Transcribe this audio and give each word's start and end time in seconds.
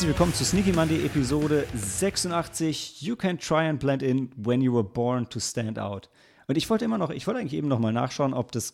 Herzlich 0.00 0.16
willkommen 0.16 0.32
zu 0.32 0.46
Sneaky 0.46 0.72
Monday 0.72 1.04
Episode 1.04 1.66
86. 1.74 3.02
You 3.02 3.16
can 3.16 3.36
try 3.36 3.68
and 3.68 3.78
blend 3.78 4.02
in 4.02 4.30
when 4.34 4.62
you 4.62 4.72
were 4.72 4.82
born 4.82 5.28
to 5.28 5.38
stand 5.38 5.78
out. 5.78 6.08
Und 6.46 6.56
ich 6.56 6.70
wollte 6.70 6.86
immer 6.86 6.96
noch, 6.96 7.10
ich 7.10 7.26
wollte 7.26 7.38
eigentlich 7.38 7.52
eben 7.52 7.68
noch 7.68 7.80
mal 7.80 7.92
nachschauen, 7.92 8.32
ob 8.32 8.50
das 8.50 8.72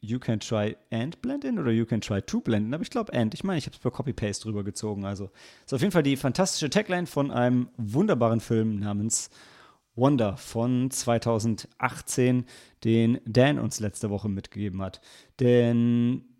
You 0.00 0.18
can 0.18 0.40
try 0.40 0.78
and 0.90 1.20
blend 1.20 1.44
in 1.44 1.58
oder 1.58 1.72
You 1.72 1.84
can 1.84 2.00
try 2.00 2.22
to 2.22 2.40
blend 2.40 2.68
in. 2.68 2.72
Aber 2.72 2.82
ich 2.82 2.88
glaube 2.88 3.12
and. 3.12 3.34
Ich 3.34 3.44
meine, 3.44 3.58
ich 3.58 3.66
habe 3.66 3.74
es 3.74 3.80
per 3.80 3.90
Copy-Paste 3.90 4.44
drüber 4.44 4.64
gezogen. 4.64 5.04
Also 5.04 5.28
ist 5.62 5.74
auf 5.74 5.82
jeden 5.82 5.92
Fall 5.92 6.04
die 6.04 6.16
fantastische 6.16 6.70
Tagline 6.70 7.06
von 7.06 7.30
einem 7.30 7.68
wunderbaren 7.76 8.40
Film 8.40 8.76
namens 8.76 9.28
Wonder 9.94 10.38
von 10.38 10.90
2018, 10.90 12.46
den 12.82 13.20
Dan 13.26 13.58
uns 13.58 13.78
letzte 13.78 14.08
Woche 14.08 14.30
mitgegeben 14.30 14.80
hat. 14.80 15.02
Denn 15.38 16.31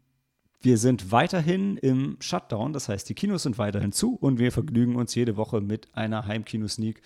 wir 0.63 0.79
sind 0.79 1.13
weiterhin 1.13 1.77
im 1.77 2.17
Shutdown, 2.21 2.73
das 2.73 2.89
heißt, 2.89 3.09
die 3.09 3.15
Kinos 3.15 3.43
sind 3.43 3.59
weiterhin 3.59 3.93
zu 3.93 4.15
und 4.15 4.39
wir 4.39 4.53
vergnügen 4.53 4.97
uns 4.97 5.15
jede 5.15 5.37
Woche 5.37 5.61
mit 5.61 5.89
einer 5.95 6.27
Heimkino-Sneak 6.27 7.03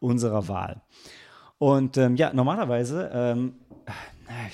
unserer 0.00 0.48
Wahl. 0.48 0.82
Und 1.58 1.96
ähm, 1.98 2.16
ja, 2.16 2.32
normalerweise, 2.32 3.10
ähm, 3.12 3.54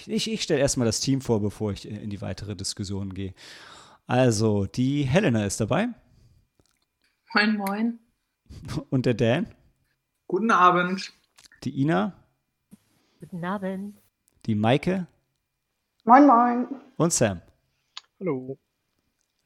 ich, 0.07 0.31
ich 0.31 0.43
stelle 0.43 0.61
erstmal 0.61 0.87
das 0.87 1.01
Team 1.01 1.21
vor, 1.21 1.41
bevor 1.41 1.73
ich 1.73 1.89
in 1.89 2.11
die 2.11 2.21
weitere 2.21 2.57
Diskussion 2.57 3.15
gehe. 3.15 3.35
Also, 4.07 4.67
die 4.67 5.03
Helena 5.03 5.45
ist 5.45 5.61
dabei. 5.61 5.89
Moin, 7.35 7.57
moin. 7.57 7.99
Und 8.91 9.07
der 9.07 9.15
Dan. 9.15 9.49
Guten 10.27 10.51
Abend. 10.51 11.13
Die 11.65 11.81
Ina. 11.81 12.13
Guten 13.21 13.45
Abend. 13.45 13.97
Die 14.47 14.55
Maike. 14.55 15.07
Moin, 16.05 16.27
moin. 16.27 16.67
Und 16.97 17.13
Sam. 17.13 17.41
Hallo. 18.19 18.59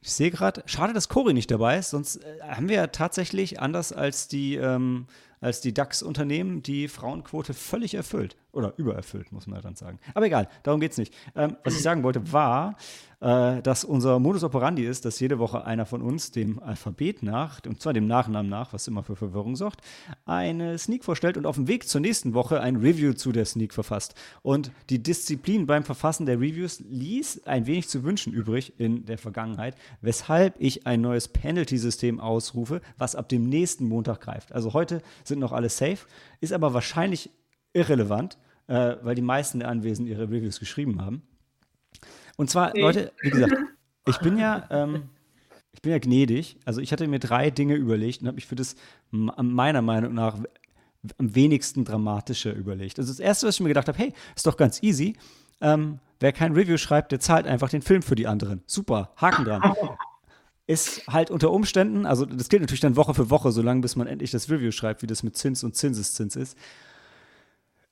Ich 0.00 0.12
sehe 0.12 0.30
gerade, 0.30 0.62
schade, 0.66 0.92
dass 0.92 1.08
Cory 1.08 1.34
nicht 1.34 1.50
dabei 1.50 1.78
ist, 1.78 1.90
sonst 1.90 2.16
äh, 2.16 2.40
haben 2.40 2.68
wir 2.68 2.76
ja 2.76 2.86
tatsächlich, 2.86 3.60
anders 3.60 3.92
als 3.92 4.28
die, 4.28 4.54
ähm, 4.54 5.08
als 5.40 5.60
die 5.60 5.74
DAX-Unternehmen, 5.74 6.62
die 6.62 6.88
Frauenquote 6.88 7.52
völlig 7.52 7.94
erfüllt. 7.94 8.36
Oder 8.52 8.74
übererfüllt, 8.78 9.32
muss 9.32 9.46
man 9.46 9.60
dann 9.60 9.74
sagen. 9.74 9.98
Aber 10.14 10.26
egal, 10.26 10.48
darum 10.62 10.80
geht 10.80 10.92
es 10.92 10.98
nicht. 10.98 11.12
Ähm, 11.34 11.56
was 11.64 11.74
ich 11.74 11.82
sagen 11.82 12.02
wollte, 12.02 12.32
war, 12.32 12.76
äh, 13.20 13.60
dass 13.62 13.84
unser 13.84 14.18
Modus 14.18 14.44
operandi 14.44 14.84
ist, 14.84 15.04
dass 15.04 15.20
jede 15.20 15.38
Woche 15.38 15.64
einer 15.64 15.86
von 15.86 16.02
uns 16.02 16.30
dem 16.30 16.58
Alphabet 16.58 17.22
nach, 17.22 17.60
und 17.66 17.80
zwar 17.80 17.92
dem 17.92 18.06
Nachnamen 18.06 18.50
nach, 18.50 18.72
was 18.72 18.88
immer 18.88 19.02
für 19.02 19.16
Verwirrung 19.16 19.56
sorgt, 19.56 19.80
eine 20.24 20.78
Sneak 20.78 21.04
vorstellt 21.04 21.36
und 21.36 21.46
auf 21.46 21.56
dem 21.56 21.68
Weg 21.68 21.86
zur 21.86 22.00
nächsten 22.00 22.34
Woche 22.34 22.60
ein 22.60 22.76
Review 22.76 23.12
zu 23.12 23.32
der 23.32 23.44
Sneak 23.44 23.74
verfasst. 23.74 24.14
Und 24.42 24.72
die 24.88 25.02
Disziplin 25.02 25.66
beim 25.66 25.84
Verfassen 25.84 26.26
der 26.26 26.40
Reviews 26.40 26.80
ließ 26.80 27.46
ein 27.46 27.66
wenig 27.66 27.88
zu 27.88 28.02
wünschen 28.04 28.32
übrig 28.32 28.78
in 28.78 29.04
der 29.04 29.18
Vergangenheit, 29.18 29.76
weshalb 30.00 30.54
ich 30.58 30.86
ein 30.86 31.00
neues 31.00 31.28
Penalty-System 31.28 32.20
ausrufe, 32.20 32.80
was 32.96 33.14
ab 33.14 33.28
dem 33.28 33.48
nächsten 33.48 33.86
Montag 33.86 34.20
greift. 34.20 34.52
Also 34.52 34.72
heute 34.72 35.02
sind 35.24 35.40
noch 35.40 35.52
alle 35.52 35.68
safe, 35.68 36.06
ist 36.40 36.52
aber 36.52 36.74
wahrscheinlich 36.74 37.30
irrelevant, 37.72 38.38
äh, 38.66 38.96
weil 39.02 39.14
die 39.14 39.22
meisten 39.22 39.60
der 39.60 39.68
Anwesenden 39.68 40.10
ihre 40.10 40.30
Reviews 40.30 40.58
geschrieben 40.58 41.00
haben. 41.02 41.22
Und 42.40 42.48
zwar, 42.48 42.72
nee. 42.72 42.80
Leute, 42.80 43.12
wie 43.20 43.28
gesagt, 43.28 43.52
ich 44.06 44.16
bin 44.20 44.38
ja, 44.38 44.66
ähm, 44.70 45.10
ich 45.72 45.82
bin 45.82 45.92
ja 45.92 45.98
gnädig. 45.98 46.56
Also 46.64 46.80
ich 46.80 46.90
hatte 46.90 47.06
mir 47.06 47.18
drei 47.18 47.50
Dinge 47.50 47.74
überlegt 47.74 48.22
und 48.22 48.28
habe 48.28 48.36
mich 48.36 48.46
für 48.46 48.54
das 48.54 48.76
meiner 49.10 49.82
Meinung 49.82 50.14
nach 50.14 50.38
am 51.18 51.34
wenigsten 51.34 51.84
dramatische 51.84 52.50
überlegt. 52.50 52.98
Also 52.98 53.12
das 53.12 53.20
erste, 53.20 53.46
was 53.46 53.56
ich 53.56 53.60
mir 53.60 53.68
gedacht 53.68 53.88
habe, 53.88 53.98
hey, 53.98 54.14
ist 54.34 54.46
doch 54.46 54.56
ganz 54.56 54.82
easy. 54.82 55.18
Ähm, 55.60 55.98
wer 56.18 56.32
kein 56.32 56.54
Review 56.54 56.78
schreibt, 56.78 57.12
der 57.12 57.20
zahlt 57.20 57.46
einfach 57.46 57.68
den 57.68 57.82
Film 57.82 58.00
für 58.00 58.14
die 58.14 58.26
anderen. 58.26 58.62
Super, 58.64 59.12
Haken 59.16 59.44
dran. 59.44 59.74
Ist 60.66 61.06
halt 61.08 61.30
unter 61.30 61.50
Umständen, 61.50 62.06
also 62.06 62.24
das 62.24 62.48
gilt 62.48 62.62
natürlich 62.62 62.80
dann 62.80 62.96
Woche 62.96 63.12
für 63.12 63.28
Woche, 63.28 63.52
solange 63.52 63.82
bis 63.82 63.96
man 63.96 64.06
endlich 64.06 64.30
das 64.30 64.48
Review 64.48 64.70
schreibt, 64.70 65.02
wie 65.02 65.06
das 65.06 65.22
mit 65.22 65.36
Zins 65.36 65.62
und 65.62 65.76
Zinseszins 65.76 66.36
ist. 66.36 66.56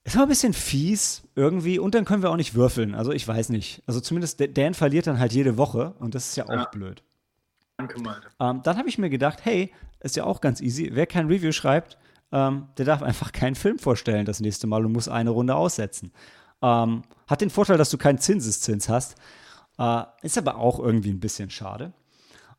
Ist 0.09 0.17
aber 0.17 0.25
ein 0.25 0.31
bisschen 0.31 0.55
fies 0.55 1.29
irgendwie 1.35 1.79
und 1.79 1.95
dann 1.95 2.07
können 2.07 2.23
wir 2.23 2.31
auch 2.31 2.37
nicht 2.37 2.55
würfeln. 2.55 2.95
Also 2.95 3.13
ich 3.13 3.29
weiß 3.29 3.51
nicht. 3.51 3.83
Also 3.87 4.01
zumindest 4.01 4.43
Dan 4.57 4.73
verliert 4.73 5.07
dann 5.07 5.19
halt 5.19 5.35
jede 5.35 5.59
Woche 5.59 5.93
und 5.99 6.15
das 6.15 6.31
ist 6.31 6.37
ja 6.37 6.47
auch 6.47 6.49
ja. 6.49 6.65
blöd. 6.65 7.03
Danke, 7.77 8.01
Malte. 8.01 8.27
Ähm, 8.41 8.63
dann 8.65 8.79
habe 8.79 8.89
ich 8.89 8.97
mir 8.97 9.11
gedacht, 9.11 9.41
hey, 9.45 9.71
ist 10.01 10.17
ja 10.17 10.25
auch 10.25 10.41
ganz 10.41 10.63
easy. 10.63 10.89
Wer 10.95 11.07
kein 11.07 11.27
Review 11.27 11.53
schreibt, 11.53 11.99
ähm, 12.33 12.69
der 12.79 12.87
darf 12.87 13.03
einfach 13.03 13.33
keinen 13.33 13.55
Film 13.55 13.79
vorstellen 13.79 14.25
das 14.25 14.41
nächste 14.41 14.67
Mal 14.67 14.87
und 14.87 14.93
muss 14.93 15.09
eine 15.09 15.29
Runde 15.29 15.55
aussetzen. 15.55 16.11
Ähm, 16.63 17.03
hat 17.27 17.43
den 17.43 17.51
Vorteil, 17.51 17.77
dass 17.77 17.91
du 17.91 17.99
keinen 17.99 18.17
Zinseszins 18.17 18.89
hast. 18.89 19.17
Äh, 19.79 20.05
ist 20.23 20.39
aber 20.39 20.57
auch 20.57 20.81
irgendwie 20.81 21.11
ein 21.11 21.21
bisschen 21.21 21.51
schade. 21.51 21.93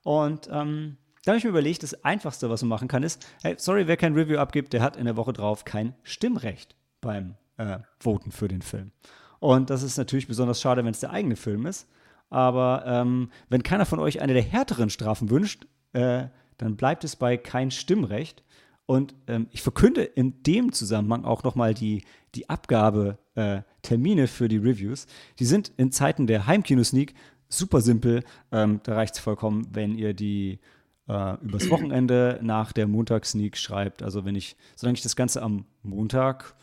Und 0.04 0.48
ähm, 0.52 0.98
da 1.26 1.32
habe 1.32 1.40
ich 1.40 1.46
mir 1.46 1.50
überlegt, 1.50 1.82
das 1.82 2.04
Einfachste, 2.04 2.52
was 2.52 2.62
man 2.62 2.70
machen 2.70 2.88
kann, 2.88 3.02
ist, 3.02 3.26
hey, 3.42 3.56
sorry, 3.58 3.88
wer 3.88 3.98
kein 3.98 4.14
Review 4.14 4.38
abgibt, 4.38 4.72
der 4.72 4.84
hat 4.84 4.98
in 4.98 5.06
der 5.06 5.18
Woche 5.18 5.34
drauf 5.34 5.66
kein 5.66 5.96
Stimmrecht 6.04 6.76
beim 7.02 7.36
äh, 7.58 7.80
Voten 8.00 8.32
für 8.32 8.48
den 8.48 8.62
Film. 8.62 8.92
Und 9.40 9.70
das 9.70 9.84
ist 9.84 9.98
natürlich 9.98 10.28
besonders 10.28 10.62
schade, 10.62 10.84
wenn 10.84 10.92
es 10.92 11.00
der 11.00 11.12
eigene 11.12 11.36
Film 11.36 11.66
ist. 11.66 11.88
Aber 12.30 12.84
ähm, 12.86 13.32
wenn 13.50 13.64
keiner 13.64 13.86
von 13.86 14.00
euch 14.00 14.22
eine 14.22 14.34
der 14.34 14.44
härteren 14.44 14.90
Strafen 14.90 15.30
wünscht, 15.30 15.66
äh, 15.94 16.26
dann 16.58 16.76
bleibt 16.76 17.04
es 17.04 17.16
bei 17.16 17.38
kein 17.38 17.72
Stimmrecht. 17.72 18.44
Und 18.86 19.16
ähm, 19.28 19.48
ich 19.52 19.62
verkünde 19.62 20.04
in 20.04 20.44
dem 20.44 20.72
Zusammenhang 20.72 21.24
auch 21.24 21.44
nochmal 21.44 21.74
die, 21.74 22.04
die 22.36 22.50
Abgabetermine 22.50 24.22
äh, 24.24 24.28
für 24.28 24.48
die 24.48 24.58
Reviews. 24.58 25.08
Die 25.40 25.46
sind 25.46 25.72
in 25.78 25.92
Zeiten 25.92 26.28
der 26.28 26.48
Heimkino-Sneak 26.48 27.14
super 27.48 27.82
simpel. 27.82 28.24
Ähm, 28.52 28.80
da 28.84 28.96
reicht 28.96 29.16
es 29.16 29.20
vollkommen, 29.20 29.68
wenn 29.72 29.96
ihr 29.96 30.14
die 30.14 30.60
äh, 31.08 31.38
übers 31.42 31.70
Wochenende 31.70 32.40
nach 32.42 32.72
der 32.72 32.88
Montagssneak 32.88 33.58
schreibt. 33.58 34.04
Also 34.04 34.26
wenn 34.26 34.36
ich, 34.36 34.56
solange 34.76 34.96
ich 34.96 35.04
das 35.04 35.16
Ganze 35.16 35.42
am 35.42 35.66
Montag 35.82 36.56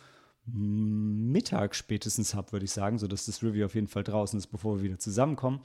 Mittag 0.46 1.74
spätestens 1.74 2.34
habe, 2.34 2.52
würde 2.52 2.64
ich 2.64 2.70
sagen, 2.70 2.98
sodass 2.98 3.26
das 3.26 3.42
Review 3.42 3.66
auf 3.66 3.74
jeden 3.74 3.88
Fall 3.88 4.04
draußen 4.04 4.38
ist, 4.38 4.46
bevor 4.46 4.76
wir 4.76 4.82
wieder 4.84 4.98
zusammenkommen, 4.98 5.60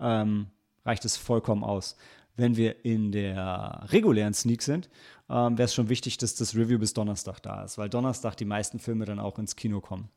ähm, 0.00 0.46
reicht 0.84 1.04
es 1.04 1.16
vollkommen 1.16 1.62
aus. 1.62 1.96
Wenn 2.36 2.56
wir 2.56 2.84
in 2.84 3.12
der 3.12 3.86
regulären 3.90 4.34
Sneak 4.34 4.62
sind, 4.62 4.88
ähm, 5.30 5.56
wäre 5.56 5.66
es 5.66 5.74
schon 5.74 5.88
wichtig, 5.88 6.18
dass 6.18 6.34
das 6.34 6.56
Review 6.56 6.78
bis 6.78 6.92
Donnerstag 6.92 7.40
da 7.40 7.62
ist, 7.64 7.78
weil 7.78 7.88
Donnerstag 7.88 8.36
die 8.36 8.44
meisten 8.44 8.80
Filme 8.80 9.04
dann 9.04 9.20
auch 9.20 9.38
ins 9.38 9.54
Kino 9.54 9.80
kommen. 9.80 10.08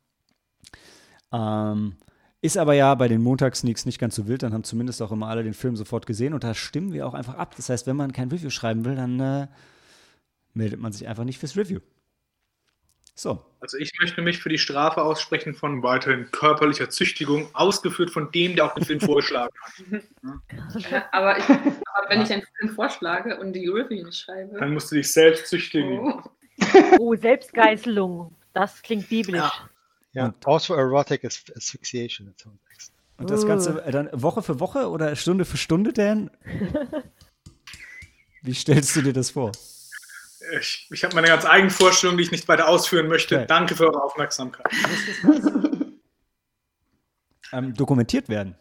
Ähm, 1.32 1.94
ist 2.40 2.56
aber 2.56 2.74
ja 2.74 2.94
bei 2.94 3.06
den 3.06 3.22
Montagssneaks 3.22 3.86
nicht 3.86 3.98
ganz 3.98 4.16
so 4.16 4.26
wild, 4.26 4.42
dann 4.42 4.52
haben 4.52 4.64
zumindest 4.64 5.00
auch 5.00 5.12
immer 5.12 5.28
alle 5.28 5.44
den 5.44 5.54
Film 5.54 5.76
sofort 5.76 6.06
gesehen 6.06 6.34
und 6.34 6.42
da 6.42 6.54
stimmen 6.54 6.92
wir 6.92 7.06
auch 7.06 7.14
einfach 7.14 7.34
ab. 7.34 7.54
Das 7.56 7.68
heißt, 7.68 7.86
wenn 7.86 7.96
man 7.96 8.12
kein 8.12 8.30
Review 8.30 8.50
schreiben 8.50 8.84
will, 8.84 8.96
dann 8.96 9.20
äh, 9.20 9.46
meldet 10.54 10.80
man 10.80 10.92
sich 10.92 11.06
einfach 11.06 11.24
nicht 11.24 11.38
fürs 11.38 11.56
Review. 11.56 11.80
So. 13.18 13.44
Also 13.58 13.78
ich 13.78 13.90
möchte 13.98 14.22
mich 14.22 14.38
für 14.38 14.48
die 14.48 14.58
Strafe 14.58 15.02
aussprechen 15.02 15.52
von 15.52 15.82
weiterhin 15.82 16.30
körperlicher 16.30 16.88
Züchtigung, 16.88 17.48
ausgeführt 17.52 18.10
von 18.10 18.30
dem, 18.30 18.54
der 18.54 18.66
auch 18.66 18.74
den 18.74 18.84
Film 18.84 19.00
vorgeschlagen 19.00 19.52
hat. 19.60 21.08
aber, 21.10 21.36
ich, 21.36 21.48
aber, 21.48 22.10
wenn 22.10 22.22
ich 22.22 22.32
einen 22.32 22.44
Film 22.56 22.74
vorschlage 22.76 23.36
und 23.40 23.54
die 23.54 23.66
Review 23.66 24.04
nicht 24.04 24.20
schreibe. 24.20 24.56
Dann 24.56 24.72
musst 24.72 24.92
du 24.92 24.94
dich 24.94 25.12
selbst 25.12 25.48
züchtigen. 25.48 25.98
Oh, 25.98 26.22
oh 27.00 27.16
Selbstgeißelung. 27.16 28.36
Das 28.52 28.80
klingt 28.82 29.08
biblisch. 29.08 29.40
Ja, 29.40 29.52
ja 30.12 30.34
also 30.44 30.74
erotic 30.74 31.24
asphyxiation. 31.24 32.32
Und 33.16 33.30
das 33.30 33.44
Ganze 33.44 33.82
äh, 33.84 33.90
dann 33.90 34.10
Woche 34.12 34.42
für 34.42 34.60
Woche 34.60 34.88
oder 34.88 35.16
Stunde 35.16 35.44
für 35.44 35.56
Stunde, 35.56 35.92
Dan? 35.92 36.30
Wie 38.42 38.54
stellst 38.54 38.94
du 38.94 39.02
dir 39.02 39.12
das 39.12 39.32
vor? 39.32 39.50
Ich, 40.58 40.88
ich 40.90 41.04
habe 41.04 41.14
meine 41.14 41.28
ganz 41.28 41.44
eigene 41.44 41.70
Vorstellung, 41.70 42.16
die 42.16 42.24
ich 42.24 42.30
nicht 42.30 42.48
weiter 42.48 42.68
ausführen 42.68 43.08
möchte. 43.08 43.36
Okay. 43.36 43.46
Danke 43.46 43.76
für 43.76 43.86
eure 43.86 44.02
Aufmerksamkeit. 44.02 44.66
ähm, 47.52 47.74
dokumentiert 47.74 48.28
werden. 48.28 48.56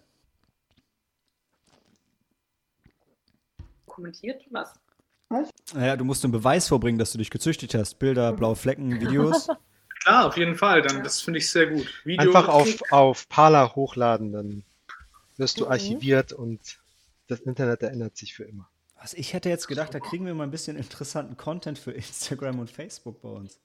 Dokumentiert 3.86 4.44
was? 4.52 4.74
Was? 5.30 5.50
Naja, 5.74 5.98
du 5.98 6.06
musst 6.06 6.24
einen 6.24 6.32
Beweis 6.32 6.68
vorbringen, 6.68 6.98
dass 6.98 7.12
du 7.12 7.18
dich 7.18 7.30
gezüchtet 7.30 7.74
hast. 7.74 8.00
Bilder, 8.00 8.32
blaue 8.34 8.56
Flecken, 8.56 9.02
Videos. 9.02 9.48
Klar, 10.04 10.28
auf 10.28 10.38
jeden 10.38 10.56
Fall. 10.56 10.82
Dann, 10.82 11.04
das 11.04 11.22
finde 11.22 11.40
ich 11.40 11.50
sehr 11.50 11.68
gut. 11.68 12.02
Video 12.06 12.28
Einfach 12.28 12.48
auf, 12.48 12.82
auf 12.92 13.28
Parler 13.28 13.76
hochladen, 13.76 14.32
dann 14.32 14.64
wirst 15.36 15.60
du 15.60 15.66
mhm. 15.66 15.72
archiviert 15.72 16.32
und 16.32 16.80
das 17.28 17.42
Internet 17.42 17.84
erinnert 17.84 18.16
sich 18.16 18.34
für 18.34 18.46
immer. 18.46 18.70
Was 19.00 19.14
ich 19.14 19.34
hätte 19.34 19.50
jetzt 19.50 19.68
gedacht, 19.68 19.94
da 19.94 20.00
kriegen 20.00 20.26
wir 20.26 20.34
mal 20.34 20.44
ein 20.44 20.52
bisschen 20.52 20.76
interessanten 20.76 21.38
Content 21.38 21.78
für 21.78 21.92
Instagram 21.92 22.60
und 22.60 22.70
Facebook 22.70 23.22
bei 23.22 23.30
uns. 23.30 23.60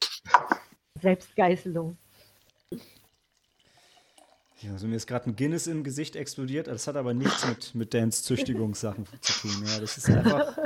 Selbstgeißelung. 1.00 1.96
Ja, 4.60 4.72
also 4.72 4.86
mir 4.86 4.96
ist 4.96 5.06
gerade 5.08 5.28
ein 5.28 5.34
Guinness 5.34 5.66
im 5.66 5.82
Gesicht 5.82 6.14
explodiert, 6.14 6.68
das 6.68 6.86
hat 6.86 6.96
aber 6.96 7.14
nichts 7.14 7.46
mit, 7.46 7.74
mit 7.74 7.94
Dans 7.94 8.22
Züchtigungssachen 8.22 9.06
zu 9.20 9.32
tun. 9.32 9.64
Ja, 9.66 9.80
das 9.80 9.98
ist 9.98 10.08
einfach 10.08 10.56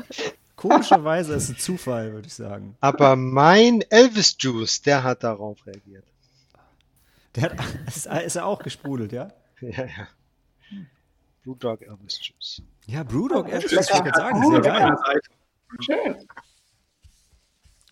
komischerweise 0.57 1.35
ist 1.35 1.51
ein 1.51 1.59
Zufall, 1.59 2.13
würde 2.13 2.27
ich 2.27 2.35
sagen. 2.35 2.77
Aber 2.81 3.15
mein 3.15 3.83
Elvis 3.83 4.37
Juice, 4.39 4.83
der 4.83 5.05
hat 5.05 5.23
darauf 5.23 5.65
reagiert. 5.67 6.05
Der 7.35 7.45
hat, 7.45 7.53
ist, 7.87 8.07
ist 8.07 8.37
er 8.37 8.47
auch 8.47 8.63
gesprudelt, 8.63 9.13
ja? 9.13 9.29
Ja, 9.61 9.85
ja. 9.85 10.09
Blue 11.47 11.57
Dog 11.57 11.81
Elvis 11.81 12.19
Juice. 12.21 12.61
Ja, 12.89 13.05
Brewdog 13.05 13.49
Elvis 13.49 13.71
Juice, 13.71 13.89
ich 13.89 13.95
wollte 13.95 14.19
sagen, 14.19 14.51
sehr 14.51 14.61
geil. 14.61 14.97
Schön. 15.79 16.17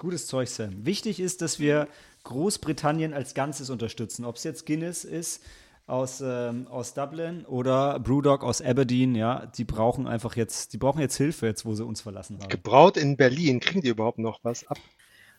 Gutes 0.00 0.26
Zeug, 0.26 0.48
Sam. 0.48 0.84
Wichtig 0.84 1.20
ist, 1.20 1.40
dass 1.40 1.60
wir 1.60 1.86
Großbritannien 2.24 3.14
als 3.14 3.32
Ganzes 3.32 3.70
unterstützen. 3.70 4.24
Ob 4.24 4.34
es 4.34 4.42
jetzt 4.42 4.66
Guinness 4.66 5.04
ist 5.04 5.40
aus, 5.86 6.20
ähm, 6.20 6.66
aus 6.66 6.94
Dublin 6.94 7.46
oder 7.46 8.00
Brewdog 8.00 8.42
aus 8.42 8.60
Aberdeen, 8.60 9.14
ja, 9.14 9.46
die 9.46 9.62
brauchen 9.62 10.08
einfach 10.08 10.34
jetzt, 10.34 10.72
die 10.72 10.78
brauchen 10.78 10.98
jetzt 11.00 11.16
Hilfe, 11.16 11.46
jetzt 11.46 11.64
wo 11.64 11.76
sie 11.76 11.84
uns 11.84 12.00
verlassen 12.00 12.40
haben. 12.40 12.48
Gebraut 12.48 12.96
in 12.96 13.16
Berlin. 13.16 13.60
Kriegen 13.60 13.82
die 13.82 13.88
überhaupt 13.90 14.18
noch 14.18 14.40
was 14.42 14.66
ab? 14.66 14.78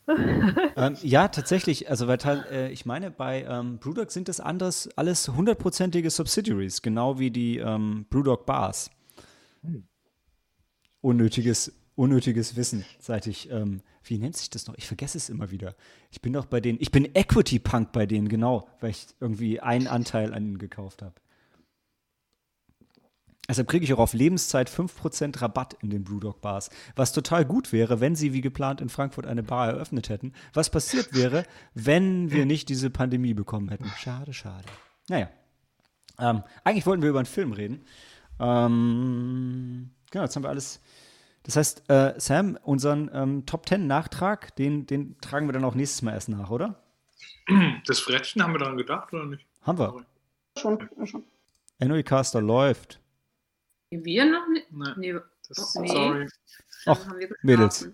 Ähm, 0.08 0.98
ja, 1.02 1.28
tatsächlich. 1.28 1.90
Also, 1.90 2.08
weil 2.08 2.20
äh, 2.52 2.72
ich 2.72 2.86
meine, 2.86 3.12
bei 3.12 3.44
ähm, 3.44 3.80
Brewdog 3.80 4.12
sind 4.12 4.28
das 4.28 4.40
anders, 4.40 4.90
alles 4.96 5.30
hundertprozentige 5.30 6.10
Subsidiaries, 6.10 6.82
genau 6.82 7.20
wie 7.20 7.32
die 7.32 7.58
ähm, 7.58 8.06
Brewdog 8.10 8.46
Bars. 8.46 8.92
Unnötiges, 11.02 11.74
unnötiges 11.96 12.56
Wissen, 12.56 12.86
seit 13.00 13.28
ich, 13.28 13.50
ähm, 13.52 13.82
wie 14.04 14.18
nennt 14.18 14.38
sich 14.38 14.50
das 14.50 14.68
noch? 14.68 14.76
Ich 14.78 14.86
vergesse 14.86 15.18
es 15.18 15.30
immer 15.30 15.52
wieder. 15.52 15.76
Ich 16.12 16.22
bin 16.22 16.34
doch 16.34 16.46
bei 16.46 16.62
denen, 16.62 16.80
ich 16.82 16.92
bin 16.92 17.10
Equity 17.16 17.60
Punk 17.60 17.92
bei 17.92 18.06
denen, 18.06 18.30
genau, 18.30 18.68
weil 18.80 18.92
ich 18.92 19.08
irgendwie 19.20 19.60
einen 19.60 19.88
Anteil 19.88 20.34
an 20.34 20.46
ihnen 20.46 20.58
gekauft 20.58 21.02
habe. 21.02 21.16
Deshalb 23.48 23.68
kriege 23.68 23.86
ich 23.86 23.94
auch 23.94 24.00
auf 24.00 24.14
Lebenszeit 24.14 24.70
5% 24.70 25.42
Rabatt 25.42 25.76
in 25.82 25.90
den 25.90 26.04
Brewdog 26.04 26.42
Bars. 26.42 26.70
Was 26.96 27.12
total 27.12 27.46
gut 27.46 27.72
wäre, 27.72 28.00
wenn 28.00 28.16
sie 28.16 28.34
wie 28.34 28.42
geplant 28.42 28.82
in 28.82 28.90
Frankfurt 28.90 29.28
eine 29.28 29.44
Bar 29.44 29.68
eröffnet 29.68 30.10
hätten. 30.10 30.34
Was 30.54 30.70
passiert 30.70 31.14
wäre, 31.14 31.46
wenn 31.74 32.32
wir 32.32 32.46
nicht 32.46 32.70
diese 32.70 32.90
Pandemie 32.90 33.34
bekommen 33.34 33.70
hätten. 33.70 33.92
Schade, 33.98 34.34
schade. 34.34 34.66
Naja. 35.10 35.30
Ähm, 36.20 36.44
eigentlich 36.64 36.86
wollten 36.86 37.04
wir 37.04 37.10
über 37.10 37.20
einen 37.20 37.26
Film 37.26 37.52
reden. 37.52 37.86
Ähm, 38.40 39.92
genau, 40.10 40.24
jetzt 40.24 40.36
haben 40.36 40.44
wir 40.44 40.50
alles. 40.50 40.82
Das 41.44 41.56
heißt, 41.56 41.90
äh, 41.90 42.14
Sam, 42.18 42.58
unseren 42.64 43.12
ähm, 43.14 43.46
Top 43.46 43.68
10 43.68 43.86
Nachtrag, 43.86 44.56
den, 44.56 44.88
den 44.88 45.20
tragen 45.22 45.48
wir 45.48 45.54
dann 45.54 45.64
auch 45.64 45.76
nächstes 45.76 46.02
Mal 46.02 46.14
erst 46.14 46.30
nach, 46.30 46.50
oder? 46.50 46.82
Das 47.86 48.00
Frettchen, 48.00 48.42
haben 48.42 48.54
wir 48.54 48.60
daran 48.60 48.78
gedacht 48.78 49.14
oder 49.14 49.26
nicht? 49.26 49.46
Haben 49.62 49.78
wir. 49.78 50.06
Schon, 50.58 50.90
schon. 51.06 51.24
NOE 51.80 52.04
Caster 52.04 52.42
läuft. 52.42 53.00
Wir 53.92 54.26
noch 54.26 54.48
nicht? 54.50 54.68
Nee. 54.72 55.14
Nee. 55.14 55.20
Das, 55.48 55.76
Oh, 55.76 55.82
nee. 55.82 55.88
Sorry. 55.88 56.30
Geschlafen. 56.78 57.14
Mädels. 57.44 57.88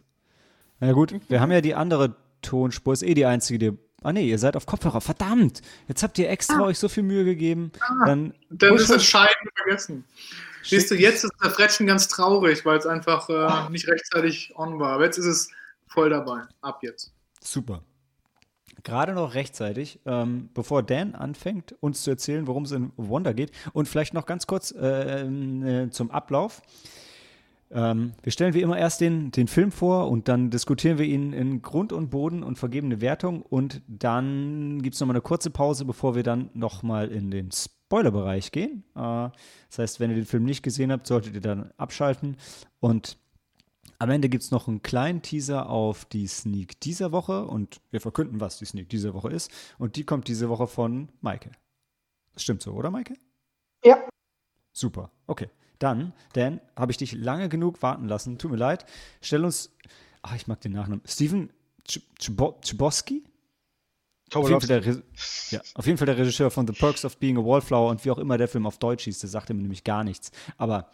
Na 0.80 0.92
gut, 0.94 1.14
wir 1.28 1.40
haben 1.42 1.52
ja 1.52 1.62
die 1.62 1.76
andere 1.76 2.16
Tonspur, 2.42 2.94
ist 2.94 3.04
eh 3.04 3.14
die 3.14 3.26
einzige, 3.26 3.60
die. 3.60 3.78
Ah 4.04 4.12
nee, 4.14 4.28
ihr 4.28 4.40
seid 4.40 4.56
auf 4.56 4.66
Kopfhörer. 4.66 5.00
Verdammt! 5.00 5.62
Jetzt 5.88 6.02
habt 6.02 6.18
ihr 6.18 6.28
extra 6.30 6.62
euch 6.64 6.80
so 6.80 6.90
viel 6.90 7.04
Mühe 7.04 7.24
gegeben. 7.24 7.72
Dann 8.06 8.34
Dann 8.50 8.74
ist 8.76 8.90
das 8.90 9.06
Scheiden 9.06 9.50
vergessen. 9.56 10.06
Siehst 10.64 10.90
du, 10.90 10.96
jetzt 10.96 11.24
ist 11.24 11.32
der 11.44 11.52
Frettchen 11.52 11.86
ganz 11.86 12.08
traurig, 12.08 12.66
weil 12.66 12.80
es 12.80 12.88
einfach 12.88 13.30
äh, 13.30 13.70
nicht 13.70 13.88
rechtzeitig 13.88 14.54
on 14.56 14.80
war. 14.80 14.94
Aber 14.94 15.06
jetzt 15.06 15.18
ist 15.20 15.26
es 15.26 15.50
voll 15.88 16.10
dabei. 16.10 16.42
Ab 16.62 16.80
jetzt. 16.82 17.14
Super. 17.44 17.84
Gerade 18.84 19.14
noch 19.14 19.34
rechtzeitig, 19.34 20.00
ähm, 20.06 20.50
bevor 20.54 20.84
Dan 20.84 21.16
anfängt, 21.16 21.76
uns 21.80 22.04
zu 22.04 22.12
erzählen, 22.12 22.48
worum 22.48 22.64
es 22.64 22.72
in 22.72 22.92
Wonder 22.98 23.34
geht. 23.34 23.52
Und 23.74 23.88
vielleicht 23.88 24.14
noch 24.14 24.26
ganz 24.26 24.48
kurz 24.48 24.72
äh, 24.72 25.22
äh, 25.24 25.90
zum 25.90 26.12
Ablauf. 26.12 26.62
Ähm, 27.74 28.14
wir 28.22 28.32
stellen 28.32 28.54
wie 28.54 28.62
immer 28.62 28.78
erst 28.78 29.02
den, 29.02 29.32
den 29.32 29.48
Film 29.48 29.72
vor 29.72 30.10
und 30.10 30.28
dann 30.28 30.50
diskutieren 30.50 30.98
wir 30.98 31.06
ihn 31.06 31.32
in 31.32 31.62
Grund 31.62 31.94
und 31.94 32.10
Boden 32.10 32.44
und 32.44 32.58
vergeben 32.58 32.88
eine 32.88 33.02
Wertung. 33.02 33.42
Und 33.42 33.82
dann 33.88 34.82
gibt 34.82 34.96
es 34.96 35.00
nochmal 35.00 35.16
eine 35.16 35.22
kurze 35.22 35.50
Pause, 35.50 35.86
bevor 35.86 36.16
wir 36.16 36.24
dann 36.24 36.50
nochmal 36.54 37.10
in 37.10 37.32
den 37.32 37.50
Spoilerbereich 37.52 38.52
gehen. 38.52 38.84
Äh, 38.96 39.30
das 39.70 39.78
heißt, 39.78 40.00
wenn 40.00 40.10
ihr 40.10 40.18
den 40.18 40.26
Film 40.26 40.44
nicht 40.44 40.64
gesehen 40.64 40.92
habt, 40.92 41.08
solltet 41.08 41.34
ihr 41.34 41.42
dann 41.42 41.72
abschalten. 41.78 42.36
Und 42.80 43.18
am 44.02 44.10
Ende 44.10 44.30
gibt 44.30 44.44
es 44.44 44.50
noch 44.52 44.68
einen 44.68 44.82
kleinen 44.82 45.22
Teaser 45.22 45.70
auf 45.70 46.06
die 46.06 46.26
Sneak 46.28 46.80
dieser 46.82 47.12
Woche 47.12 47.46
und 47.46 47.82
wir 47.92 48.02
verkünden, 48.02 48.40
was 48.40 48.58
die 48.58 48.66
Sneak 48.66 48.90
dieser 48.90 49.14
Woche 49.14 49.30
ist. 49.30 49.52
Und 49.78 49.96
die 49.96 50.04
kommt 50.04 50.28
diese 50.28 50.50
Woche 50.50 50.66
von 50.68 51.10
Maike. 51.22 51.52
Das 52.34 52.44
stimmt 52.44 52.62
so, 52.64 52.72
oder 52.74 52.90
Maike? 52.90 53.16
Ja. 53.86 53.98
Super, 54.74 55.12
okay. 55.28 55.50
Dann, 55.80 56.14
Dan, 56.34 56.62
habe 56.76 56.92
ich 56.92 56.98
dich 56.98 57.12
lange 57.14 57.48
genug 57.50 57.82
warten 57.82 58.08
lassen. 58.08 58.38
Tut 58.38 58.52
mir 58.52 58.58
leid. 58.58 58.86
Stell 59.22 59.44
uns, 59.46 59.72
ach, 60.22 60.36
ich 60.36 60.48
mag 60.48 60.62
den 60.62 60.72
Nachnamen. 60.74 61.02
Steven 61.08 61.52
Ch- 61.88 62.02
Chbo- 62.20 62.60
Chbosky? 62.62 63.24
Auf 64.34 64.48
jeden, 64.48 64.62
Fall 64.62 64.82
der, 64.82 65.04
ja, 65.50 65.62
auf 65.76 65.86
jeden 65.86 65.98
Fall 65.98 66.06
der 66.06 66.18
Regisseur 66.18 66.50
von 66.52 66.66
The 66.66 66.74
Perks 66.74 67.04
of 67.04 67.18
Being 67.18 67.38
a 67.38 67.44
Wallflower 67.44 67.90
und 67.90 68.04
wie 68.06 68.12
auch 68.12 68.18
immer 68.18 68.38
der 68.38 68.48
Film 68.48 68.66
auf 68.66 68.78
Deutsch 68.78 69.04
hieß, 69.04 69.20
der 69.20 69.30
sagte 69.30 69.54
mir 69.54 69.62
nämlich 69.62 69.84
gar 69.84 70.04
nichts. 70.06 70.32
Aber, 70.58 70.90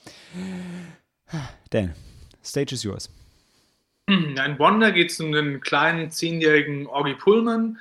Dan, 1.69 1.93
Stage 2.47 2.73
is 2.73 2.83
yours. 2.83 3.09
In 4.07 4.37
Wonder 4.57 4.91
geht 4.91 5.11
es 5.11 5.19
um 5.19 5.33
den 5.33 5.59
kleinen 5.59 6.11
zehnjährigen 6.11 6.87
Orgy 6.87 7.15
Pullman 7.15 7.77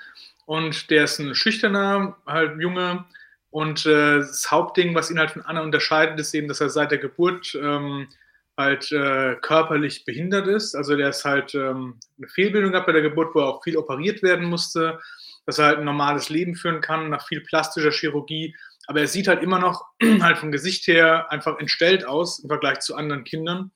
und 0.46 0.90
der 0.90 1.04
ist 1.04 1.20
ein 1.20 1.34
schüchterner 1.36 2.16
halt 2.26 2.60
Junge 2.60 3.04
und 3.50 3.86
äh, 3.86 4.18
das 4.18 4.50
Hauptding, 4.50 4.94
was 4.94 5.10
ihn 5.10 5.18
halt 5.18 5.30
von 5.30 5.42
anderen 5.42 5.68
unterscheidet, 5.68 6.18
ist 6.20 6.34
eben, 6.34 6.48
dass 6.48 6.60
er 6.60 6.68
seit 6.68 6.90
der 6.90 6.98
Geburt 6.98 7.54
ähm, 7.54 8.08
halt 8.56 8.90
äh, 8.92 9.36
körperlich 9.36 10.04
behindert 10.04 10.46
ist. 10.46 10.74
Also 10.74 10.96
der 10.96 11.10
ist 11.10 11.24
halt 11.24 11.54
ähm, 11.54 11.98
eine 12.18 12.28
Fehlbildung 12.28 12.72
gehabt 12.72 12.86
bei 12.86 12.92
der 12.92 13.02
Geburt, 13.02 13.34
wo 13.34 13.40
er 13.40 13.46
auch 13.46 13.62
viel 13.62 13.76
operiert 13.76 14.22
werden 14.22 14.46
musste, 14.46 14.98
dass 15.46 15.58
er 15.58 15.66
halt 15.66 15.78
ein 15.78 15.84
normales 15.84 16.28
Leben 16.28 16.54
führen 16.54 16.80
kann 16.80 17.08
nach 17.08 17.26
viel 17.26 17.40
plastischer 17.40 17.92
Chirurgie. 17.92 18.54
Aber 18.88 19.00
er 19.00 19.08
sieht 19.08 19.28
halt 19.28 19.42
immer 19.42 19.58
noch 19.58 19.84
halt 20.20 20.38
vom 20.38 20.52
Gesicht 20.52 20.86
her 20.86 21.30
einfach 21.30 21.58
entstellt 21.58 22.04
aus 22.04 22.40
im 22.40 22.48
Vergleich 22.48 22.80
zu 22.80 22.94
anderen 22.94 23.24
Kindern. 23.24 23.70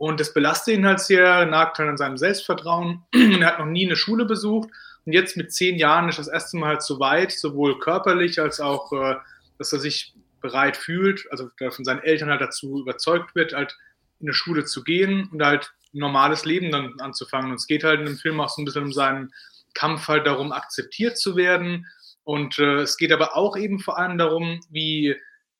Und 0.00 0.18
das 0.18 0.32
belastet 0.32 0.78
ihn 0.78 0.86
halt 0.86 0.98
sehr, 0.98 1.44
nagt 1.44 1.78
halt 1.78 1.90
an 1.90 1.98
seinem 1.98 2.16
Selbstvertrauen. 2.16 3.02
Er 3.12 3.46
hat 3.46 3.58
noch 3.58 3.66
nie 3.66 3.84
eine 3.84 3.96
Schule 3.96 4.24
besucht. 4.24 4.70
Und 5.04 5.12
jetzt 5.12 5.36
mit 5.36 5.52
zehn 5.52 5.76
Jahren 5.76 6.08
ist 6.08 6.18
das 6.18 6.26
erste 6.26 6.56
Mal 6.56 6.68
halt 6.68 6.82
so 6.82 6.98
weit, 7.00 7.32
sowohl 7.32 7.78
körperlich 7.78 8.40
als 8.40 8.60
auch, 8.60 8.90
äh, 8.94 9.16
dass 9.58 9.74
er 9.74 9.78
sich 9.78 10.14
bereit 10.40 10.78
fühlt, 10.78 11.30
also 11.30 11.50
von 11.70 11.84
seinen 11.84 12.02
Eltern 12.02 12.30
halt 12.30 12.40
dazu 12.40 12.80
überzeugt 12.80 13.34
wird, 13.34 13.52
halt 13.52 13.76
in 14.20 14.28
eine 14.28 14.32
Schule 14.32 14.64
zu 14.64 14.84
gehen 14.84 15.28
und 15.32 15.44
halt 15.44 15.70
ein 15.92 15.98
normales 15.98 16.46
Leben 16.46 16.72
dann 16.72 16.98
anzufangen. 17.00 17.50
Und 17.50 17.56
es 17.56 17.66
geht 17.66 17.84
halt 17.84 18.00
in 18.00 18.06
dem 18.06 18.16
Film 18.16 18.40
auch 18.40 18.48
so 18.48 18.62
ein 18.62 18.64
bisschen 18.64 18.84
um 18.84 18.92
seinen 18.94 19.34
Kampf 19.74 20.08
halt 20.08 20.26
darum, 20.26 20.50
akzeptiert 20.50 21.18
zu 21.18 21.36
werden. 21.36 21.86
Und 22.24 22.58
äh, 22.58 22.76
es 22.76 22.96
geht 22.96 23.12
aber 23.12 23.36
auch 23.36 23.54
eben 23.54 23.78
vor 23.78 23.98
allem 23.98 24.16
darum, 24.16 24.60
wie 24.70 25.14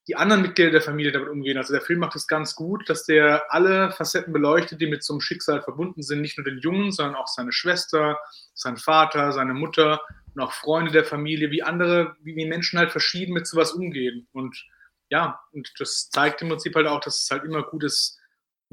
die 0.09 0.17
anderen 0.17 0.43
Mitglieder 0.43 0.71
der 0.71 0.81
Familie 0.81 1.13
damit 1.13 1.29
umgehen. 1.29 1.59
Also 1.59 1.73
der 1.73 1.83
Film 1.83 2.01
macht 2.01 2.17
es 2.17 2.27
ganz 2.27 2.55
gut, 2.55 2.89
dass 2.89 3.05
der 3.05 3.53
alle 3.53 3.93
Facetten 3.93 4.33
beleuchtet, 4.33 4.81
die 4.81 4.87
mit 4.87 5.05
so 5.05 5.13
einem 5.13 5.21
Schicksal 5.21 5.63
verbunden 5.63 6.03
sind. 6.03 6.21
Nicht 6.21 6.39
nur 6.39 6.45
den 6.45 6.59
Jungen, 6.59 6.91
sondern 6.91 7.15
auch 7.15 7.29
seine 7.29 7.53
Schwester, 7.53 8.19
sein 8.55 8.77
Vater, 8.77 9.33
seine 9.33 9.55
Mutter 9.55 10.01
und 10.35 10.43
auch 10.43 10.53
Freunde 10.53 10.91
der 10.91 11.05
Familie, 11.05 11.51
wie 11.51 11.63
andere, 11.63 12.17
wie 12.23 12.35
Menschen 12.47 12.79
halt 12.79 12.93
verschieden 12.93 13.35
mit 13.35 13.47
sowas 13.47 13.73
umgehen. 13.73 14.27
Und 14.33 14.67
ja, 15.11 15.41
und 15.53 15.73
das 15.79 16.09
zeigt 16.11 16.41
im 16.43 16.49
Prinzip 16.49 16.75
halt 16.75 16.87
auch, 16.87 17.01
dass 17.01 17.23
es 17.23 17.31
halt 17.31 17.45
immer 17.45 17.63
gut 17.63 17.85
ist, 17.85 18.19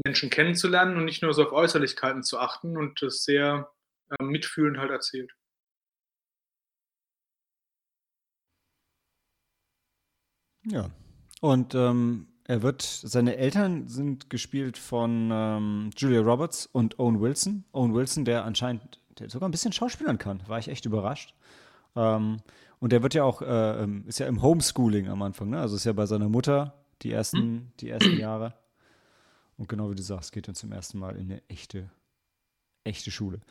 Menschen 0.06 0.30
kennenzulernen 0.30 0.98
und 0.98 1.06
nicht 1.06 1.24
nur 1.24 1.34
so 1.34 1.46
auf 1.46 1.52
Äußerlichkeiten 1.52 2.24
zu 2.24 2.40
achten 2.40 2.78
und 2.78 3.02
das 3.02 3.24
sehr 3.24 3.72
äh, 4.10 4.24
mitfühlend 4.24 4.78
halt 4.78 4.92
erzählt. 4.92 5.34
Ja. 10.64 10.92
Und 11.42 11.76
ähm, 11.76 12.28
er 12.46 12.62
wird, 12.62 12.82
seine 12.82 13.38
Eltern 13.38 13.88
sind 13.88 14.30
gespielt 14.30 14.78
von 14.78 15.30
ähm, 15.32 15.90
Julia 15.96 16.22
Roberts 16.22 16.66
und 16.66 16.98
Owen 17.00 17.20
Wilson. 17.20 17.66
Owen 17.74 17.94
Wilson, 17.94 18.26
der 18.26 18.46
anscheinend, 18.46 19.00
der 19.20 19.30
sogar 19.30 19.48
ein 19.48 19.52
bisschen 19.52 19.74
schauspielern 19.74 20.18
kann, 20.18 20.42
war 20.48 20.58
ich 20.58 20.70
echt 20.70 20.86
überrascht. 20.86 21.36
Ähm, 21.96 22.38
und 22.80 22.92
der 22.92 23.04
wird 23.04 23.14
ja 23.14 23.24
auch, 23.24 23.42
äh, 23.42 23.84
ähm, 23.84 24.06
ist 24.08 24.20
ja 24.20 24.28
im 24.28 24.42
Homeschooling 24.42 25.10
am 25.10 25.22
Anfang, 25.22 25.50
ne? 25.50 25.60
Also 25.60 25.76
ist 25.76 25.84
ja 25.84 25.94
bei 25.94 26.06
seiner 26.06 26.30
Mutter 26.30 26.74
die 27.02 27.12
ersten, 27.12 27.74
die 27.80 27.90
ersten 27.90 28.18
Jahre. 28.18 28.54
Und 29.58 29.68
genau 29.68 29.90
wie 29.90 29.96
du 29.96 30.04
sagst, 30.04 30.32
geht 30.32 30.48
er 30.48 30.54
zum 30.54 30.72
ersten 30.72 31.00
Mal 31.00 31.16
in 31.16 31.32
eine 31.32 31.42
echte, 31.50 31.90
echte 32.84 33.12
Schule. 33.12 33.42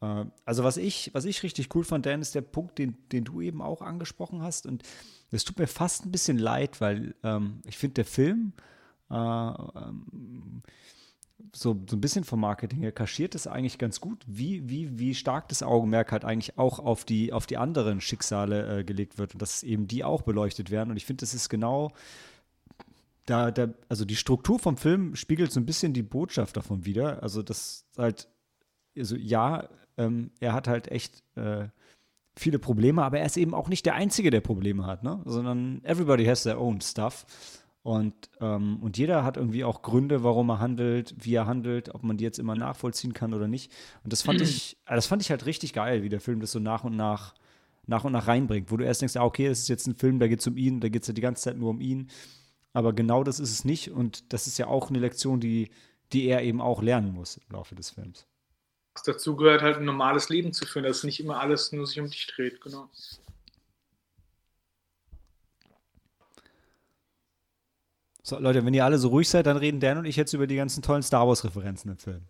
Äh, 0.00 0.24
Also 0.44 0.64
was 0.64 0.76
ich, 0.76 1.10
was 1.14 1.24
ich 1.24 1.42
richtig 1.42 1.74
cool 1.74 1.84
fand, 1.84 2.06
Dan, 2.06 2.20
ist 2.20 2.34
der 2.34 2.42
Punkt, 2.42 2.78
den, 2.78 2.96
den 3.12 3.24
du 3.24 3.40
eben 3.40 3.62
auch 3.62 3.82
angesprochen 3.82 4.42
hast. 4.42 4.66
Und 4.66 4.82
es 5.30 5.44
tut 5.44 5.58
mir 5.58 5.66
fast 5.66 6.04
ein 6.04 6.12
bisschen 6.12 6.38
leid, 6.38 6.80
weil 6.80 7.14
ähm, 7.22 7.60
ich 7.66 7.78
finde, 7.78 7.94
der 7.94 8.04
Film 8.04 8.52
äh, 9.10 9.14
ähm, 9.14 10.62
so, 11.54 11.80
so 11.88 11.96
ein 11.96 12.00
bisschen 12.00 12.24
vom 12.24 12.40
Marketing 12.40 12.80
her 12.80 12.92
kaschiert 12.92 13.34
es 13.34 13.46
eigentlich 13.46 13.78
ganz 13.78 14.00
gut, 14.00 14.24
wie, 14.26 14.68
wie, 14.68 14.98
wie 14.98 15.14
stark 15.14 15.48
das 15.48 15.62
Augenmerk 15.62 16.12
halt 16.12 16.24
eigentlich 16.24 16.58
auch 16.58 16.78
auf 16.78 17.04
die, 17.04 17.32
auf 17.32 17.46
die 17.46 17.56
anderen 17.56 18.00
Schicksale 18.00 18.80
äh, 18.80 18.84
gelegt 18.84 19.18
wird 19.18 19.34
und 19.34 19.42
dass 19.42 19.62
eben 19.62 19.86
die 19.88 20.04
auch 20.04 20.22
beleuchtet 20.22 20.70
werden. 20.70 20.90
Und 20.90 20.96
ich 20.96 21.06
finde, 21.06 21.22
das 21.22 21.34
ist 21.34 21.48
genau 21.48 21.92
da, 23.26 23.50
da, 23.50 23.68
also 23.88 24.04
die 24.04 24.16
Struktur 24.16 24.58
vom 24.58 24.76
Film 24.76 25.14
spiegelt 25.14 25.52
so 25.52 25.60
ein 25.60 25.66
bisschen 25.66 25.92
die 25.92 26.02
Botschaft 26.02 26.56
davon 26.56 26.84
wider. 26.84 27.22
Also 27.22 27.42
das 27.42 27.86
halt, 27.96 28.28
also 28.96 29.16
ja, 29.16 29.68
ähm, 29.96 30.30
er 30.40 30.52
hat 30.52 30.68
halt 30.68 30.88
echt 30.88 31.22
äh, 31.36 31.68
viele 32.36 32.58
Probleme, 32.58 33.02
aber 33.02 33.18
er 33.18 33.26
ist 33.26 33.36
eben 33.36 33.54
auch 33.54 33.68
nicht 33.68 33.86
der 33.86 33.94
Einzige, 33.94 34.30
der 34.30 34.40
Probleme 34.40 34.86
hat, 34.86 35.02
ne? 35.02 35.20
Sondern 35.24 35.84
everybody 35.84 36.24
has 36.24 36.42
their 36.42 36.60
own 36.60 36.80
stuff. 36.80 37.26
Und, 37.82 38.14
ähm, 38.40 38.78
und 38.82 38.98
jeder 38.98 39.24
hat 39.24 39.38
irgendwie 39.38 39.64
auch 39.64 39.80
Gründe, 39.80 40.22
warum 40.22 40.50
er 40.50 40.58
handelt, 40.58 41.14
wie 41.18 41.34
er 41.34 41.46
handelt, 41.46 41.94
ob 41.94 42.02
man 42.02 42.18
die 42.18 42.24
jetzt 42.24 42.38
immer 42.38 42.54
nachvollziehen 42.54 43.14
kann 43.14 43.32
oder 43.32 43.48
nicht. 43.48 43.72
Und 44.04 44.12
das 44.12 44.22
fand 44.22 44.40
ich, 44.42 44.76
äh, 44.86 44.94
das 44.94 45.06
fand 45.06 45.22
ich 45.22 45.30
halt 45.30 45.46
richtig 45.46 45.72
geil, 45.72 46.02
wie 46.02 46.10
der 46.10 46.20
Film 46.20 46.40
das 46.40 46.52
so 46.52 46.58
nach 46.58 46.84
und 46.84 46.96
nach, 46.96 47.34
nach 47.86 48.04
und 48.04 48.12
nach 48.12 48.26
reinbringt, 48.26 48.70
wo 48.70 48.76
du 48.76 48.84
erst 48.84 49.00
denkst, 49.00 49.16
ah, 49.16 49.24
okay, 49.24 49.48
das 49.48 49.60
ist 49.60 49.68
jetzt 49.68 49.86
ein 49.86 49.94
Film, 49.94 50.18
da 50.18 50.28
geht 50.28 50.40
es 50.40 50.46
um 50.46 50.58
ihn, 50.58 50.80
da 50.80 50.90
geht 50.90 51.02
es 51.02 51.08
ja 51.08 51.14
die 51.14 51.22
ganze 51.22 51.42
Zeit 51.42 51.56
nur 51.56 51.70
um 51.70 51.80
ihn. 51.80 52.08
Aber 52.74 52.92
genau 52.92 53.24
das 53.24 53.40
ist 53.40 53.50
es 53.50 53.64
nicht. 53.64 53.90
Und 53.90 54.32
das 54.32 54.46
ist 54.46 54.58
ja 54.58 54.66
auch 54.66 54.90
eine 54.90 54.98
Lektion, 54.98 55.40
die, 55.40 55.70
die 56.12 56.26
er 56.26 56.42
eben 56.42 56.60
auch 56.60 56.82
lernen 56.82 57.14
muss 57.14 57.38
im 57.38 57.54
Laufe 57.54 57.74
des 57.74 57.90
Films. 57.90 58.26
Was 58.94 59.02
dazu 59.04 59.36
gehört, 59.36 59.62
halt 59.62 59.78
ein 59.78 59.84
normales 59.84 60.28
Leben 60.28 60.52
zu 60.52 60.66
führen, 60.66 60.84
dass 60.84 61.04
nicht 61.04 61.20
immer 61.20 61.40
alles 61.40 61.72
nur 61.72 61.86
sich 61.86 62.00
um 62.00 62.10
dich 62.10 62.26
dreht, 62.26 62.60
genau. 62.60 62.90
So, 68.22 68.38
Leute, 68.38 68.64
wenn 68.64 68.74
ihr 68.74 68.84
alle 68.84 68.98
so 68.98 69.08
ruhig 69.08 69.28
seid, 69.28 69.46
dann 69.46 69.56
reden 69.56 69.80
Dan 69.80 69.98
und 69.98 70.04
ich 70.04 70.16
jetzt 70.16 70.32
über 70.32 70.46
die 70.46 70.56
ganzen 70.56 70.82
tollen 70.82 71.02
Star 71.02 71.26
Wars-Referenzen 71.26 71.90
im 71.90 71.98
Film. 71.98 72.26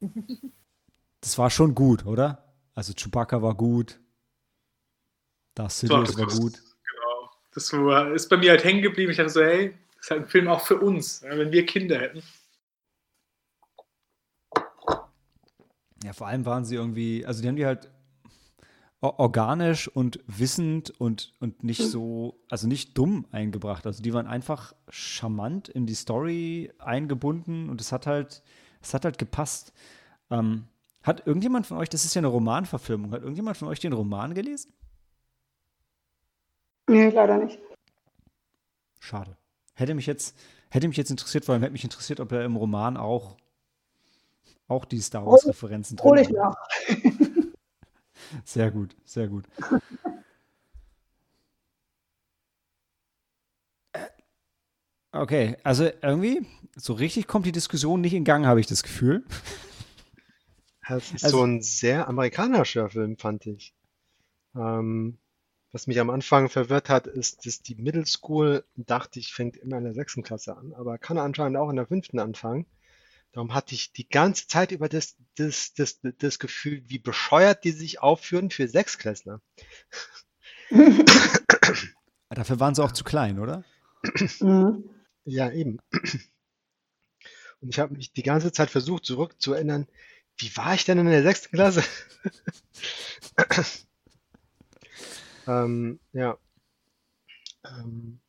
Das 1.22 1.36
war 1.36 1.50
schon 1.50 1.74
gut, 1.74 2.06
oder? 2.06 2.50
Also 2.74 2.94
Chewbacca 2.94 3.42
war 3.42 3.54
gut. 3.54 4.00
Darth 5.54 5.72
Sidious 5.72 6.16
war 6.16 6.26
gut. 6.26 6.54
Genau. 6.54 7.30
Das 7.52 7.70
war, 7.74 8.14
ist 8.14 8.28
bei 8.30 8.38
mir 8.38 8.52
halt 8.52 8.64
hängen 8.64 8.80
geblieben. 8.80 9.10
Ich 9.10 9.18
dachte 9.18 9.28
so, 9.28 9.42
hey, 9.42 9.76
das 9.96 10.04
ist 10.06 10.10
halt 10.10 10.22
ein 10.22 10.28
Film 10.28 10.48
auch 10.48 10.64
für 10.64 10.78
uns, 10.78 11.22
wenn 11.22 11.52
wir 11.52 11.66
Kinder 11.66 11.98
hätten. 11.98 12.22
Ja, 16.04 16.12
vor 16.12 16.26
allem 16.26 16.46
waren 16.46 16.64
sie 16.64 16.76
irgendwie, 16.76 17.26
also 17.26 17.42
die 17.42 17.48
haben 17.48 17.56
die 17.56 17.66
halt 17.66 17.90
organisch 19.00 19.88
und 19.88 20.20
wissend 20.26 20.90
und, 21.00 21.32
und 21.40 21.64
nicht 21.64 21.82
so, 21.82 22.38
also 22.50 22.66
nicht 22.68 22.98
dumm 22.98 23.26
eingebracht. 23.32 23.86
Also 23.86 24.02
die 24.02 24.12
waren 24.12 24.26
einfach 24.26 24.74
charmant 24.90 25.68
in 25.68 25.86
die 25.86 25.94
Story 25.94 26.70
eingebunden 26.78 27.70
und 27.70 27.80
es 27.80 27.92
hat 27.92 28.06
halt, 28.06 28.42
es 28.82 28.92
hat 28.92 29.04
halt 29.04 29.16
gepasst. 29.16 29.72
Ähm, 30.30 30.66
hat 31.02 31.26
irgendjemand 31.26 31.66
von 31.66 31.78
euch, 31.78 31.88
das 31.88 32.04
ist 32.04 32.14
ja 32.14 32.20
eine 32.20 32.28
Romanverfilmung, 32.28 33.12
hat 33.12 33.22
irgendjemand 33.22 33.56
von 33.56 33.68
euch 33.68 33.80
den 33.80 33.94
Roman 33.94 34.34
gelesen? 34.34 34.74
Nee, 36.86 37.08
leider 37.08 37.38
nicht. 37.38 37.58
Schade. 38.98 39.36
Hätte 39.74 39.94
mich 39.94 40.06
jetzt, 40.06 40.36
hätte 40.68 40.88
mich 40.88 40.98
jetzt 40.98 41.10
interessiert, 41.10 41.46
vor 41.46 41.54
allem 41.54 41.62
hätte 41.62 41.72
mich 41.72 41.84
interessiert, 41.84 42.20
ob 42.20 42.32
er 42.32 42.44
im 42.44 42.56
Roman 42.56 42.98
auch, 42.98 43.38
auch 44.70 44.84
die 44.84 45.00
Star 45.00 45.26
Wars-Referenzen 45.26 45.96
drin 45.96 46.08
Hol 46.10 46.18
ich 46.20 46.30
nach. 46.30 46.54
Sehr 48.44 48.70
gut, 48.70 48.94
sehr 49.04 49.26
gut. 49.26 49.44
Äh, 53.92 54.06
Okay, 55.12 55.56
also 55.64 55.84
irgendwie, 56.02 56.46
so 56.76 56.92
richtig 56.92 57.26
kommt 57.26 57.44
die 57.46 57.50
Diskussion 57.52 58.00
nicht 58.00 58.14
in 58.14 58.22
Gang, 58.24 58.46
habe 58.46 58.60
ich 58.60 58.66
das 58.66 58.82
Gefühl. 58.82 59.24
Es 60.92 61.12
ist 61.12 61.24
Also- 61.24 61.38
so 61.38 61.44
ein 61.44 61.62
sehr 61.62 62.08
amerikanischer 62.08 62.90
Film, 62.90 63.16
fand 63.16 63.46
ich. 63.46 63.74
Ähm, 64.56 65.18
was 65.70 65.86
mich 65.86 66.00
am 66.00 66.10
Anfang 66.10 66.48
verwirrt 66.48 66.88
hat, 66.88 67.06
ist, 67.06 67.46
dass 67.46 67.62
die 67.62 67.76
Middle 67.76 68.06
School, 68.06 68.64
dachte 68.74 69.20
ich, 69.20 69.32
fängt 69.32 69.56
immer 69.56 69.78
in 69.78 69.84
der 69.84 69.94
sechsten 69.94 70.24
Klasse 70.24 70.56
an, 70.56 70.72
aber 70.74 70.98
kann 70.98 71.16
anscheinend 71.16 71.58
auch 71.58 71.70
in 71.70 71.76
der 71.76 71.86
fünften 71.86 72.18
anfangen. 72.18 72.66
Darum 73.32 73.54
hatte 73.54 73.74
ich 73.74 73.92
die 73.92 74.08
ganze 74.08 74.48
Zeit 74.48 74.72
über 74.72 74.88
das, 74.88 75.16
das, 75.36 75.72
das, 75.74 76.00
das 76.02 76.38
Gefühl, 76.38 76.82
wie 76.86 76.98
bescheuert 76.98 77.64
die 77.64 77.70
sich 77.70 78.00
aufführen 78.00 78.50
für 78.50 78.66
Sechsklässler. 78.66 79.40
Dafür 82.30 82.60
waren 82.60 82.74
sie 82.74 82.82
auch 82.82 82.92
zu 82.92 83.04
klein, 83.04 83.38
oder? 83.38 83.64
Ja, 85.26 85.50
eben. 85.50 85.78
Und 87.60 87.68
ich 87.68 87.78
habe 87.78 87.94
mich 87.94 88.12
die 88.12 88.22
ganze 88.22 88.52
Zeit 88.52 88.70
versucht 88.70 89.04
zurückzuerinnern, 89.04 89.86
wie 90.38 90.56
war 90.56 90.74
ich 90.74 90.86
denn 90.86 90.98
in 90.98 91.06
der 91.06 91.22
sechsten 91.22 91.54
Klasse? 91.54 91.84
ähm, 95.46 96.00
ja. 96.12 96.38
Ähm, 97.64 98.20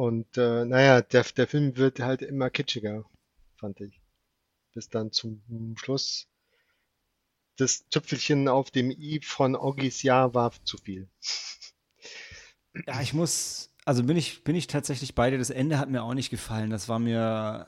und 0.00 0.38
äh, 0.38 0.64
naja, 0.64 1.02
der, 1.02 1.24
der 1.24 1.46
Film 1.46 1.76
wird 1.76 2.00
halt 2.00 2.22
immer 2.22 2.48
kitschiger, 2.48 3.04
fand 3.56 3.82
ich. 3.82 4.00
Bis 4.72 4.88
dann 4.88 5.12
zum 5.12 5.42
Schluss. 5.76 6.26
Das 7.58 7.86
Tüpfelchen 7.90 8.48
auf 8.48 8.70
dem 8.70 8.90
i 8.90 9.20
von 9.22 9.54
Oggis 9.54 10.02
Jahr 10.02 10.32
war 10.32 10.52
zu 10.64 10.78
viel. 10.78 11.10
Ja, 12.86 13.00
ich 13.00 13.12
muss, 13.12 13.74
also 13.84 14.04
bin 14.04 14.16
ich, 14.16 14.44
bin 14.44 14.54
ich 14.54 14.68
tatsächlich 14.68 15.16
bei 15.16 15.28
dir. 15.28 15.38
Das 15.38 15.50
Ende 15.50 15.76
hat 15.76 15.90
mir 15.90 16.04
auch 16.04 16.14
nicht 16.14 16.30
gefallen. 16.30 16.70
Das 16.70 16.88
war 16.88 17.00
mir 17.00 17.66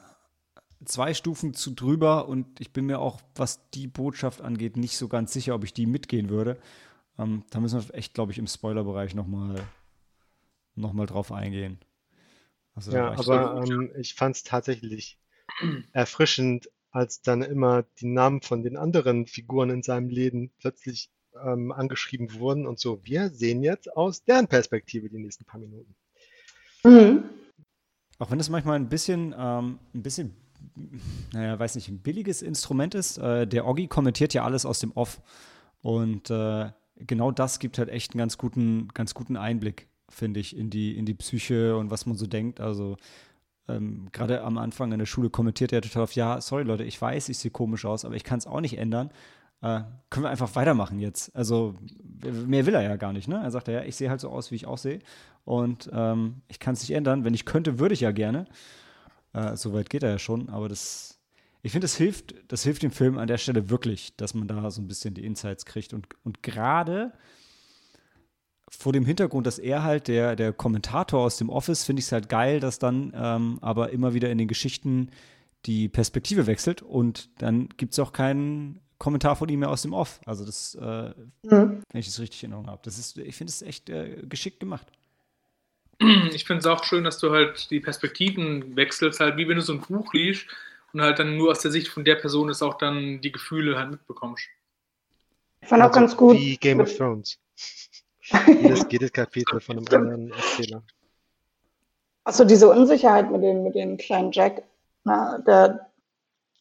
zwei 0.84 1.12
Stufen 1.12 1.54
zu 1.54 1.72
drüber 1.72 2.28
und 2.28 2.60
ich 2.60 2.72
bin 2.72 2.86
mir 2.86 3.00
auch, 3.00 3.20
was 3.34 3.68
die 3.70 3.88
Botschaft 3.88 4.40
angeht, 4.40 4.76
nicht 4.76 4.96
so 4.96 5.08
ganz 5.08 5.32
sicher, 5.32 5.56
ob 5.56 5.64
ich 5.64 5.74
die 5.74 5.86
mitgehen 5.86 6.28
würde. 6.28 6.56
Ähm, 7.18 7.42
da 7.50 7.58
müssen 7.58 7.82
wir 7.82 7.94
echt, 7.96 8.14
glaube 8.14 8.30
ich, 8.30 8.38
im 8.38 8.46
Spoilerbereich 8.46 9.16
nochmal 9.16 9.66
noch 10.76 10.92
mal 10.92 11.06
drauf 11.06 11.32
eingehen. 11.32 11.80
Also, 12.74 12.92
Ja, 12.92 13.12
aber 13.12 13.64
ähm, 13.66 13.90
ich 13.98 14.14
fand 14.14 14.36
es 14.36 14.42
tatsächlich 14.42 15.18
erfrischend, 15.92 16.70
als 16.90 17.22
dann 17.22 17.42
immer 17.42 17.84
die 18.00 18.06
Namen 18.06 18.42
von 18.42 18.62
den 18.62 18.76
anderen 18.76 19.26
Figuren 19.26 19.70
in 19.70 19.82
seinem 19.82 20.08
Leben 20.08 20.50
plötzlich 20.58 21.10
ähm, 21.42 21.72
angeschrieben 21.72 22.34
wurden 22.34 22.66
und 22.66 22.78
so, 22.78 23.00
wir 23.04 23.30
sehen 23.30 23.62
jetzt 23.62 23.94
aus 23.96 24.24
deren 24.24 24.48
Perspektive 24.48 25.08
die 25.08 25.18
nächsten 25.18 25.44
paar 25.44 25.60
Minuten. 25.60 25.94
Mhm. 26.84 27.24
Auch 28.18 28.30
wenn 28.30 28.40
es 28.40 28.50
manchmal 28.50 28.76
ein 28.76 28.88
bisschen, 28.88 29.34
ähm, 29.36 29.78
ein 29.94 30.02
bisschen, 30.02 30.36
naja, 31.32 31.58
weiß 31.58 31.74
nicht, 31.74 31.88
ein 31.88 32.00
billiges 32.00 32.42
Instrument 32.42 32.94
ist. 32.94 33.18
Äh, 33.18 33.46
der 33.46 33.66
Oggi 33.66 33.88
kommentiert 33.88 34.34
ja 34.34 34.44
alles 34.44 34.66
aus 34.66 34.78
dem 34.78 34.92
Off. 34.92 35.20
Und 35.80 36.30
äh, 36.30 36.70
genau 36.96 37.30
das 37.32 37.58
gibt 37.58 37.78
halt 37.78 37.88
echt 37.88 38.12
einen 38.12 38.18
ganz 38.18 38.38
guten, 38.38 38.88
ganz 38.88 39.14
guten 39.14 39.36
Einblick, 39.36 39.88
finde 40.12 40.40
ich, 40.40 40.56
in 40.56 40.70
die, 40.70 40.96
in 40.96 41.06
die 41.06 41.14
Psyche 41.14 41.76
und 41.76 41.90
was 41.90 42.06
man 42.06 42.16
so 42.16 42.26
denkt. 42.26 42.60
Also 42.60 42.96
ähm, 43.68 44.08
gerade 44.12 44.42
am 44.42 44.58
Anfang 44.58 44.92
in 44.92 44.98
der 44.98 45.06
Schule 45.06 45.30
kommentiert 45.30 45.72
er 45.72 45.82
total 45.82 46.02
auf, 46.02 46.14
ja, 46.14 46.40
sorry 46.40 46.64
Leute, 46.64 46.84
ich 46.84 47.00
weiß, 47.00 47.28
ich 47.28 47.38
sehe 47.38 47.50
komisch 47.50 47.84
aus, 47.84 48.04
aber 48.04 48.14
ich 48.14 48.24
kann 48.24 48.38
es 48.38 48.46
auch 48.46 48.60
nicht 48.60 48.78
ändern. 48.78 49.10
Äh, 49.62 49.82
können 50.10 50.24
wir 50.24 50.30
einfach 50.30 50.54
weitermachen 50.56 50.98
jetzt. 50.98 51.34
Also 51.36 51.74
mehr 52.46 52.66
will 52.66 52.74
er 52.74 52.82
ja 52.82 52.96
gar 52.96 53.12
nicht, 53.12 53.28
ne? 53.28 53.40
Er 53.42 53.50
sagt 53.50 53.68
ja, 53.68 53.82
ich 53.84 53.94
sehe 53.94 54.10
halt 54.10 54.20
so 54.20 54.28
aus, 54.28 54.50
wie 54.50 54.56
ich 54.56 54.66
aussehe. 54.66 54.98
Und 55.44 55.88
ähm, 55.92 56.42
ich 56.48 56.58
kann 56.58 56.74
es 56.74 56.80
nicht 56.80 56.96
ändern. 56.96 57.24
Wenn 57.24 57.34
ich 57.34 57.44
könnte, 57.44 57.78
würde 57.78 57.94
ich 57.94 58.00
ja 58.00 58.10
gerne. 58.10 58.46
Äh, 59.32 59.56
Soweit 59.56 59.88
geht 59.88 60.02
er 60.02 60.10
ja 60.10 60.18
schon, 60.18 60.48
aber 60.48 60.68
das, 60.68 61.20
ich 61.62 61.72
finde, 61.72 61.84
das 61.84 61.96
hilft, 61.96 62.34
das 62.48 62.64
hilft 62.64 62.82
dem 62.82 62.90
Film 62.90 63.18
an 63.18 63.28
der 63.28 63.38
Stelle 63.38 63.70
wirklich, 63.70 64.16
dass 64.16 64.34
man 64.34 64.48
da 64.48 64.68
so 64.70 64.82
ein 64.82 64.88
bisschen 64.88 65.14
die 65.14 65.24
Insights 65.24 65.64
kriegt. 65.64 65.92
Und, 65.92 66.08
und 66.24 66.42
gerade 66.42 67.12
vor 68.76 68.92
dem 68.92 69.04
Hintergrund, 69.04 69.46
dass 69.46 69.58
er 69.58 69.82
halt 69.84 70.08
der, 70.08 70.34
der 70.34 70.52
Kommentator 70.52 71.20
aus 71.20 71.36
dem 71.36 71.50
Office, 71.50 71.84
finde 71.84 72.00
ich 72.00 72.06
es 72.06 72.12
halt 72.12 72.28
geil, 72.28 72.58
dass 72.58 72.78
dann 72.78 73.12
ähm, 73.14 73.58
aber 73.60 73.90
immer 73.90 74.14
wieder 74.14 74.30
in 74.30 74.38
den 74.38 74.48
Geschichten 74.48 75.10
die 75.66 75.88
Perspektive 75.88 76.46
wechselt 76.46 76.82
und 76.82 77.28
dann 77.38 77.68
gibt 77.76 77.92
es 77.92 77.98
auch 77.98 78.12
keinen 78.12 78.80
Kommentar 78.98 79.36
von 79.36 79.48
ihm 79.48 79.60
mehr 79.60 79.70
aus 79.70 79.82
dem 79.82 79.92
Off. 79.92 80.20
Also 80.26 80.44
das, 80.44 80.74
äh, 80.74 81.10
Mhm. 81.44 81.82
wenn 81.90 82.00
ich 82.00 82.06
das 82.06 82.18
richtig 82.18 82.42
in 82.44 82.50
Erinnerung 82.52 82.70
habe. 82.70 82.82
Das 82.84 82.98
ist, 82.98 83.18
ich 83.18 83.36
finde 83.36 83.50
es 83.50 83.62
echt 83.62 83.90
äh, 83.90 84.22
geschickt 84.28 84.58
gemacht. 84.60 84.86
Ich 86.32 86.44
finde 86.44 86.60
es 86.60 86.66
auch 86.66 86.82
schön, 86.82 87.04
dass 87.04 87.18
du 87.18 87.30
halt 87.30 87.70
die 87.70 87.78
Perspektiven 87.78 88.74
wechselst, 88.74 89.20
halt 89.20 89.36
wie 89.36 89.48
wenn 89.48 89.56
du 89.56 89.62
so 89.62 89.72
ein 89.74 89.80
Buch 89.80 90.12
liest 90.14 90.46
und 90.92 91.00
halt 91.00 91.18
dann 91.20 91.36
nur 91.36 91.52
aus 91.52 91.60
der 91.60 91.70
Sicht 91.70 91.88
von 91.88 92.04
der 92.04 92.16
Person 92.16 92.48
ist 92.48 92.62
auch 92.62 92.78
dann 92.78 93.20
die 93.20 93.30
Gefühle 93.30 93.76
halt 93.78 93.90
mitbekommst. 93.90 94.44
Ich 95.60 95.68
fand 95.68 95.82
auch 95.82 95.88
Also 95.88 96.00
ganz 96.00 96.16
gut. 96.16 96.36
Wie 96.36 96.56
Game 96.56 96.80
of 96.80 96.92
Thrones. 96.96 97.38
Jedes, 98.46 98.86
jedes 98.90 99.12
Kapitel 99.12 99.60
von 99.60 99.78
einem 99.78 99.86
anderen 99.90 100.32
Erzähler. 100.32 100.82
Also 102.24 102.44
diese 102.44 102.68
Unsicherheit 102.68 103.30
mit 103.30 103.42
dem, 103.42 103.64
mit 103.64 103.74
dem 103.74 103.96
kleinen 103.96 104.32
Jack, 104.32 104.62
na, 105.04 105.38
der, 105.38 105.90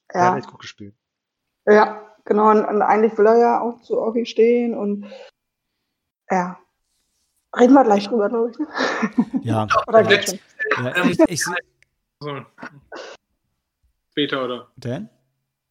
Er 0.09 0.21
hat 0.21 0.31
ja, 0.33 0.37
echt 0.37 0.49
gut 0.49 0.59
gespielt. 0.59 0.95
ja, 1.67 2.01
genau, 2.25 2.49
und, 2.49 2.65
und 2.65 2.81
eigentlich 2.81 3.17
will 3.17 3.27
er 3.27 3.37
ja 3.37 3.61
auch 3.61 3.81
zu 3.81 3.99
Orgi 3.99 4.25
stehen 4.25 4.75
und 4.75 5.05
ja. 6.29 6.57
Reden 7.59 7.73
wir 7.73 7.83
gleich 7.83 8.07
drüber, 8.07 8.29
glaube 8.29 8.51
ich. 8.51 8.57
Ne? 8.57 8.67
Ja, 9.43 9.67
Oder 9.87 10.09
ja, 10.09 10.21
ja 10.77 10.95
Ähm, 10.95 11.11
ich, 11.11 11.19
ich, 11.27 11.45
So. 12.21 12.45
Später, 14.11 14.45
oder? 14.45 14.71
Dan? 14.77 15.09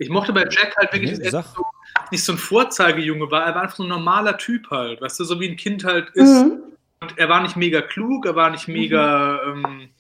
Ich 0.00 0.08
mochte 0.08 0.32
bei 0.32 0.46
Jack 0.48 0.74
halt 0.78 0.92
wirklich, 0.94 1.18
Nee, 1.18 1.24
dass 1.24 1.34
er 1.34 1.42
so, 1.42 1.62
nicht 2.10 2.24
so 2.24 2.32
ein 2.32 2.38
Vorzeigejunge 2.38 3.30
war, 3.30 3.44
er 3.44 3.54
war 3.54 3.62
einfach 3.62 3.76
so 3.76 3.82
ein 3.82 3.90
normaler 3.90 4.38
Typ 4.38 4.70
halt, 4.70 5.00
weißt 5.02 5.20
du, 5.20 5.24
so 5.24 5.38
wie 5.38 5.48
ein 5.48 5.56
Kind 5.56 5.84
halt 5.84 6.08
ist. 6.14 6.42
Mhm. 6.42 6.62
Und 7.00 7.18
er 7.18 7.28
war 7.28 7.42
nicht 7.42 7.56
mega 7.56 7.82
klug, 7.82 8.24
er 8.24 8.34
war 8.34 8.48
nicht 8.48 8.66
mega 8.66 9.42
ähm, 9.42 9.90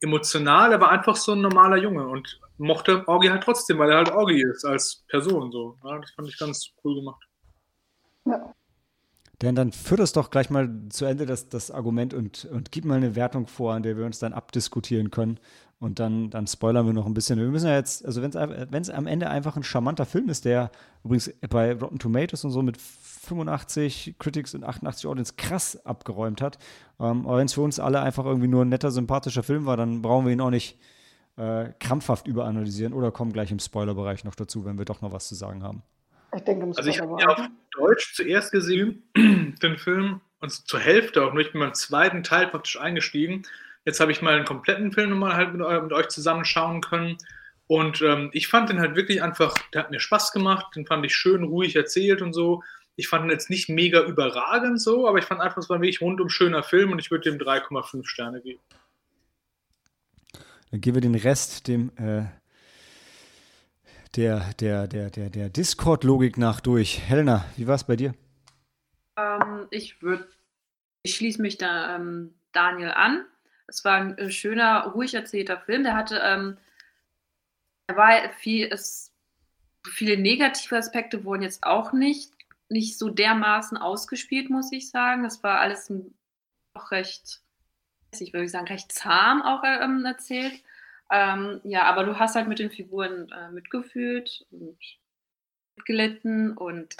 emotional, 0.00 0.72
er 0.72 0.80
war 0.80 0.90
einfach 0.90 1.14
so 1.14 1.32
ein 1.32 1.42
normaler 1.42 1.76
Junge 1.76 2.06
und 2.06 2.40
mochte 2.56 3.06
Orgi 3.06 3.28
halt 3.28 3.42
trotzdem, 3.42 3.78
weil 3.78 3.90
er 3.90 3.98
halt 3.98 4.10
Orgi 4.10 4.42
ist 4.42 4.64
als 4.64 5.04
Person 5.08 5.52
so. 5.52 5.76
Ja, 5.84 5.98
das 5.98 6.10
fand 6.12 6.28
ich 6.28 6.38
ganz 6.38 6.70
cool 6.82 6.94
gemacht. 6.94 7.22
Ja. 8.24 8.54
Denn 9.42 9.54
dann 9.54 9.72
führt 9.72 10.00
es 10.00 10.12
doch 10.12 10.30
gleich 10.30 10.48
mal 10.48 10.70
zu 10.88 11.04
Ende 11.04 11.26
das, 11.26 11.50
das 11.50 11.70
Argument 11.70 12.14
und, 12.14 12.46
und 12.46 12.72
gib 12.72 12.86
mal 12.86 12.96
eine 12.96 13.14
Wertung 13.14 13.46
vor, 13.46 13.74
an 13.74 13.82
der 13.82 13.98
wir 13.98 14.06
uns 14.06 14.18
dann 14.18 14.32
abdiskutieren 14.32 15.10
können. 15.10 15.38
Und 15.80 15.98
dann, 15.98 16.28
dann 16.28 16.46
spoilern 16.46 16.84
wir 16.84 16.92
noch 16.92 17.06
ein 17.06 17.14
bisschen. 17.14 17.38
Wir 17.38 17.46
müssen 17.46 17.66
ja 17.66 17.74
jetzt, 17.74 18.04
also 18.04 18.20
wenn 18.20 18.82
es 18.82 18.90
am 18.90 19.06
Ende 19.06 19.30
einfach 19.30 19.56
ein 19.56 19.62
charmanter 19.62 20.04
Film 20.04 20.28
ist, 20.28 20.44
der 20.44 20.70
übrigens 21.04 21.32
bei 21.48 21.72
Rotten 21.72 21.98
Tomatoes 21.98 22.44
und 22.44 22.50
so 22.50 22.60
mit 22.60 22.76
85 22.76 24.16
Critics 24.18 24.54
und 24.54 24.62
88 24.62 25.06
Audience 25.06 25.34
krass 25.38 25.84
abgeräumt 25.86 26.42
hat. 26.42 26.58
Ähm, 26.98 27.26
aber 27.26 27.38
wenn 27.38 27.46
es 27.46 27.54
für 27.54 27.62
uns 27.62 27.80
alle 27.80 28.02
einfach 28.02 28.26
irgendwie 28.26 28.48
nur 28.48 28.62
ein 28.62 28.68
netter, 28.68 28.90
sympathischer 28.90 29.42
Film 29.42 29.64
war, 29.64 29.78
dann 29.78 30.02
brauchen 30.02 30.26
wir 30.26 30.34
ihn 30.34 30.42
auch 30.42 30.50
nicht 30.50 30.78
äh, 31.36 31.70
krampfhaft 31.80 32.26
überanalysieren 32.26 32.92
oder 32.92 33.10
kommen 33.10 33.32
gleich 33.32 33.50
im 33.50 33.58
Spoilerbereich 33.58 34.24
noch 34.24 34.34
dazu, 34.34 34.66
wenn 34.66 34.76
wir 34.76 34.84
doch 34.84 35.00
noch 35.00 35.12
was 35.12 35.28
zu 35.28 35.34
sagen 35.34 35.62
haben. 35.62 35.82
Ich 36.36 36.42
denke, 36.42 36.64
im 36.64 36.74
Also 36.76 36.90
ich 36.90 37.00
habe 37.00 37.20
ihn 37.20 37.26
auf 37.26 37.40
Deutsch 37.72 38.14
zuerst 38.14 38.52
gesehen, 38.52 39.02
den 39.16 39.78
Film, 39.78 40.20
und 40.40 40.50
zur 40.50 40.80
Hälfte 40.80 41.24
auch 41.24 41.32
nur. 41.32 41.42
Ich 41.42 41.52
bin 41.52 41.60
beim 41.60 41.74
zweiten 41.74 42.22
Teil 42.22 42.48
praktisch 42.48 42.80
eingestiegen. 42.80 43.42
Jetzt 43.90 43.98
habe 43.98 44.12
ich 44.12 44.22
mal 44.22 44.36
einen 44.36 44.44
kompletten 44.44 44.92
Film 44.92 45.10
nochmal 45.10 45.34
halt 45.34 45.52
mit, 45.52 45.66
mit 45.82 45.92
euch 45.92 46.06
zusammenschauen 46.10 46.80
können. 46.80 47.18
Und 47.66 48.00
ähm, 48.02 48.30
ich 48.32 48.46
fand 48.46 48.70
den 48.70 48.78
halt 48.78 48.94
wirklich 48.94 49.20
einfach, 49.20 49.52
der 49.74 49.82
hat 49.82 49.90
mir 49.90 49.98
Spaß 49.98 50.30
gemacht, 50.30 50.76
den 50.76 50.86
fand 50.86 51.04
ich 51.04 51.12
schön 51.12 51.42
ruhig 51.42 51.74
erzählt 51.74 52.22
und 52.22 52.32
so. 52.32 52.62
Ich 52.94 53.08
fand 53.08 53.24
ihn 53.24 53.32
jetzt 53.32 53.50
nicht 53.50 53.68
mega 53.68 54.04
überragend 54.04 54.80
so, 54.80 55.08
aber 55.08 55.18
ich 55.18 55.24
fand 55.24 55.40
einfach, 55.40 55.56
es 55.56 55.68
war 55.68 55.80
wirklich 55.80 56.00
rundum 56.00 56.28
schöner 56.28 56.62
Film 56.62 56.92
und 56.92 57.00
ich 57.00 57.10
würde 57.10 57.32
dem 57.32 57.40
3,5 57.40 58.06
Sterne 58.06 58.40
geben. 58.40 58.60
Dann 60.70 60.80
geben 60.80 60.94
wir 60.94 61.00
den 61.00 61.16
Rest 61.16 61.66
dem 61.66 61.90
äh, 61.96 62.26
der, 64.14 64.54
der, 64.60 64.86
der, 64.86 65.10
der, 65.10 65.30
der 65.30 65.48
Discord-Logik 65.48 66.38
nach 66.38 66.60
durch. 66.60 67.00
Helena, 67.08 67.44
wie 67.56 67.66
war 67.66 67.74
es 67.74 67.82
bei 67.82 67.96
dir? 67.96 68.14
Ähm, 69.16 69.66
ich 69.72 70.00
würde, 70.00 70.28
ich 71.02 71.16
schließe 71.16 71.42
mich 71.42 71.58
da 71.58 71.96
ähm, 71.96 72.34
Daniel 72.52 72.92
an. 72.92 73.24
Es 73.70 73.84
war 73.84 73.94
ein 73.94 74.18
äh, 74.18 74.30
schöner, 74.30 74.88
ruhig 74.88 75.14
erzählter 75.14 75.58
Film. 75.58 75.84
Der 75.84 75.94
hatte, 75.94 76.20
ähm, 76.22 76.58
er 77.86 77.96
war 77.96 78.30
viel, 78.30 78.68
es, 78.70 79.14
viele 79.88 80.16
negative 80.18 80.76
Aspekte 80.76 81.24
wurden 81.24 81.42
jetzt 81.42 81.62
auch 81.62 81.92
nicht, 81.92 82.32
nicht 82.68 82.98
so 82.98 83.08
dermaßen 83.08 83.78
ausgespielt, 83.78 84.50
muss 84.50 84.72
ich 84.72 84.90
sagen. 84.90 85.22
Das 85.22 85.42
war 85.44 85.60
alles 85.60 85.92
auch 86.74 86.90
recht, 86.90 87.40
ich 88.18 88.32
würde 88.32 88.48
sagen, 88.48 88.66
recht 88.66 88.90
zahm 88.92 89.40
auch 89.42 89.62
ähm, 89.64 90.04
erzählt. 90.04 90.62
Ähm, 91.12 91.60
ja, 91.62 91.84
aber 91.84 92.04
du 92.04 92.18
hast 92.18 92.34
halt 92.34 92.48
mit 92.48 92.58
den 92.58 92.70
Figuren 92.70 93.30
äh, 93.30 93.50
mitgefühlt 93.50 94.46
und 94.50 94.78
mitgelitten 95.76 96.56
und 96.56 96.96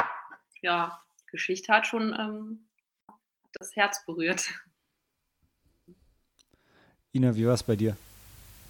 ja, 0.62 1.02
Geschichte 1.26 1.72
hat 1.72 1.86
schon 1.86 2.14
ähm, 2.18 2.68
das 3.52 3.74
Herz 3.74 4.04
berührt. 4.06 4.50
Ina, 7.12 7.34
wie 7.34 7.46
war 7.46 7.54
es 7.54 7.64
bei 7.64 7.74
dir? 7.74 7.96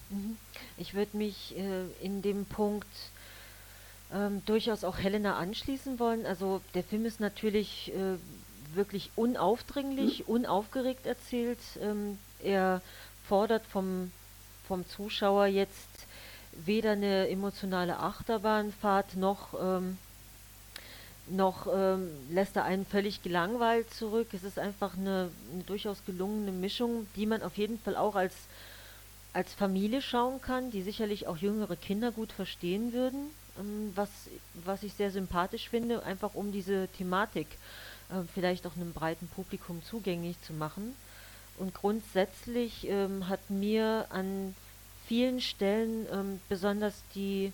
Mhm. 0.09 0.39
Ich 0.79 0.95
würde 0.95 1.17
mich 1.17 1.55
äh, 1.59 1.85
in 2.03 2.23
dem 2.23 2.47
Punkt 2.47 2.89
ähm, 4.15 4.43
durchaus 4.47 4.83
auch 4.83 4.99
Helena 4.99 5.37
anschließen 5.37 5.99
wollen. 5.99 6.25
Also 6.25 6.63
der 6.75 6.83
Film 6.83 7.05
ist 7.05 7.21
natürlich 7.21 7.93
äh, 7.93 8.17
wirklich 8.75 9.11
unaufdringlich, 9.15 10.27
unaufgeregt 10.27 11.05
erzählt. 11.05 11.59
Ähm, 11.83 12.19
er 12.43 12.81
fordert 13.29 13.67
vom, 13.67 14.11
vom 14.67 14.89
Zuschauer 14.89 15.47
jetzt 15.47 16.07
weder 16.53 16.93
eine 16.93 17.29
emotionale 17.29 17.99
Achterbahnfahrt 17.99 19.17
noch, 19.17 19.53
ähm, 19.61 19.99
noch 21.31 21.67
ähm, 21.73 22.11
lässt 22.31 22.57
er 22.57 22.65
einen 22.65 22.85
völlig 22.85 23.23
gelangweilt 23.23 23.93
zurück. 23.95 24.29
Es 24.33 24.43
ist 24.43 24.59
einfach 24.59 24.97
eine, 24.97 25.31
eine 25.53 25.63
durchaus 25.65 26.05
gelungene 26.05 26.53
Mischung, 26.53 27.07
die 27.17 27.27
man 27.27 27.43
auf 27.43 27.57
jeden 27.57 27.79
Fall 27.79 27.97
auch 27.97 28.17
als 28.17 28.35
als 29.33 29.53
Familie 29.53 30.03
schauen 30.03 30.41
kann, 30.41 30.71
die 30.71 30.83
sicherlich 30.83 31.27
auch 31.27 31.37
jüngere 31.37 31.77
Kinder 31.77 32.11
gut 32.11 32.33
verstehen 32.33 32.93
würden, 32.93 33.31
ähm, 33.59 33.93
was, 33.95 34.09
was 34.65 34.83
ich 34.83 34.95
sehr 34.95 35.11
sympathisch 35.11 35.69
finde, 35.69 36.03
einfach 36.05 36.35
um 36.35 36.53
diese 36.53 36.89
Thematik 36.99 37.47
äh, 38.11 38.23
vielleicht 38.35 38.67
auch 38.67 38.77
einem 38.77 38.93
breiten 38.93 39.29
Publikum 39.29 39.83
zugänglich 39.85 40.37
zu 40.43 40.53
machen. 40.53 40.95
Und 41.59 41.75
grundsätzlich 41.75 42.89
ähm, 42.89 43.29
hat 43.29 43.51
mir 43.51 44.07
an 44.11 44.55
vielen 45.07 45.41
Stellen 45.41 46.07
ähm, 46.13 46.41
besonders 46.49 46.95
die, 47.15 47.53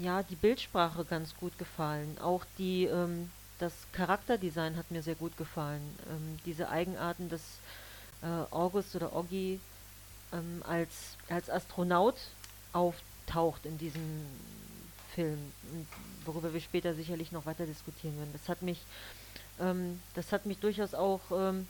ja, 0.00 0.22
die 0.22 0.36
Bildsprache 0.36 1.04
ganz 1.04 1.34
gut 1.36 1.58
gefallen. 1.58 2.18
Auch 2.20 2.44
die, 2.58 2.84
ähm, 2.84 3.30
das 3.58 3.72
Charakterdesign 3.92 4.76
hat 4.76 4.90
mir 4.90 5.02
sehr 5.02 5.14
gut 5.14 5.36
gefallen. 5.36 5.82
Ähm, 6.10 6.38
diese 6.44 6.68
Eigenarten 6.68 7.28
des 7.28 7.42
äh, 8.22 8.26
August 8.50 8.94
oder 8.96 9.14
Oggi 9.14 9.60
ähm, 10.32 10.62
als, 10.66 11.16
als 11.28 11.50
Astronaut 11.50 12.16
auftaucht 12.72 13.64
in 13.64 13.78
diesem 13.78 14.26
Film, 15.14 15.38
worüber 16.24 16.52
wir 16.52 16.60
später 16.60 16.94
sicherlich 16.94 17.32
noch 17.32 17.46
weiter 17.46 17.66
diskutieren 17.66 18.16
werden. 18.18 18.32
Das 18.32 18.48
hat 18.48 18.62
mich, 18.62 18.80
ähm, 19.60 20.00
das 20.14 20.32
hat 20.32 20.44
mich 20.44 20.58
durchaus 20.58 20.92
auch 20.92 21.20
ähm, 21.32 21.66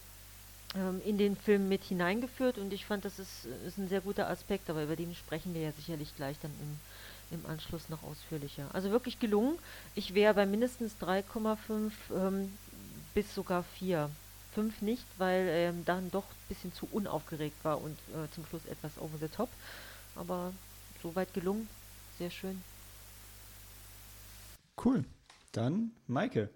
ähm, 0.75 1.01
in 1.05 1.17
den 1.17 1.37
Film 1.37 1.69
mit 1.69 1.85
hineingeführt 1.85 2.59
und 2.59 2.73
ich 2.73 2.85
fand, 2.85 3.05
das 3.05 3.19
ist, 3.19 3.47
ist 3.67 3.79
ein 3.79 3.89
sehr 3.89 4.01
guter 4.01 4.29
Aspekt, 4.29 4.69
aber 4.69 4.83
über 4.83 4.97
den 4.97 5.15
sprechen 5.15 5.55
wir 5.55 5.63
ja 5.63 5.73
sicherlich 5.73 6.15
gleich 6.17 6.37
dann 6.43 6.51
im, 6.61 6.81
im 7.31 7.45
Anschluss 7.47 7.89
noch 7.89 8.03
ausführlicher. 8.03 8.69
Also 8.73 8.91
wirklich 8.91 9.19
gelungen. 9.19 9.59
Ich 9.95 10.15
wäre 10.15 10.35
bei 10.35 10.47
mindestens 10.47 10.95
3,5 11.01 11.93
ähm, 12.15 12.53
bis 13.15 13.35
sogar 13.35 13.63
4. 13.79 14.11
5 14.55 14.81
nicht, 14.81 15.05
weil 15.19 15.47
ähm, 15.49 15.85
dann 15.85 16.11
doch 16.11 16.25
ein 16.25 16.49
bisschen 16.49 16.73
zu 16.73 16.89
unaufgeregt 16.91 17.63
war 17.63 17.81
und 17.83 17.99
äh, 18.15 18.33
zum 18.35 18.47
Schluss 18.47 18.65
etwas 18.67 18.93
over 18.99 19.19
the 19.21 19.29
top. 19.29 19.51
Aber 20.15 20.53
soweit 21.03 21.33
gelungen. 21.35 21.69
Sehr 22.19 22.31
schön. 22.31 22.63
Cool. 24.83 25.05
Dann 25.53 25.91
Maike. 26.07 26.49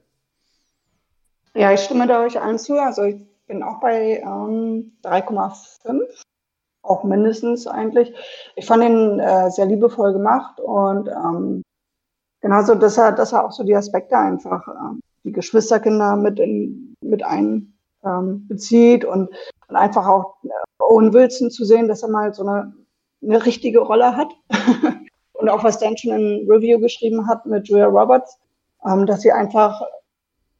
Ja, 1.54 1.72
ich 1.72 1.80
stimme 1.80 2.06
da 2.06 2.22
euch 2.22 2.40
allen 2.40 2.58
zu. 2.58 2.80
Also 2.80 3.02
ich 3.02 3.20
bin 3.46 3.62
auch 3.62 3.80
bei 3.80 4.18
ähm, 4.18 4.92
3,5. 5.02 6.24
Auch 6.90 7.04
mindestens 7.04 7.68
eigentlich. 7.68 8.12
Ich 8.56 8.66
fand 8.66 8.82
ihn 8.82 9.20
äh, 9.20 9.48
sehr 9.52 9.66
liebevoll 9.66 10.12
gemacht 10.12 10.58
und 10.58 11.08
ähm, 11.08 11.62
genauso, 12.40 12.74
dass 12.74 12.98
er, 12.98 13.12
dass 13.12 13.32
er 13.32 13.44
auch 13.44 13.52
so 13.52 13.62
die 13.62 13.76
Aspekte 13.76 14.18
einfach, 14.18 14.66
ähm, 14.66 14.98
die 15.22 15.30
Geschwisterkinder 15.30 16.16
mit, 16.16 16.40
in, 16.40 16.96
mit 17.00 17.22
ein, 17.22 17.74
ähm, 18.04 18.48
und, 18.50 19.06
und 19.06 19.76
einfach 19.76 20.08
auch 20.08 20.34
äh, 20.42 20.48
Owen 20.80 21.12
Wilson 21.12 21.52
zu 21.52 21.64
sehen, 21.64 21.86
dass 21.86 22.02
er 22.02 22.08
mal 22.08 22.34
so 22.34 22.44
eine, 22.44 22.74
eine 23.22 23.46
richtige 23.46 23.78
Rolle 23.78 24.16
hat. 24.16 24.32
und 25.34 25.48
auch 25.48 25.62
was 25.62 25.78
Dan 25.78 25.96
schon 25.96 26.10
in 26.10 26.50
Review 26.50 26.80
geschrieben 26.80 27.28
hat 27.28 27.46
mit 27.46 27.68
Julia 27.68 27.86
Roberts, 27.86 28.36
ähm, 28.84 29.06
dass 29.06 29.20
sie 29.20 29.30
einfach, 29.30 29.80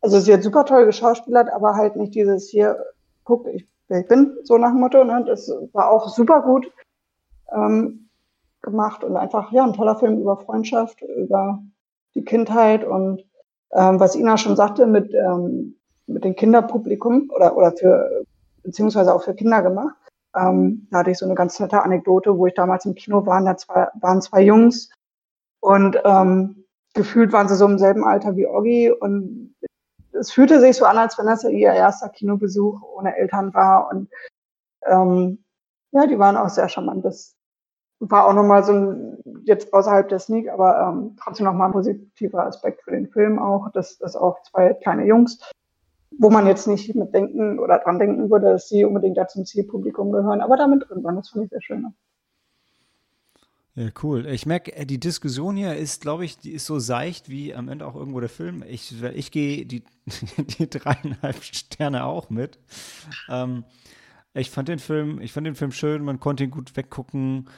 also 0.00 0.20
sie 0.20 0.32
hat 0.32 0.44
super 0.44 0.64
toll 0.64 0.86
geschauspielert, 0.86 1.52
aber 1.52 1.74
halt 1.74 1.96
nicht 1.96 2.14
dieses 2.14 2.48
hier, 2.50 2.76
guck, 3.24 3.48
ich, 3.48 3.66
wer 3.90 4.00
ich 4.00 4.08
bin, 4.08 4.38
so 4.44 4.56
nach 4.56 4.70
dem 4.70 4.80
Motto. 4.80 5.04
Ne? 5.04 5.24
Das 5.26 5.52
war 5.72 5.90
auch 5.90 6.08
super 6.08 6.40
gut 6.40 6.72
ähm, 7.52 8.08
gemacht 8.62 9.04
und 9.04 9.16
einfach, 9.16 9.52
ja, 9.52 9.64
ein 9.64 9.72
toller 9.72 9.96
Film 9.96 10.20
über 10.20 10.36
Freundschaft, 10.36 11.02
über 11.02 11.62
die 12.14 12.24
Kindheit 12.24 12.84
und 12.84 13.24
ähm, 13.72 14.00
was 14.00 14.16
Ina 14.16 14.36
schon 14.36 14.56
sagte 14.56 14.86
mit, 14.86 15.12
ähm, 15.14 15.76
mit 16.06 16.24
dem 16.24 16.34
Kinderpublikum 16.34 17.30
oder, 17.34 17.56
oder 17.56 17.72
für, 17.72 18.24
beziehungsweise 18.62 19.14
auch 19.14 19.22
für 19.22 19.34
Kinder 19.34 19.62
gemacht. 19.62 19.96
Ähm, 20.36 20.86
da 20.90 20.98
hatte 20.98 21.10
ich 21.10 21.18
so 21.18 21.26
eine 21.26 21.34
ganz 21.34 21.58
nette 21.58 21.82
Anekdote, 21.82 22.36
wo 22.36 22.46
ich 22.46 22.54
damals 22.54 22.84
im 22.84 22.94
Kino 22.94 23.26
war, 23.26 23.42
da 23.42 23.56
zwei, 23.56 23.88
waren 24.00 24.22
zwei 24.22 24.42
Jungs 24.42 24.90
und 25.60 26.00
ähm, 26.04 26.64
gefühlt 26.94 27.32
waren 27.32 27.48
sie 27.48 27.56
so 27.56 27.66
im 27.66 27.78
selben 27.78 28.04
Alter 28.04 28.36
wie 28.36 28.46
Oggi 28.46 28.90
und 28.90 29.54
es 30.12 30.32
fühlte 30.32 30.60
sich 30.60 30.76
so 30.76 30.84
an, 30.84 30.98
als 30.98 31.18
wenn 31.18 31.26
das 31.26 31.44
ihr 31.44 31.72
erster 31.72 32.08
Kinobesuch 32.08 32.82
ohne 32.82 33.16
Eltern 33.16 33.54
war 33.54 33.90
und 33.90 34.08
ähm, 34.86 35.44
ja, 35.92 36.06
die 36.06 36.18
waren 36.18 36.36
auch 36.36 36.48
sehr 36.48 36.68
charmant. 36.68 37.04
Das 37.04 37.36
war 38.00 38.26
auch 38.26 38.32
nochmal 38.32 38.64
so 38.64 38.72
ein, 38.72 39.18
jetzt 39.44 39.72
außerhalb 39.72 40.08
der 40.08 40.18
Sneak, 40.18 40.48
aber 40.48 40.80
ähm, 40.80 41.16
trotzdem 41.22 41.46
nochmal 41.46 41.68
ein 41.68 41.72
positiver 41.72 42.46
Aspekt 42.46 42.82
für 42.82 42.92
den 42.92 43.08
Film 43.08 43.38
auch, 43.38 43.70
dass, 43.72 43.98
dass 43.98 44.16
auch 44.16 44.42
zwei 44.42 44.74
kleine 44.74 45.06
Jungs, 45.06 45.38
wo 46.18 46.30
man 46.30 46.46
jetzt 46.46 46.66
nicht 46.66 46.94
mit 46.94 47.14
denken 47.14 47.58
oder 47.58 47.78
dran 47.78 47.98
denken 47.98 48.30
würde, 48.30 48.52
dass 48.52 48.68
sie 48.68 48.84
unbedingt 48.84 49.18
da 49.18 49.28
zum 49.28 49.44
Zielpublikum 49.44 50.12
gehören, 50.12 50.40
aber 50.40 50.56
damit 50.56 50.88
drin 50.88 51.04
waren. 51.04 51.16
Das 51.16 51.28
fand 51.28 51.44
ich 51.44 51.50
sehr 51.50 51.62
schön. 51.62 51.94
Ja, 53.76 53.88
cool. 54.02 54.26
Ich 54.26 54.46
merke, 54.46 54.74
äh, 54.74 54.84
die 54.84 54.98
Diskussion 54.98 55.56
hier 55.56 55.76
ist, 55.76 56.02
glaube 56.02 56.24
ich, 56.24 56.38
die 56.38 56.50
ist 56.52 56.66
so 56.66 56.78
seicht 56.78 57.28
wie 57.28 57.54
am 57.54 57.68
Ende 57.68 57.86
auch 57.86 57.94
irgendwo 57.94 58.20
der 58.20 58.28
Film. 58.28 58.64
Ich, 58.68 59.00
ich 59.02 59.30
gehe 59.30 59.64
die, 59.64 59.84
die 60.58 60.68
dreieinhalb 60.68 61.42
Sterne 61.44 62.04
auch 62.04 62.30
mit. 62.30 62.58
Ähm, 63.28 63.64
ich 64.34 64.50
fand 64.50 64.68
den 64.68 64.78
Film, 64.78 65.20
ich 65.20 65.32
fand 65.32 65.46
den 65.46 65.54
Film 65.54 65.72
schön, 65.72 66.04
man 66.04 66.20
konnte 66.20 66.44
ihn 66.44 66.50
gut 66.50 66.76
weggucken, 66.76 67.48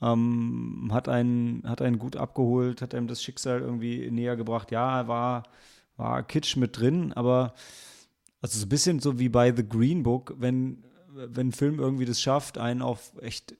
ähm, 0.00 0.90
hat 0.92 1.08
einen, 1.08 1.62
hat 1.66 1.80
einen 1.82 1.98
gut 1.98 2.16
abgeholt, 2.16 2.82
hat 2.82 2.94
einem 2.94 3.06
das 3.06 3.22
Schicksal 3.22 3.60
irgendwie 3.60 4.10
näher 4.10 4.36
gebracht. 4.36 4.70
Ja, 4.72 5.08
war, 5.08 5.44
war 5.96 6.22
Kitsch 6.22 6.56
mit 6.56 6.78
drin, 6.78 7.12
aber 7.14 7.54
also 8.42 8.58
so 8.58 8.66
ein 8.66 8.68
bisschen 8.68 8.98
so 8.98 9.18
wie 9.18 9.28
bei 9.28 9.54
The 9.54 9.66
Green 9.66 10.02
Book, 10.02 10.34
wenn, 10.38 10.84
wenn 11.08 11.48
ein 11.48 11.52
Film 11.52 11.78
irgendwie 11.78 12.04
das 12.04 12.20
schafft, 12.20 12.58
einen 12.58 12.82
auf 12.82 13.12
echt 13.20 13.54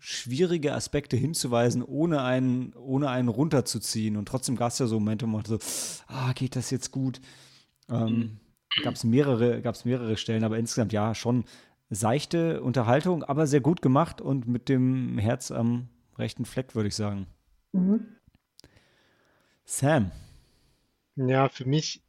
schwierige 0.00 0.74
Aspekte 0.74 1.16
hinzuweisen, 1.16 1.82
ohne 1.82 2.22
einen, 2.22 2.72
ohne 2.74 3.10
einen 3.10 3.28
runterzuziehen. 3.28 4.16
Und 4.16 4.26
trotzdem 4.26 4.56
gab 4.56 4.72
es 4.72 4.78
ja 4.78 4.86
so 4.86 4.98
Momente, 4.98 5.26
wo 5.26 5.30
man 5.30 5.44
so, 5.44 5.58
ah, 6.08 6.32
geht 6.32 6.56
das 6.56 6.70
jetzt 6.70 6.90
gut? 6.90 7.20
Ähm, 7.88 8.06
mhm. 8.06 8.40
Gab 8.82 8.94
es 8.94 9.04
mehrere, 9.04 9.60
gab's 9.60 9.84
mehrere 9.84 10.16
Stellen, 10.16 10.42
aber 10.42 10.58
insgesamt 10.58 10.92
ja 10.92 11.14
schon 11.14 11.44
seichte 11.90 12.62
Unterhaltung, 12.62 13.24
aber 13.24 13.46
sehr 13.46 13.60
gut 13.60 13.82
gemacht 13.82 14.20
und 14.20 14.48
mit 14.48 14.68
dem 14.68 15.18
Herz 15.18 15.50
am 15.50 15.88
rechten 16.16 16.46
Fleck, 16.46 16.74
würde 16.74 16.88
ich 16.88 16.94
sagen. 16.94 17.26
Mhm. 17.72 18.16
Sam. 19.64 20.12
Ja, 21.16 21.48
für 21.48 21.66
mich 21.66 22.02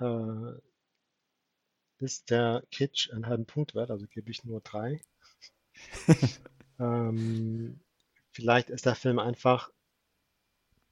äh, 0.00 0.52
ist 1.98 2.30
der 2.30 2.62
Kitsch 2.70 3.10
einen 3.10 3.26
halben 3.26 3.46
Punkt 3.46 3.74
wert, 3.74 3.90
also 3.90 4.06
gebe 4.06 4.30
ich 4.30 4.44
nur 4.44 4.60
drei. 4.60 5.00
ähm, 6.80 7.78
vielleicht 8.32 8.70
ist 8.70 8.86
der 8.86 8.94
Film 8.94 9.18
einfach 9.18 9.70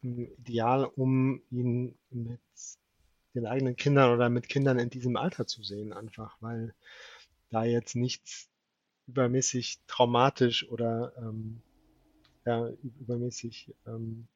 ideal, 0.03 0.85
um 0.85 1.43
ihn 1.51 1.97
mit 2.11 2.41
den 3.35 3.47
eigenen 3.47 3.77
Kindern 3.77 4.13
oder 4.15 4.29
mit 4.29 4.49
Kindern 4.49 4.79
in 4.79 4.91
diesem 4.91 5.17
Alter 5.17 5.47
zu 5.47 5.63
sehen, 5.63 5.93
einfach, 5.93 6.37
weil 6.41 6.75
da 7.51 7.65
jetzt 7.65 7.97
nichts 7.97 8.49
übermäßig 9.07 9.81
traumatisch 9.87 10.69
oder 10.69 11.13
ähm, 11.19 11.63
ja, 12.45 12.71
übermäßig 13.01 13.75
ähm, 13.87 14.29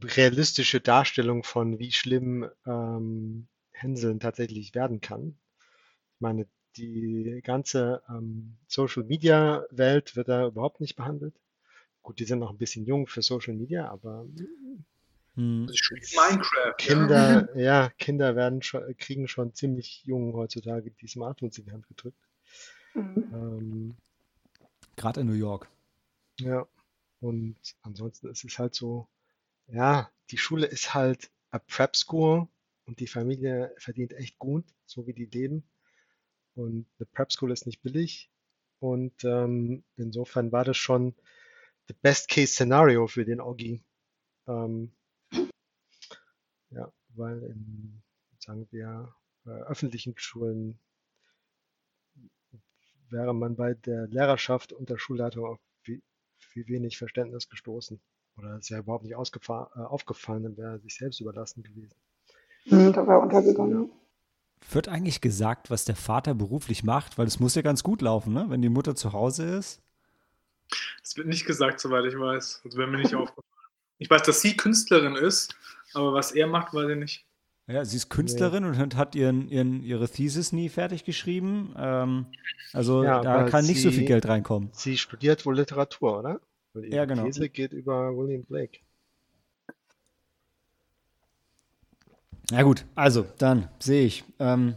realistische 0.00 0.80
Darstellung 0.80 1.42
von, 1.42 1.78
wie 1.78 1.92
schlimm 1.92 2.48
ähm, 2.66 3.48
Hänseln 3.72 4.20
tatsächlich 4.20 4.74
werden 4.74 5.00
kann. 5.00 5.36
Ich 6.14 6.20
meine, 6.20 6.46
die 6.76 7.40
ganze 7.42 8.02
ähm, 8.08 8.56
Social 8.68 9.04
Media 9.04 9.64
Welt 9.70 10.16
wird 10.16 10.28
da 10.28 10.46
überhaupt 10.46 10.80
nicht 10.80 10.96
behandelt. 10.96 11.34
Gut, 12.02 12.18
die 12.20 12.24
sind 12.24 12.38
noch 12.38 12.50
ein 12.50 12.58
bisschen 12.58 12.84
jung 12.84 13.06
für 13.06 13.22
Social 13.22 13.54
Media, 13.54 13.88
aber 13.88 14.26
hm. 15.34 15.66
Minecraft. 15.66 16.76
Kinder, 16.78 17.48
ja. 17.54 17.60
ja, 17.62 17.90
Kinder 17.98 18.36
werden 18.36 18.62
schon, 18.62 18.96
kriegen 18.96 19.28
schon 19.28 19.54
ziemlich 19.54 20.02
jung 20.04 20.32
heutzutage 20.32 20.90
die 20.90 21.08
Smartphones 21.08 21.58
in 21.58 21.64
die 21.64 21.72
Hand 21.72 21.86
gedrückt. 21.88 22.18
Mhm. 22.94 23.30
Ähm, 23.32 23.96
Gerade 24.96 25.20
in 25.20 25.26
New 25.26 25.34
York. 25.34 25.68
Ja, 26.40 26.66
und 27.20 27.56
ansonsten 27.82 28.28
ist 28.28 28.44
es 28.44 28.58
halt 28.58 28.74
so, 28.74 29.08
ja, 29.68 30.10
die 30.30 30.38
Schule 30.38 30.66
ist 30.66 30.94
halt 30.94 31.30
a 31.50 31.58
Prep 31.58 31.96
School 31.96 32.48
und 32.86 33.00
die 33.00 33.06
Familie 33.06 33.74
verdient 33.78 34.14
echt 34.14 34.38
gut, 34.38 34.64
so 34.86 35.06
wie 35.06 35.12
die 35.12 35.26
leben. 35.26 35.64
Und 36.56 36.86
eine 36.98 37.06
Prep 37.06 37.30
School 37.30 37.52
ist 37.52 37.66
nicht 37.66 37.82
billig. 37.82 38.30
Und 38.80 39.24
ähm, 39.24 39.84
insofern 39.96 40.52
war 40.52 40.64
das 40.64 40.76
schon 40.76 41.14
the 41.88 41.94
best 42.02 42.28
case 42.28 42.52
scenario 42.52 43.06
für 43.06 43.24
den 43.24 43.40
Oggi. 43.40 43.82
Ähm, 44.48 44.92
ja, 46.70 46.92
weil 47.10 47.42
in, 47.42 48.02
sagen 48.38 48.66
wir, 48.70 49.14
äh, 49.46 49.50
öffentlichen 49.50 50.14
Schulen 50.16 50.78
wäre 53.10 53.34
man 53.34 53.54
bei 53.56 53.74
der 53.74 54.06
Lehrerschaft 54.08 54.72
und 54.72 54.90
der 54.90 54.98
Schulleitung 54.98 55.44
auf 55.44 55.60
viel, 55.82 56.02
viel 56.38 56.66
wenig 56.68 56.98
Verständnis 56.98 57.48
gestoßen. 57.48 58.00
Oder 58.36 58.58
ist 58.58 58.68
ja 58.68 58.78
überhaupt 58.78 59.04
nicht 59.04 59.14
äh, 59.14 59.52
aufgefallen, 59.80 60.42
dann 60.42 60.56
wäre 60.56 60.72
er 60.72 60.78
sich 60.80 60.96
selbst 60.96 61.20
überlassen 61.20 61.62
gewesen. 61.62 61.94
Mhm, 62.66 62.92
da 62.92 63.06
wäre 63.06 63.20
untergegangen. 63.20 63.90
Wird 64.70 64.88
eigentlich 64.88 65.20
gesagt, 65.20 65.70
was 65.70 65.84
der 65.84 65.96
Vater 65.96 66.34
beruflich 66.34 66.82
macht? 66.82 67.18
Weil 67.18 67.26
es 67.26 67.40
muss 67.40 67.54
ja 67.54 67.62
ganz 67.62 67.82
gut 67.82 68.02
laufen, 68.02 68.32
ne? 68.32 68.46
wenn 68.48 68.62
die 68.62 68.68
Mutter 68.68 68.96
zu 68.96 69.12
Hause 69.12 69.44
ist. 69.44 69.80
Es 71.02 71.16
wird 71.16 71.28
nicht 71.28 71.46
gesagt, 71.46 71.80
soweit 71.80 72.04
ich 72.04 72.18
weiß. 72.18 72.62
Also 72.64 72.78
wäre 72.78 72.88
mir 72.88 72.98
nicht 72.98 73.14
aufgefallen. 73.14 73.46
Ich 73.98 74.10
weiß, 74.10 74.22
dass 74.22 74.40
sie 74.40 74.56
Künstlerin 74.56 75.14
ist, 75.14 75.56
aber 75.94 76.12
was 76.12 76.32
er 76.32 76.46
macht, 76.46 76.74
weiß 76.74 76.90
ich 76.90 76.98
nicht. 76.98 77.26
Ja, 77.68 77.84
sie 77.84 77.96
ist 77.96 78.10
Künstlerin 78.10 78.70
nee. 78.70 78.82
und 78.82 78.96
hat 78.96 79.14
ihren, 79.14 79.48
ihren, 79.48 79.82
ihre 79.82 80.08
Thesis 80.08 80.52
nie 80.52 80.68
fertig 80.68 81.04
geschrieben. 81.04 81.74
Ähm, 81.76 82.26
also 82.72 83.02
ja, 83.02 83.20
da 83.20 83.48
kann 83.48 83.66
nicht 83.66 83.82
so 83.82 83.90
viel 83.90 84.04
Geld 84.04 84.28
reinkommen. 84.28 84.68
Sie 84.72 84.96
studiert 84.96 85.44
wohl 85.46 85.56
Literatur, 85.56 86.20
oder? 86.20 86.40
Weil 86.74 86.84
ihre 86.84 86.96
ja, 86.96 87.04
genau. 87.06 87.24
These 87.24 87.48
geht 87.48 87.72
über 87.72 88.16
William 88.16 88.44
Blake. 88.44 88.78
Ja 92.50 92.62
gut, 92.62 92.84
also 92.94 93.26
dann 93.38 93.68
sehe 93.78 94.06
ich. 94.06 94.24
Ähm, 94.38 94.76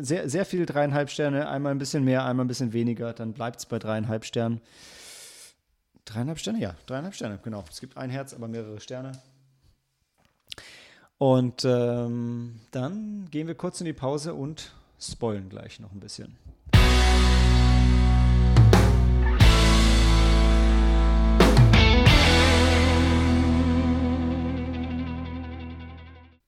sehr, 0.00 0.28
sehr 0.28 0.44
viel 0.44 0.66
dreieinhalb 0.66 1.10
Sterne, 1.10 1.48
einmal 1.48 1.72
ein 1.72 1.78
bisschen 1.78 2.04
mehr, 2.04 2.24
einmal 2.24 2.44
ein 2.44 2.48
bisschen 2.48 2.72
weniger, 2.72 3.12
dann 3.12 3.32
bleibt 3.32 3.58
es 3.58 3.66
bei 3.66 3.78
dreieinhalb 3.78 4.24
Sternen. 4.24 4.60
Dreieinhalb 6.04 6.38
Sterne, 6.38 6.60
ja, 6.60 6.76
dreieinhalb 6.86 7.14
Sterne, 7.14 7.40
genau. 7.42 7.64
Es 7.68 7.80
gibt 7.80 7.96
ein 7.96 8.10
Herz, 8.10 8.34
aber 8.34 8.46
mehrere 8.46 8.78
Sterne. 8.78 9.12
Und 11.18 11.64
ähm, 11.64 12.60
dann 12.70 13.28
gehen 13.30 13.46
wir 13.46 13.54
kurz 13.54 13.80
in 13.80 13.86
die 13.86 13.92
Pause 13.92 14.34
und 14.34 14.74
spoilen 15.00 15.48
gleich 15.48 15.80
noch 15.80 15.92
ein 15.92 16.00
bisschen. 16.00 16.36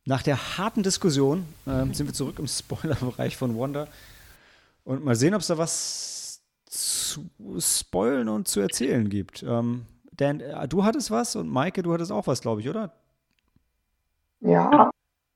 Nach 0.07 0.23
der 0.23 0.57
harten 0.57 0.85
Diskussion 0.85 1.45
äh, 1.67 1.85
sind 1.93 2.07
wir 2.07 2.15
zurück 2.15 2.39
im 2.39 2.47
Spoiler-Bereich 2.47 3.37
von 3.37 3.59
Wanda. 3.59 3.89
Und 4.85 5.05
mal 5.05 5.17
sehen, 5.17 5.35
ob 5.35 5.41
es 5.41 5.49
da 5.49 5.59
was 5.59 6.41
zu 6.65 7.29
spoilen 7.59 8.29
und 8.29 8.47
zu 8.47 8.61
erzählen 8.61 9.09
gibt. 9.09 9.43
Ähm, 9.43 9.85
Dan, 10.13 10.41
äh, 10.41 10.69
du 10.69 10.85
hattest 10.85 11.11
was 11.11 11.37
und 11.37 11.49
Maike, 11.49 11.83
du 11.83 11.93
hattest 11.93 12.13
auch 12.13 12.27
was, 12.27 12.41
glaube 12.41 12.61
ich, 12.61 12.69
oder? 12.69 12.93
Ja. 14.41 14.91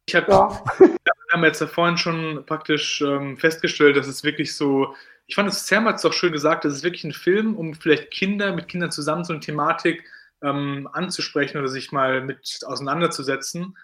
Ich 0.06 0.14
hab, 0.14 0.28
ja. 0.28 0.62
Wir 0.78 0.96
haben 1.33 1.44
jetzt 1.44 1.61
ja 1.61 1.66
vorhin 1.66 1.96
schon 1.96 2.44
praktisch 2.46 3.00
ähm, 3.00 3.37
festgestellt, 3.38 3.96
dass 3.96 4.06
es 4.06 4.24
wirklich 4.24 4.56
so, 4.56 4.94
ich 5.26 5.35
fand 5.35 5.48
es, 5.48 5.66
Sam 5.66 5.85
hat 5.87 5.96
es 5.96 6.02
doch 6.02 6.12
schön 6.12 6.33
gesagt, 6.33 6.64
das 6.64 6.74
ist 6.74 6.83
wirklich 6.83 7.04
ein 7.04 7.12
Film, 7.12 7.56
um 7.56 7.74
vielleicht 7.74 8.11
Kinder 8.11 8.52
mit 8.52 8.68
Kindern 8.68 8.90
zusammen 8.90 9.24
so 9.24 9.33
eine 9.33 9.40
Thematik 9.40 10.04
ähm, 10.42 10.88
anzusprechen 10.92 11.59
oder 11.59 11.68
sich 11.68 11.92
mal 11.92 12.20
mit 12.22 12.61
auseinanderzusetzen. 12.66 13.76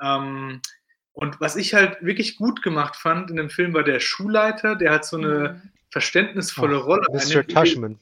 Ähm, 0.00 0.60
und 1.12 1.40
was 1.40 1.56
ich 1.56 1.74
halt 1.74 1.96
wirklich 2.00 2.36
gut 2.36 2.62
gemacht 2.62 2.94
fand 2.94 3.30
in 3.30 3.36
dem 3.36 3.50
Film 3.50 3.74
war 3.74 3.82
der 3.82 3.98
Schulleiter, 3.98 4.76
der 4.76 4.92
hat 4.92 5.04
so 5.04 5.16
eine 5.16 5.60
mhm. 5.64 5.70
verständnisvolle 5.90 6.80
oh, 6.80 6.84
Rolle. 6.84 7.06
Mr. 7.12 7.46
Tushman. 7.46 7.98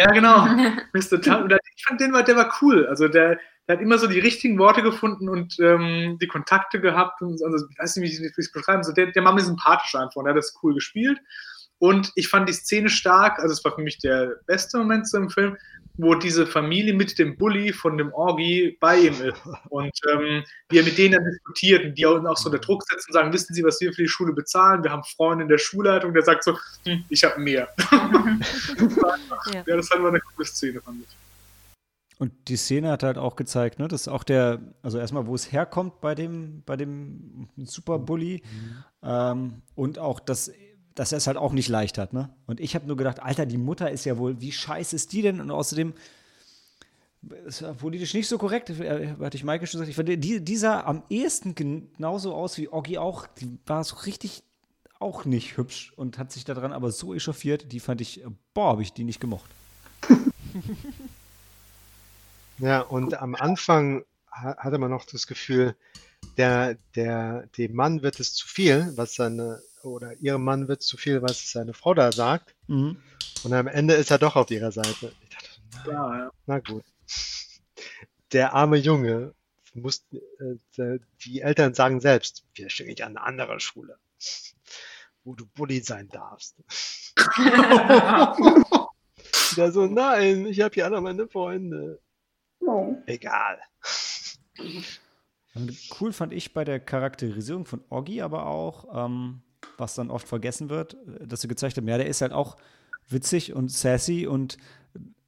Ja, 0.00 0.10
genau. 0.10 0.44
Mr. 0.92 1.20
Tushman. 1.20 1.58
Ich 1.76 1.84
fand 1.86 2.00
den 2.00 2.12
war, 2.12 2.24
der 2.24 2.36
war 2.36 2.52
cool. 2.60 2.86
Also 2.86 3.06
der, 3.06 3.38
der 3.68 3.76
hat 3.76 3.82
immer 3.82 3.98
so 3.98 4.06
die 4.06 4.18
richtigen 4.18 4.58
Worte 4.58 4.82
gefunden 4.82 5.28
und 5.28 5.58
ähm, 5.60 6.18
die 6.20 6.26
Kontakte 6.26 6.80
gehabt. 6.80 7.22
Und, 7.22 7.42
also, 7.44 7.66
ich 7.70 7.78
weiß 7.78 7.96
nicht, 7.96 8.20
wie 8.20 8.26
ich 8.26 8.38
es 8.38 8.50
beschreiben 8.50 8.82
soll. 8.82 8.94
Der, 8.94 9.12
der 9.12 9.24
war 9.24 9.32
mir 9.32 9.40
sympathisch 9.40 9.94
einfach 9.94 10.16
und 10.16 10.26
er 10.26 10.30
hat 10.30 10.38
das 10.38 10.58
cool 10.62 10.74
gespielt. 10.74 11.20
Und 11.78 12.12
ich 12.14 12.28
fand 12.28 12.48
die 12.48 12.52
Szene 12.52 12.88
stark, 12.88 13.38
also 13.40 13.52
es 13.52 13.64
war 13.64 13.74
für 13.74 13.82
mich 13.82 13.98
der 13.98 14.36
beste 14.46 14.78
Moment 14.78 15.08
so 15.08 15.18
im 15.18 15.28
Film, 15.28 15.56
wo 15.96 16.14
diese 16.14 16.46
Familie 16.46 16.94
mit 16.94 17.18
dem 17.18 17.36
Bully 17.36 17.72
von 17.72 17.96
dem 17.96 18.12
Orgi 18.12 18.76
bei 18.80 18.98
ihm 18.98 19.14
ist 19.14 19.40
und 19.68 19.92
ähm, 20.12 20.42
wie 20.68 20.78
er 20.78 20.84
mit 20.84 20.98
denen 20.98 21.12
dann 21.12 21.24
diskutiert 21.24 21.84
und 21.84 21.94
die 21.96 22.06
auch, 22.06 22.24
auch 22.24 22.36
so 22.36 22.48
unter 22.48 22.58
Druck 22.58 22.82
setzen 22.82 23.10
und 23.10 23.12
sagen, 23.12 23.32
wissen 23.32 23.54
Sie, 23.54 23.62
was 23.62 23.80
wir 23.80 23.92
für 23.92 24.02
die 24.02 24.08
Schule 24.08 24.32
bezahlen? 24.32 24.82
Wir 24.82 24.90
haben 24.90 25.04
Freunde 25.04 25.44
in 25.44 25.48
der 25.48 25.58
Schulleitung, 25.58 26.12
der 26.12 26.22
sagt 26.22 26.42
so, 26.42 26.58
hm, 26.84 27.04
ich 27.08 27.22
habe 27.22 27.40
mehr. 27.40 27.68
ja. 27.92 29.62
ja, 29.66 29.76
das 29.76 29.90
war 29.90 30.04
eine 30.04 30.20
coole 30.20 30.46
Szene, 30.46 30.80
fand 30.80 31.02
ich. 31.02 31.16
Und 32.18 32.32
die 32.48 32.56
Szene 32.56 32.90
hat 32.90 33.02
halt 33.02 33.18
auch 33.18 33.36
gezeigt, 33.36 33.78
ne, 33.78 33.88
dass 33.88 34.08
auch 34.08 34.24
der, 34.24 34.60
also 34.82 34.98
erstmal, 34.98 35.26
wo 35.26 35.34
es 35.34 35.52
herkommt 35.52 36.00
bei 36.00 36.14
dem, 36.14 36.62
bei 36.64 36.76
dem 36.76 37.48
Super 37.64 37.98
Bully 37.98 38.42
mhm. 38.44 38.84
ähm, 39.02 39.62
und 39.74 39.98
auch, 39.98 40.20
dass 40.20 40.50
dass 40.94 41.12
er 41.12 41.18
es 41.18 41.26
halt 41.26 41.36
auch 41.36 41.52
nicht 41.52 41.68
leicht 41.68 41.98
hat. 41.98 42.12
Ne? 42.12 42.30
Und 42.46 42.60
ich 42.60 42.74
habe 42.74 42.86
nur 42.86 42.96
gedacht, 42.96 43.20
Alter, 43.20 43.46
die 43.46 43.58
Mutter 43.58 43.90
ist 43.90 44.04
ja 44.04 44.18
wohl, 44.18 44.40
wie 44.40 44.52
scheiße 44.52 44.94
ist 44.94 45.12
die 45.12 45.22
denn? 45.22 45.40
Und 45.40 45.50
außerdem 45.50 45.92
ist 47.46 47.60
ja 47.60 47.72
politisch 47.72 48.14
nicht 48.14 48.28
so 48.28 48.38
korrekt, 48.38 48.70
äh, 48.70 49.14
hatte 49.20 49.36
ich 49.36 49.44
Maike 49.44 49.66
schon 49.66 49.80
gesagt. 49.80 49.90
Ich 49.90 49.96
fand, 49.96 50.08
die, 50.08 50.40
die 50.40 50.56
sah 50.56 50.82
am 50.82 51.02
ehesten 51.08 51.54
genauso 51.54 52.34
aus 52.34 52.58
wie 52.58 52.68
Oggi 52.68 52.98
auch. 52.98 53.26
Die 53.26 53.58
war 53.66 53.82
so 53.82 53.96
richtig 53.96 54.42
auch 55.00 55.24
nicht 55.24 55.56
hübsch 55.56 55.92
und 55.96 56.18
hat 56.18 56.32
sich 56.32 56.44
daran 56.44 56.72
aber 56.72 56.92
so 56.92 57.14
echauffiert. 57.14 57.72
Die 57.72 57.80
fand 57.80 58.00
ich, 58.00 58.22
boah, 58.52 58.70
habe 58.70 58.82
ich 58.82 58.92
die 58.92 59.04
nicht 59.04 59.20
gemocht. 59.20 59.50
ja, 62.58 62.80
und 62.80 63.14
am 63.20 63.34
Anfang 63.34 64.04
hatte 64.30 64.78
man 64.78 64.90
noch 64.90 65.04
das 65.06 65.26
Gefühl, 65.26 65.74
der, 66.36 66.76
der, 66.94 67.46
dem 67.58 67.74
Mann 67.74 68.02
wird 68.02 68.20
es 68.20 68.34
zu 68.34 68.46
viel, 68.46 68.92
was 68.96 69.14
seine 69.14 69.60
oder 69.84 70.14
ihrem 70.20 70.44
Mann 70.44 70.68
wird 70.68 70.82
zu 70.82 70.96
viel, 70.96 71.22
was 71.22 71.50
seine 71.50 71.74
Frau 71.74 71.94
da 71.94 72.12
sagt. 72.12 72.54
Mhm. 72.66 72.96
Und 73.44 73.52
am 73.52 73.66
Ende 73.66 73.94
ist 73.94 74.10
er 74.10 74.18
doch 74.18 74.36
auf 74.36 74.50
ihrer 74.50 74.72
Seite. 74.72 75.12
Ich 75.22 75.28
dachte, 75.28 75.48
na, 75.86 75.92
ja, 75.92 76.18
ja. 76.18 76.30
na 76.46 76.58
gut. 76.60 76.84
Der 78.32 78.54
arme 78.54 78.76
Junge 78.76 79.34
muss, 79.74 80.06
äh, 80.38 80.98
die 81.24 81.40
Eltern 81.40 81.74
sagen 81.74 82.00
selbst, 82.00 82.44
wir 82.54 82.70
schicken 82.70 82.90
dich 82.90 83.04
an 83.04 83.16
eine 83.16 83.26
andere 83.26 83.60
Schule, 83.60 83.98
wo 85.24 85.34
du 85.34 85.46
Bully 85.46 85.80
sein 85.80 86.08
darfst. 86.08 86.56
Der 89.56 89.70
so, 89.72 89.86
nein, 89.86 90.46
ich 90.46 90.60
habe 90.60 90.74
hier 90.74 90.84
alle 90.86 91.00
meine 91.00 91.28
Freunde. 91.28 92.00
Oh. 92.60 92.96
Egal. 93.06 93.60
Cool 96.00 96.12
fand 96.12 96.32
ich 96.32 96.52
bei 96.52 96.64
der 96.64 96.80
Charakterisierung 96.80 97.64
von 97.64 97.84
Oggi 97.88 98.20
aber 98.20 98.46
auch, 98.46 99.06
ähm, 99.06 99.43
was 99.78 99.94
dann 99.94 100.10
oft 100.10 100.26
vergessen 100.28 100.68
wird, 100.70 100.94
äh, 101.20 101.26
dass 101.26 101.40
sie 101.40 101.48
gezeigt 101.48 101.76
haben, 101.76 101.88
ja, 101.88 101.98
der 101.98 102.06
ist 102.06 102.20
halt 102.20 102.32
auch 102.32 102.56
witzig 103.08 103.54
und 103.54 103.70
sassy 103.70 104.26
und 104.26 104.56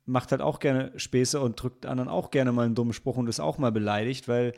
macht 0.06 0.30
halt 0.30 0.40
auch 0.40 0.60
gerne 0.60 0.92
Späße 0.96 1.40
und 1.40 1.60
drückt 1.60 1.84
anderen 1.84 2.08
auch 2.08 2.30
gerne 2.30 2.52
mal 2.52 2.64
einen 2.64 2.74
dummen 2.74 2.92
Spruch 2.92 3.16
und 3.16 3.28
ist 3.28 3.40
auch 3.40 3.58
mal 3.58 3.72
beleidigt, 3.72 4.28
weil 4.28 4.52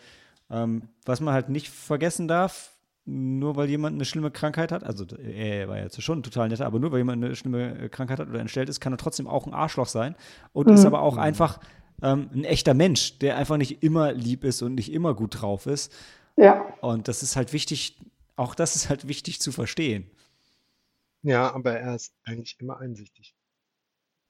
ähm, 0.50 0.82
was 1.04 1.20
man 1.20 1.34
halt 1.34 1.48
nicht 1.48 1.68
vergessen 1.68 2.28
darf, 2.28 2.72
nur 3.04 3.56
weil 3.56 3.68
jemand 3.70 3.94
eine 3.94 4.04
schlimme 4.04 4.30
Krankheit 4.30 4.70
hat, 4.70 4.84
also 4.84 5.06
er 5.16 5.66
war 5.68 5.78
jetzt 5.78 6.00
schon 6.02 6.22
total 6.22 6.48
netter, 6.48 6.66
aber 6.66 6.78
nur 6.78 6.92
weil 6.92 6.98
jemand 6.98 7.24
eine 7.24 7.34
schlimme 7.34 7.78
äh, 7.78 7.88
Krankheit 7.88 8.18
hat 8.18 8.28
oder 8.28 8.40
entstellt 8.40 8.68
ist, 8.68 8.80
kann 8.80 8.92
er 8.92 8.98
trotzdem 8.98 9.26
auch 9.26 9.46
ein 9.46 9.54
Arschloch 9.54 9.86
sein 9.86 10.14
und 10.52 10.66
Mhm. 10.68 10.74
ist 10.74 10.84
aber 10.84 11.00
auch 11.00 11.16
einfach 11.16 11.58
ähm, 12.02 12.28
ein 12.34 12.44
echter 12.44 12.74
Mensch, 12.74 13.18
der 13.18 13.36
einfach 13.38 13.56
nicht 13.56 13.82
immer 13.82 14.12
lieb 14.12 14.44
ist 14.44 14.60
und 14.62 14.74
nicht 14.74 14.92
immer 14.92 15.14
gut 15.14 15.40
drauf 15.40 15.66
ist. 15.66 15.92
Ja. 16.36 16.64
Und 16.82 17.08
das 17.08 17.22
ist 17.22 17.34
halt 17.34 17.52
wichtig, 17.52 17.98
auch 18.38 18.54
das 18.54 18.76
ist 18.76 18.88
halt 18.88 19.08
wichtig 19.08 19.40
zu 19.40 19.52
verstehen. 19.52 20.10
Ja, 21.22 21.54
aber 21.54 21.78
er 21.78 21.94
ist 21.94 22.12
eigentlich 22.24 22.56
immer 22.58 22.78
einsichtig. 22.80 23.36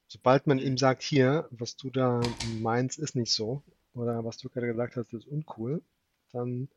Sobald 0.09 0.47
man 0.47 0.59
ihm 0.59 0.77
sagt, 0.77 1.03
hier, 1.03 1.49
was 1.51 1.77
du 1.77 1.89
da 1.89 2.35
meinst, 2.41 2.99
ist 2.99 3.15
nicht 3.17 3.33
so, 3.33 3.63
oder 3.95 4.25
was 4.25 4.37
du 4.37 4.51
gerade 4.51 4.67
gesagt 4.67 4.97
hast, 4.97 5.15
ist 5.15 5.27
uncool, 5.27 5.83
dann 6.33 6.69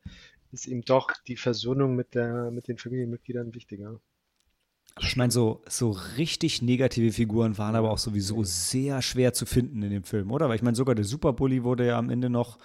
ist 0.52 0.66
ihm 0.66 0.82
doch 0.84 1.12
die 1.26 1.36
Versöhnung 1.36 1.96
mit 1.96 2.14
der, 2.14 2.50
mit 2.52 2.68
den 2.68 2.78
Familienmitgliedern 2.78 3.54
wichtiger. 3.54 4.00
Ich 5.00 5.16
meine, 5.16 5.32
so, 5.32 5.62
so 5.68 5.90
richtig 5.90 6.60
negative 6.60 7.12
Figuren 7.12 7.56
waren 7.56 7.76
aber 7.76 7.90
auch 7.90 7.98
sowieso 7.98 8.44
sehr 8.44 9.00
schwer 9.00 9.32
zu 9.32 9.46
finden 9.46 9.82
in 9.82 9.90
dem 9.90 10.04
Film, 10.04 10.30
oder? 10.30 10.48
Weil 10.48 10.56
ich 10.56 10.62
meine, 10.62 10.76
sogar 10.76 10.94
der 10.94 11.04
Superbully 11.06 11.64
wurde 11.64 11.86
ja 11.86 11.98
am 11.98 12.10
Ende 12.10 12.28
noch 12.28 12.58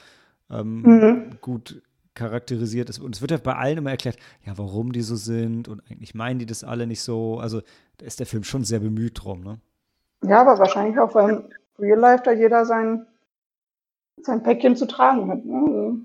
ähm, 0.49 0.91
Mhm. 0.91 1.37
gut 1.41 1.81
charakterisiert. 2.17 2.89
Es- 2.89 2.99
Und 2.99 3.15
es 3.15 3.21
wird 3.21 3.31
ja 3.31 3.37
bei 3.37 3.55
allen 3.55 3.77
immer 3.77 3.91
erklärt, 3.91 4.17
ja, 4.45 4.57
warum 4.57 4.91
die 4.91 5.01
so 5.01 5.15
sind 5.15 5.67
und 5.67 5.81
eigentlich 5.89 6.13
meinen 6.15 6.39
die 6.39 6.45
das 6.45 6.63
alle 6.63 6.85
nicht 6.87 7.01
so. 7.01 7.39
Also 7.39 7.61
da 7.97 8.05
ist 8.05 8.19
der 8.19 8.27
Film 8.27 8.43
schon 8.43 8.63
sehr 8.63 8.79
bemüht 8.79 9.23
drum, 9.23 9.41
ne? 9.41 9.59
Ja, 10.23 10.41
aber 10.41 10.57
wahrscheinlich 10.59 10.99
auch, 10.99 11.13
weil 11.15 11.29
im 11.29 11.43
Real 11.79 11.99
Life 11.99 12.23
da 12.25 12.31
jeder 12.31 12.65
sein, 12.65 13.05
sein 14.23 14.41
Päckchen 14.43 14.75
zu 14.75 14.87
tragen 14.87 15.29
hat. 15.29 15.45
Ne? 15.45 15.55
Also. 15.67 15.97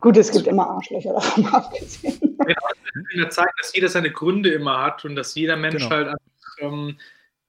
Gut, 0.00 0.16
es 0.16 0.30
gibt 0.32 0.46
immer 0.46 0.68
Arschlöcher 0.68 1.12
davon 1.14 1.46
abgesehen. 1.46 2.18
in 3.12 3.20
der 3.20 3.30
Zeit, 3.30 3.50
dass 3.58 3.74
jeder 3.74 3.88
seine 3.88 4.10
Gründe 4.10 4.50
immer 4.50 4.82
hat 4.82 5.04
und 5.04 5.14
dass 5.14 5.34
jeder 5.34 5.56
Mensch 5.56 5.82
Genau. 5.84 5.90
halt 5.90 6.08
einfach 6.08 6.56
ähm, 6.60 6.96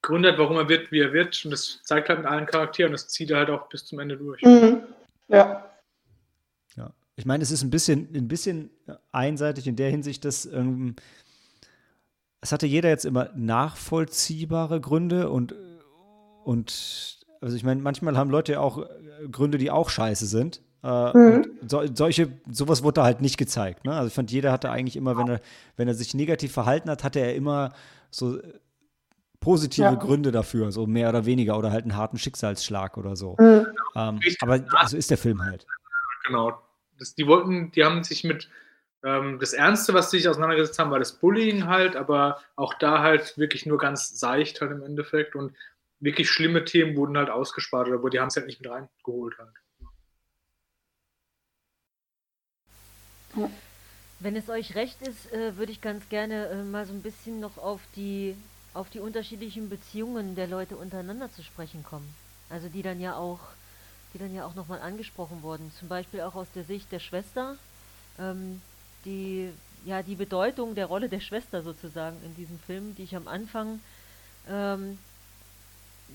Gründe 0.02 0.32
hat, 0.32 0.38
warum 0.38 0.58
er 0.58 0.68
wird, 0.70 0.92
wie 0.92 1.00
er 1.00 1.14
wird. 1.14 1.44
Und 1.46 1.52
das 1.52 1.82
zeigt 1.84 2.10
halt 2.10 2.20
mit 2.20 2.28
allen 2.28 2.46
Charakteren 2.46 2.90
und 2.90 2.94
das 2.94 3.08
zieht 3.08 3.32
er 3.32 3.38
halt 3.38 3.50
auch 3.50 3.68
bis 3.70 3.86
zum 3.86 4.00
Ende 4.00 4.18
durch. 4.18 4.42
Mhm. 4.44 4.84
Ja. 5.30 5.66
Ich 7.22 7.26
meine, 7.28 7.44
es 7.44 7.52
ist 7.52 7.62
ein 7.62 7.70
bisschen, 7.70 8.10
ein 8.16 8.28
bisschen 8.28 8.72
einseitig 9.12 9.68
in 9.68 9.76
der 9.76 9.92
Hinsicht, 9.92 10.26
dass 10.26 10.48
ähm, 10.48 10.96
es 12.42 12.52
hatte 12.52 12.66
jeder 12.66 12.90
jetzt 12.90 13.06
immer 13.06 13.30
nachvollziehbare 13.36 14.82
Gründe 14.82 15.30
und, 15.30 15.54
und 16.44 17.20
also 17.40 17.56
ich 17.56 17.64
meine, 17.64 17.80
manchmal 17.80 18.18
haben 18.18 18.32
Leute 18.32 18.54
ja 18.54 18.60
auch 18.60 18.80
äh, 18.80 18.88
Gründe, 19.32 19.60
die 19.60 19.70
auch 19.70 19.92
scheiße 19.92 20.26
sind. 20.26 20.62
Äh, 20.84 21.16
Mhm. 21.16 21.46
und 21.62 21.70
so, 21.70 21.84
solche, 21.94 22.30
sowas 22.50 22.82
wurde 22.82 22.96
da 22.96 23.04
halt 23.04 23.22
nicht 23.22 23.38
gezeigt. 23.38 23.86
Ne? 23.86 23.94
Also 23.94 24.08
ich 24.08 24.16
fand, 24.16 24.32
jeder 24.32 24.52
hatte 24.52 24.72
eigentlich 24.72 24.96
immer, 24.96 25.16
wenn 25.16 25.28
er, 25.28 25.42
wenn 25.78 25.88
er 25.88 25.94
sich 25.94 26.16
negativ 26.16 26.52
verhalten 26.52 26.90
hat, 26.90 27.04
hatte 27.04 27.20
er 27.20 27.36
immer 27.36 27.72
so 28.10 28.40
äh, 28.40 28.54
positive 29.42 29.86
Ja. 29.86 29.94
Gründe 29.94 30.32
dafür, 30.32 30.72
so 30.72 30.88
mehr 30.88 31.10
oder 31.10 31.26
weniger, 31.28 31.56
oder 31.56 31.70
halt 31.72 31.84
einen 31.84 31.96
harten 31.96 32.18
Schicksalsschlag 32.18 32.98
oder 32.98 33.16
so. 33.16 33.36
Mhm. 33.40 33.68
Ähm, 33.96 34.20
aber 34.40 34.66
so 34.88 34.98
ist 34.98 35.12
der 35.12 35.20
Film 35.20 35.44
halt. 35.44 35.68
Genau. 36.26 36.54
Das, 37.02 37.16
die 37.16 37.26
wollten, 37.26 37.72
die 37.72 37.84
haben 37.84 38.04
sich 38.04 38.24
mit 38.24 38.48
ähm, 39.04 39.40
das 39.40 39.54
Ernste, 39.54 39.96
was 39.96 40.12
sie 40.12 40.18
sich 40.20 40.30
auseinandergesetzt 40.30 40.78
haben, 40.78 40.92
war 40.92 41.00
das 41.00 41.14
Bullying 41.14 41.66
halt, 41.66 41.96
aber 41.96 42.40
auch 42.56 42.76
da 42.76 43.02
halt 43.02 43.40
wirklich 43.40 43.66
nur 43.66 43.80
ganz 43.80 44.20
seicht 44.20 44.62
halt 44.62 44.72
im 44.72 44.84
Endeffekt 44.84 45.36
und 45.36 45.56
wirklich 46.00 46.30
schlimme 46.30 46.64
Themen 46.64 46.96
wurden 46.96 47.18
halt 47.18 47.32
ausgespart, 47.32 47.90
aber 47.92 48.12
die 48.12 48.20
haben 48.20 48.28
es 48.28 48.36
halt 48.36 48.46
nicht 48.46 48.62
mit 48.62 48.70
reingeholt 48.70 49.36
halt. 49.40 49.56
Wenn 54.20 54.36
es 54.36 54.48
euch 54.48 54.76
recht 54.76 55.02
ist, 55.02 55.34
äh, 55.34 55.58
würde 55.58 55.72
ich 55.72 55.82
ganz 55.82 56.08
gerne 56.10 56.50
äh, 56.50 56.64
mal 56.64 56.86
so 56.86 56.94
ein 56.94 57.02
bisschen 57.02 57.40
noch 57.40 57.58
auf 57.58 57.82
die, 57.96 58.36
auf 58.76 58.92
die 58.92 59.00
unterschiedlichen 59.00 59.70
Beziehungen 59.70 60.36
der 60.36 60.46
Leute 60.46 60.76
untereinander 60.76 61.32
zu 61.32 61.42
sprechen 61.42 61.84
kommen. 61.84 62.14
Also 62.52 62.70
die 62.70 62.84
dann 62.84 63.02
ja 63.02 63.16
auch, 63.16 63.40
die 64.14 64.20
dann 64.20 64.34
ja 64.34 64.46
auch 64.46 64.56
nochmal 64.56 64.82
angesprochen 64.82 65.42
wurden. 65.42 65.72
Zum 65.80 65.88
Beispiel 65.88 66.22
auch 66.22 66.36
aus 66.36 66.48
der 66.54 66.64
Sicht 66.64 66.92
der 66.92 67.00
Schwester. 67.00 67.56
Ähm, 68.20 68.62
die, 69.06 69.50
ja, 69.86 70.04
die 70.04 70.16
Bedeutung 70.16 70.76
der 70.76 70.86
Rolle 70.86 71.10
der 71.10 71.22
Schwester 71.22 71.64
sozusagen 71.64 72.18
in 72.24 72.36
diesem 72.36 72.60
Film, 72.60 72.96
die 72.96 73.04
ich 73.04 73.16
am 73.16 73.28
Anfang 73.28 73.80
ähm, 74.48 74.98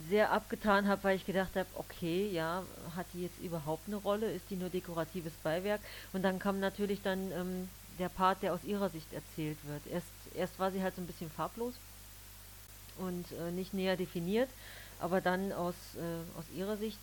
sehr 0.08 0.30
abgetan 0.30 0.86
habe, 0.86 1.04
weil 1.04 1.16
ich 1.16 1.26
gedacht 1.26 1.56
habe, 1.56 1.68
okay, 1.74 2.28
ja, 2.30 2.62
hat 2.94 3.06
die 3.14 3.22
jetzt 3.22 3.40
überhaupt 3.40 3.88
eine 3.88 3.96
Rolle? 3.96 4.30
Ist 4.30 4.44
die 4.50 4.56
nur 4.56 4.68
dekoratives 4.68 5.32
Beiwerk? 5.42 5.80
Und 6.12 6.22
dann 6.22 6.38
kam 6.38 6.60
natürlich 6.60 7.02
dann 7.02 7.32
ähm, 7.32 7.68
der 7.98 8.08
Part, 8.08 8.42
der 8.42 8.52
aus 8.52 8.62
ihrer 8.64 8.90
Sicht 8.90 9.12
erzählt 9.12 9.58
wird. 9.64 9.86
Erst, 9.86 10.06
erst 10.34 10.58
war 10.58 10.70
sie 10.70 10.82
halt 10.82 10.94
so 10.94 11.00
ein 11.00 11.06
bisschen 11.06 11.30
farblos 11.30 11.74
und 12.98 13.24
äh, 13.32 13.50
nicht 13.52 13.74
näher 13.74 13.96
definiert, 13.96 14.48
aber 15.00 15.20
dann 15.20 15.52
aus, 15.52 15.74
äh, 15.96 16.38
aus 16.38 16.44
ihrer 16.54 16.76
Sicht 16.76 16.98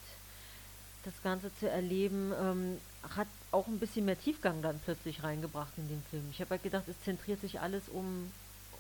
das 1.04 1.14
Ganze 1.24 1.54
zu 1.60 1.70
erleben, 1.70 2.34
ähm, 2.40 2.78
hat 3.16 3.28
auch 3.52 3.68
ein 3.68 3.80
bisschen 3.80 4.06
mehr 4.06 4.20
Tiefgang 4.20 4.62
dann 4.62 4.80
plötzlich 4.84 5.24
reingebracht 5.24 5.74
in 5.78 5.88
den 5.88 6.02
Film. 6.10 6.24
Ich 6.32 6.40
habe 6.40 6.52
halt 6.52 6.64
gedacht, 6.64 6.88
es 6.88 7.02
zentriert 7.04 7.42
sich 7.42 7.60
alles 7.60 7.90
um, 7.90 8.32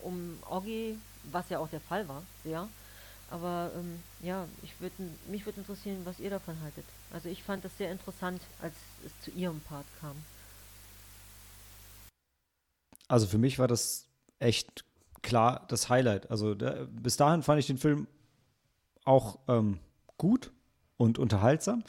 um 0.01 0.37
Oggi, 0.49 0.97
was 1.31 1.49
ja 1.49 1.59
auch 1.59 1.69
der 1.69 1.81
Fall 1.81 2.07
war, 2.07 2.23
ja. 2.43 2.67
Aber 3.29 3.71
ähm, 3.75 3.99
ja, 4.21 4.45
ich 4.61 4.79
würd, 4.79 4.93
mich 5.27 5.45
würde 5.45 5.61
interessieren, 5.61 6.01
was 6.05 6.19
ihr 6.19 6.29
davon 6.29 6.59
haltet. 6.61 6.85
Also 7.11 7.29
ich 7.29 7.41
fand 7.43 7.65
das 7.65 7.75
sehr 7.77 7.91
interessant, 7.91 8.41
als 8.61 8.75
es 9.05 9.11
zu 9.23 9.31
ihrem 9.31 9.59
Part 9.61 9.85
kam. 9.99 10.15
Also 13.07 13.27
für 13.27 13.37
mich 13.37 13.59
war 13.59 13.67
das 13.67 14.07
echt 14.39 14.85
klar 15.21 15.65
das 15.67 15.89
Highlight. 15.89 16.29
Also 16.29 16.53
da, 16.53 16.85
bis 16.89 17.17
dahin 17.17 17.43
fand 17.43 17.59
ich 17.59 17.67
den 17.67 17.77
Film 17.77 18.07
auch 19.05 19.39
ähm, 19.47 19.79
gut 20.17 20.51
und 20.97 21.19
unterhaltsam. 21.19 21.83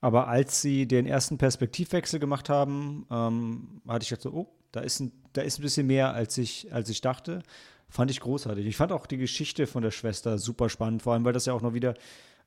Aber 0.00 0.28
als 0.28 0.62
sie 0.62 0.86
den 0.86 1.06
ersten 1.06 1.36
Perspektivwechsel 1.36 2.20
gemacht 2.20 2.48
haben, 2.48 3.06
ähm, 3.10 3.82
hatte 3.86 4.02
ich 4.04 4.08
gedacht, 4.08 4.22
so, 4.22 4.32
oh, 4.32 4.48
da 4.72 4.80
ist, 4.80 5.00
ein, 5.00 5.12
da 5.32 5.42
ist 5.42 5.58
ein 5.58 5.62
bisschen 5.62 5.86
mehr, 5.86 6.14
als 6.14 6.38
ich, 6.38 6.72
als 6.72 6.88
ich 6.88 7.00
dachte. 7.00 7.42
Fand 7.88 8.10
ich 8.10 8.20
großartig. 8.20 8.66
Ich 8.66 8.76
fand 8.76 8.92
auch 8.92 9.06
die 9.06 9.16
Geschichte 9.16 9.66
von 9.66 9.82
der 9.82 9.90
Schwester 9.90 10.38
super 10.38 10.68
spannend, 10.68 11.02
vor 11.02 11.12
allem, 11.12 11.24
weil 11.24 11.32
das 11.32 11.46
ja 11.46 11.52
auch 11.52 11.60
noch 11.60 11.74
wieder, 11.74 11.94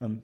ähm, 0.01 0.23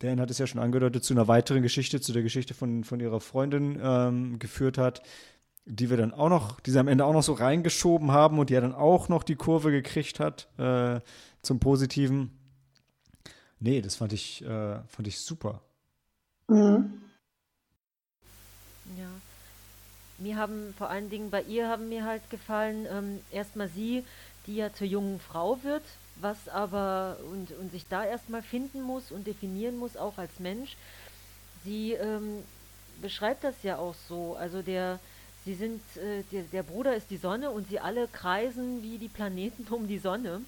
Dan 0.00 0.20
hat 0.20 0.30
es 0.30 0.38
ja 0.38 0.46
schon 0.46 0.60
angedeutet, 0.60 1.04
zu 1.04 1.14
einer 1.14 1.28
weiteren 1.28 1.62
Geschichte, 1.62 2.00
zu 2.00 2.12
der 2.12 2.22
Geschichte 2.22 2.54
von, 2.54 2.82
von 2.82 2.98
ihrer 2.98 3.20
Freundin 3.20 3.78
ähm, 3.80 4.38
geführt 4.38 4.78
hat, 4.78 5.02
die 5.66 5.88
wir 5.88 5.96
dann 5.96 6.12
auch 6.12 6.28
noch, 6.28 6.60
die 6.60 6.72
sie 6.72 6.78
am 6.78 6.88
Ende 6.88 7.04
auch 7.04 7.12
noch 7.12 7.22
so 7.22 7.32
reingeschoben 7.32 8.10
haben 8.10 8.38
und 8.38 8.50
die 8.50 8.54
ja 8.54 8.60
dann 8.60 8.74
auch 8.74 9.08
noch 9.08 9.22
die 9.22 9.36
Kurve 9.36 9.70
gekriegt 9.70 10.20
hat 10.20 10.48
äh, 10.58 11.00
zum 11.42 11.60
Positiven. 11.60 12.32
Nee, 13.64 13.80
das 13.80 13.96
fand 13.96 14.12
ich, 14.12 14.44
äh, 14.44 14.78
fand 14.88 15.08
ich 15.08 15.18
super. 15.18 15.62
Mhm. 16.48 17.00
Ja. 18.98 19.08
Mir 20.18 20.36
haben 20.36 20.74
vor 20.76 20.90
allen 20.90 21.08
Dingen 21.08 21.30
bei 21.30 21.42
ihr 21.44 21.66
haben 21.68 21.88
mir 21.88 22.04
halt 22.04 22.28
gefallen, 22.28 22.86
ähm, 22.90 23.20
erstmal 23.32 23.68
sie, 23.68 24.04
die 24.46 24.56
ja 24.56 24.70
zur 24.70 24.86
jungen 24.86 25.18
Frau 25.18 25.58
wird, 25.62 25.82
was 26.16 26.46
aber 26.50 27.16
und, 27.32 27.52
und 27.52 27.72
sich 27.72 27.86
da 27.88 28.04
erstmal 28.04 28.42
finden 28.42 28.82
muss 28.82 29.10
und 29.10 29.26
definieren 29.26 29.78
muss, 29.78 29.96
auch 29.96 30.18
als 30.18 30.38
Mensch. 30.40 30.76
Sie 31.64 31.92
ähm, 31.92 32.44
beschreibt 33.00 33.44
das 33.44 33.54
ja 33.62 33.78
auch 33.78 33.94
so. 34.10 34.36
Also 34.36 34.60
der, 34.60 35.00
sie 35.46 35.54
sind, 35.54 35.80
äh, 35.96 36.22
der, 36.30 36.42
der 36.42 36.64
Bruder 36.64 36.94
ist 36.96 37.08
die 37.08 37.16
Sonne 37.16 37.50
und 37.50 37.66
sie 37.68 37.80
alle 37.80 38.08
kreisen 38.08 38.82
wie 38.82 38.98
die 38.98 39.08
Planeten 39.08 39.66
um 39.72 39.88
die 39.88 39.98
Sonne. 39.98 40.42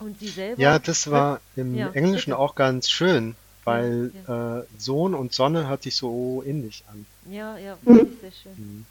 Und 0.00 0.18
sie 0.18 0.28
selber. 0.28 0.62
Ja, 0.62 0.78
das 0.78 1.10
war 1.10 1.40
im 1.56 1.74
Ja, 1.78 1.88
Englischen 1.90 2.30
bitte. 2.30 2.38
auch 2.38 2.54
ganz 2.54 2.90
schön, 2.90 3.36
weil 3.64 4.12
Ja, 4.28 4.60
äh, 4.60 4.64
Sohn 4.76 5.14
und 5.14 5.32
Sonne 5.32 5.68
hört 5.68 5.82
sich 5.82 5.96
so 5.96 6.42
ähnlich 6.44 6.84
an. 6.88 7.06
Ja, 7.30 7.56
ja, 7.58 7.76
Mhm. 7.82 7.96
wirklich 7.96 8.20
sehr 8.20 8.32
schön. 8.32 8.52
Mhm. 8.56 8.86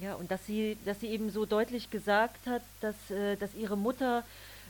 Ja, 0.00 0.14
und 0.14 0.30
dass 0.30 0.44
sie, 0.46 0.76
dass 0.84 1.00
sie 1.00 1.08
eben 1.08 1.30
so 1.30 1.44
deutlich 1.46 1.90
gesagt 1.90 2.46
hat, 2.46 2.62
dass, 2.80 2.94
äh, 3.10 3.36
dass 3.36 3.54
ihre 3.54 3.76
Mutter 3.76 4.24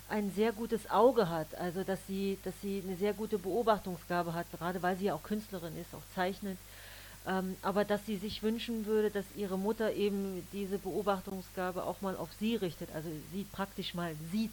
ein 0.08 0.30
sehr 0.36 0.52
gutes 0.52 0.90
Auge 0.90 1.28
hat, 1.30 1.54
also 1.54 1.84
dass 1.84 2.00
sie, 2.06 2.36
dass 2.44 2.54
sie 2.60 2.82
eine 2.86 2.96
sehr 2.96 3.14
gute 3.14 3.38
Beobachtungsgabe 3.38 4.34
hat, 4.34 4.46
gerade 4.52 4.82
weil 4.82 4.96
sie 4.96 5.06
ja 5.06 5.14
auch 5.14 5.22
Künstlerin 5.22 5.72
ist, 5.80 5.94
auch 5.94 6.02
zeichnet. 6.14 6.58
Ähm, 7.26 7.56
aber 7.62 7.84
dass 7.84 8.04
sie 8.04 8.16
sich 8.16 8.42
wünschen 8.42 8.84
würde, 8.86 9.10
dass 9.10 9.24
ihre 9.36 9.56
Mutter 9.56 9.92
eben 9.94 10.46
diese 10.52 10.78
Beobachtungsgabe 10.78 11.84
auch 11.84 12.00
mal 12.00 12.16
auf 12.16 12.28
sie 12.40 12.56
richtet, 12.56 12.88
also 12.94 13.08
sie 13.32 13.44
praktisch 13.44 13.94
mal 13.94 14.16
sieht, 14.32 14.52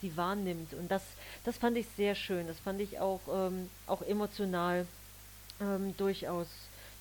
sie 0.00 0.16
wahrnimmt. 0.16 0.72
Und 0.74 0.90
das, 0.90 1.02
das 1.44 1.56
fand 1.56 1.76
ich 1.76 1.86
sehr 1.96 2.14
schön, 2.14 2.46
das 2.46 2.60
fand 2.60 2.80
ich 2.80 3.00
auch, 3.00 3.20
ähm, 3.32 3.68
auch 3.88 4.02
emotional 4.02 4.86
ähm, 5.60 5.96
durchaus, 5.96 6.46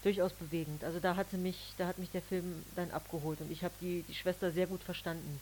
durchaus 0.02 0.34
bewegend. 0.34 0.84
Also 0.84 1.00
da 1.00 1.16
hatte 1.16 1.38
mich, 1.38 1.74
da 1.78 1.86
hat 1.86 2.00
mich 2.00 2.10
der 2.10 2.24
Film 2.24 2.66
dann 2.76 2.90
abgeholt 2.90 3.42
und 3.42 3.52
ich 3.52 3.64
habe 3.64 3.74
die, 3.82 4.04
die 4.08 4.16
Schwester 4.16 4.52
sehr 4.52 4.66
gut 4.66 4.82
verstanden. 4.82 5.40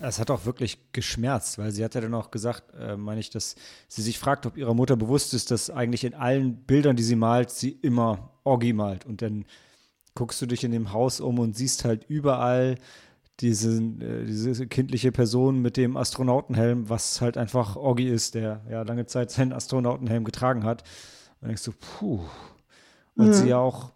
Es 0.00 0.20
hat 0.20 0.30
auch 0.30 0.44
wirklich 0.44 0.78
geschmerzt, 0.92 1.58
weil 1.58 1.72
sie 1.72 1.84
hat 1.84 1.94
ja 1.94 2.00
dann 2.00 2.14
auch 2.14 2.30
gesagt, 2.30 2.72
äh, 2.78 2.96
meine 2.96 3.20
ich, 3.20 3.30
dass 3.30 3.56
sie 3.88 4.02
sich 4.02 4.18
fragt, 4.18 4.46
ob 4.46 4.56
ihrer 4.56 4.74
Mutter 4.74 4.96
bewusst 4.96 5.34
ist, 5.34 5.50
dass 5.50 5.70
eigentlich 5.70 6.04
in 6.04 6.14
allen 6.14 6.56
Bildern, 6.56 6.96
die 6.96 7.02
sie 7.02 7.16
malt, 7.16 7.50
sie 7.50 7.70
immer 7.70 8.30
Orgi 8.44 8.72
malt. 8.72 9.06
Und 9.06 9.22
dann 9.22 9.44
guckst 10.14 10.40
du 10.40 10.46
dich 10.46 10.62
in 10.64 10.72
dem 10.72 10.92
Haus 10.92 11.20
um 11.20 11.38
und 11.38 11.56
siehst 11.56 11.84
halt 11.84 12.04
überall 12.08 12.76
diese, 13.40 13.80
äh, 13.80 14.24
diese 14.24 14.66
kindliche 14.66 15.12
Person 15.12 15.62
mit 15.62 15.76
dem 15.76 15.96
Astronautenhelm, 15.96 16.88
was 16.88 17.20
halt 17.20 17.36
einfach 17.36 17.76
Orgi 17.76 18.08
ist, 18.08 18.34
der 18.34 18.62
ja 18.70 18.82
lange 18.82 19.06
Zeit 19.06 19.30
seinen 19.30 19.52
Astronautenhelm 19.52 20.24
getragen 20.24 20.64
hat. 20.64 20.84
Und 21.40 21.48
denkst 21.48 21.64
du, 21.64 21.72
puh. 21.72 22.20
Und 23.16 23.28
mhm. 23.28 23.32
sie 23.32 23.48
ja 23.48 23.58
auch 23.58 23.92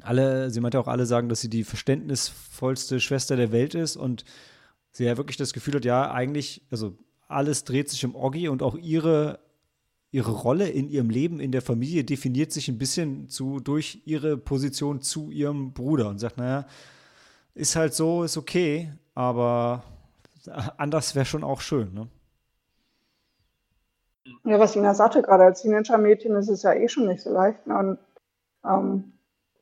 alle, 0.00 0.50
sie 0.50 0.60
meinte 0.60 0.80
auch 0.80 0.88
alle 0.88 1.06
sagen, 1.06 1.28
dass 1.28 1.40
sie 1.40 1.50
die 1.50 1.64
verständnisvollste 1.64 3.00
Schwester 3.00 3.36
der 3.36 3.52
Welt 3.52 3.74
ist 3.74 3.96
und 3.96 4.24
sie 4.92 5.04
ja 5.04 5.16
wirklich 5.16 5.36
das 5.36 5.52
Gefühl 5.52 5.74
hat, 5.74 5.84
ja, 5.84 6.10
eigentlich, 6.12 6.62
also 6.70 6.96
alles 7.26 7.64
dreht 7.64 7.88
sich 7.88 8.04
um 8.04 8.14
Oggi 8.14 8.48
und 8.48 8.62
auch 8.62 8.76
ihre, 8.76 9.40
ihre 10.10 10.32
Rolle 10.32 10.68
in 10.68 10.88
ihrem 10.88 11.10
Leben 11.10 11.40
in 11.40 11.50
der 11.50 11.62
Familie 11.62 12.04
definiert 12.04 12.52
sich 12.52 12.68
ein 12.68 12.78
bisschen 12.78 13.28
zu, 13.28 13.58
durch 13.58 14.02
ihre 14.04 14.36
Position 14.36 15.00
zu 15.00 15.30
ihrem 15.30 15.72
Bruder 15.72 16.08
und 16.08 16.18
sagt, 16.18 16.36
naja, 16.36 16.66
ist 17.54 17.74
halt 17.74 17.94
so, 17.94 18.22
ist 18.22 18.36
okay, 18.36 18.92
aber 19.14 19.82
anders 20.76 21.14
wäre 21.14 21.26
schon 21.26 21.44
auch 21.44 21.60
schön, 21.60 21.92
ne? 21.92 22.08
Ja, 24.44 24.58
was 24.58 24.76
Ina 24.76 24.94
sagte, 24.94 25.22
gerade 25.22 25.44
als 25.44 25.62
Teenager-Mädchen 25.62 26.34
ist 26.36 26.48
es 26.48 26.62
ja 26.62 26.74
eh 26.74 26.88
schon 26.88 27.06
nicht 27.06 27.22
so 27.22 27.32
leicht. 27.32 27.66
Ne? 27.66 27.76
Und 27.76 27.98
ähm, 28.64 29.12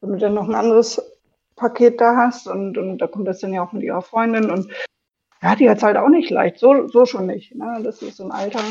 wenn 0.01 0.13
du 0.13 0.19
dann 0.19 0.35
noch 0.35 0.49
ein 0.49 0.55
anderes 0.55 1.03
Paket 1.57 2.01
da 2.01 2.17
hast 2.17 2.47
und, 2.47 2.79
und 2.79 2.99
da 2.99 3.07
kommt 3.07 3.29
das 3.29 3.41
dann 3.41 3.53
ja 3.53 3.63
auch 3.63 3.73
mit 3.73 3.83
ihrer 3.83 4.03
Freundin 4.03 4.51
und 4.51 4.71
ja, 5.43 5.57
die 5.57 5.71
hat 5.71 5.79
es 5.79 5.83
halt 5.83 5.97
auch 5.97 6.09
nicht 6.09 6.31
leicht. 6.31 6.59
So, 6.59 6.89
so 6.89 7.07
schon 7.07 7.27
nicht. 7.27 7.55
Ne? 7.55 7.81
Das 7.83 8.03
ist 8.03 8.17
so 8.17 8.25
ein 8.25 8.33
Alter. 8.33 8.63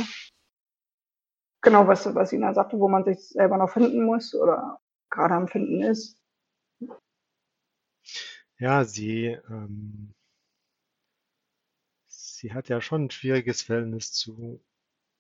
Genau, 1.62 1.88
was, 1.88 2.14
was 2.16 2.32
Ina 2.32 2.54
sagte, 2.54 2.80
wo 2.80 2.88
man 2.88 3.04
sich 3.04 3.20
selber 3.30 3.58
noch 3.58 3.72
finden 3.72 4.04
muss 4.04 4.34
oder 4.34 4.80
gerade 5.10 5.34
am 5.34 5.48
Finden 5.48 5.82
ist. 5.82 6.18
Ja, 8.58 8.84
sie, 8.86 9.38
ähm, 9.50 10.14
sie 12.08 12.54
hat 12.54 12.70
ja 12.70 12.82
schon 12.82 13.06
ein 13.06 13.12
schwieriges 13.12 13.62
Verhältnis 13.62 14.14
zu, 14.14 14.64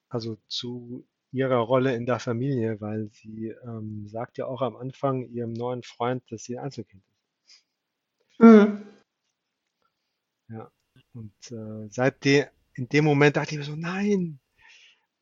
also 0.10 0.38
zu 0.48 1.06
ihrer 1.32 1.58
Rolle 1.58 1.96
in 1.96 2.06
der 2.06 2.20
Familie, 2.20 2.80
weil 2.82 3.10
sie 3.10 3.50
ähm, 3.64 4.08
sagt 4.08 4.38
ja 4.38 4.46
auch 4.46 4.62
am 4.62 4.76
Anfang 4.76 5.24
ihrem 5.30 5.54
neuen 5.54 5.84
Freund, 5.84 6.24
dass 6.32 6.44
sie 6.44 6.58
ein 6.58 6.66
Einzelkind 6.66 7.04
ist. 7.08 7.64
Mhm. 8.40 8.88
Ja. 10.50 10.72
Und 11.13 11.34
äh, 11.52 11.89
seit 11.89 12.24
de, 12.24 12.45
in 12.74 12.88
dem 12.89 13.06
Moment 13.06 13.36
dachte 13.36 13.52
ich 13.52 13.58
mir 13.58 13.63
so, 13.63 13.76
nein, 13.76 14.39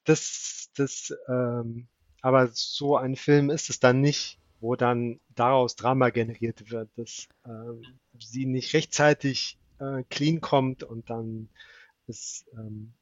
das, 0.04 0.70
das, 0.76 1.14
ähm, 1.28 1.88
aber 2.22 2.50
so 2.52 2.98
ein 2.98 3.16
Film 3.16 3.50
ist 3.50 3.70
es 3.70 3.80
dann 3.80 4.02
nicht, 4.02 4.40
wo 4.60 4.76
dann 4.76 5.20
daraus 5.36 5.76
Drama 5.76 6.10
generiert 6.10 6.72
wird, 6.72 6.90
dass 6.96 7.28
äh, 7.46 7.88
sie 8.20 8.46
nicht 8.46 8.74
rechtzeitig 8.74 9.58
äh, 9.80 10.04
clean 10.10 10.42
kommt 10.42 10.84
und 10.84 11.10
dann 11.10 11.50
es 12.08 12.46
ähm, 12.54 12.94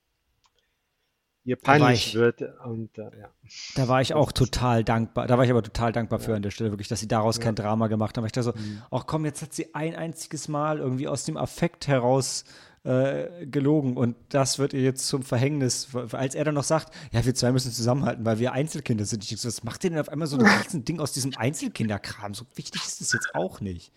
ihr 1.46 1.56
peinlich 1.56 2.08
ich, 2.08 2.16
wird. 2.16 2.42
Und, 2.66 2.98
äh, 2.98 3.04
ja. 3.04 3.30
Da 3.76 3.88
war 3.88 4.02
ich 4.02 4.14
auch 4.14 4.32
total 4.32 4.84
dankbar. 4.84 5.28
Da 5.28 5.38
war 5.38 5.46
ich 5.46 5.52
aber 5.52 5.64
total 5.64 5.92
dankbar 5.92 6.20
ja. 6.20 6.26
für 6.26 6.36
an 6.36 6.42
der 6.42 6.52
Stelle, 6.52 6.72
wirklich, 6.72 6.88
dass 6.88 7.00
sie 7.00 7.08
daraus 7.08 7.38
ja. 7.38 7.44
kein 7.44 7.56
Drama 7.56 7.88
gemacht 7.88 8.18
haben. 8.18 8.24
Weil 8.24 8.28
ich 8.28 8.34
dachte 8.34 8.54
so, 8.54 8.60
mhm. 8.60 8.82
ach 8.92 9.06
komm, 9.06 9.26
jetzt 9.26 9.42
hat 9.42 9.54
sie 9.54 9.74
ein 9.74 9.96
einziges 9.96 10.48
Mal 10.48 10.80
irgendwie 10.80 11.08
aus 11.08 11.24
dem 11.24 11.38
Affekt 11.38 11.88
heraus 11.88 12.44
äh, 12.86 13.48
gelogen 13.48 13.98
und 13.98 14.16
das 14.30 14.60
wird 14.60 14.74
ihr 14.74 14.82
jetzt 14.82 15.08
zum 15.08 15.24
Verhängnis, 15.24 15.90
als 16.12 16.36
er 16.36 16.44
dann 16.44 16.54
noch 16.54 16.64
sagt, 16.64 16.94
ja, 17.12 17.26
wir 17.26 17.34
zwei 17.34 17.52
müssen 17.52 17.72
zusammenhalten, 17.72 18.26
weil 18.26 18.38
wir 18.38 18.52
Einzelkinder 18.52 19.06
sind. 19.06 19.24
Ich 19.24 19.36
so, 19.42 19.48
was 19.48 19.64
macht 19.64 19.84
ihr 19.84 19.90
denn 19.90 20.00
auf 20.00 20.10
einmal 20.10 20.28
so 20.28 20.38
ein 20.38 20.46
riesen 20.62 20.86
Ding 20.86 21.00
aus 21.00 21.12
diesem 21.12 21.36
Einzelkinderkram? 21.36 22.36
So 22.36 22.46
wichtig 22.54 22.84
ist 22.86 23.02
das 23.02 23.12
jetzt 23.14 23.34
auch 23.34 23.60
nicht. 23.60 23.92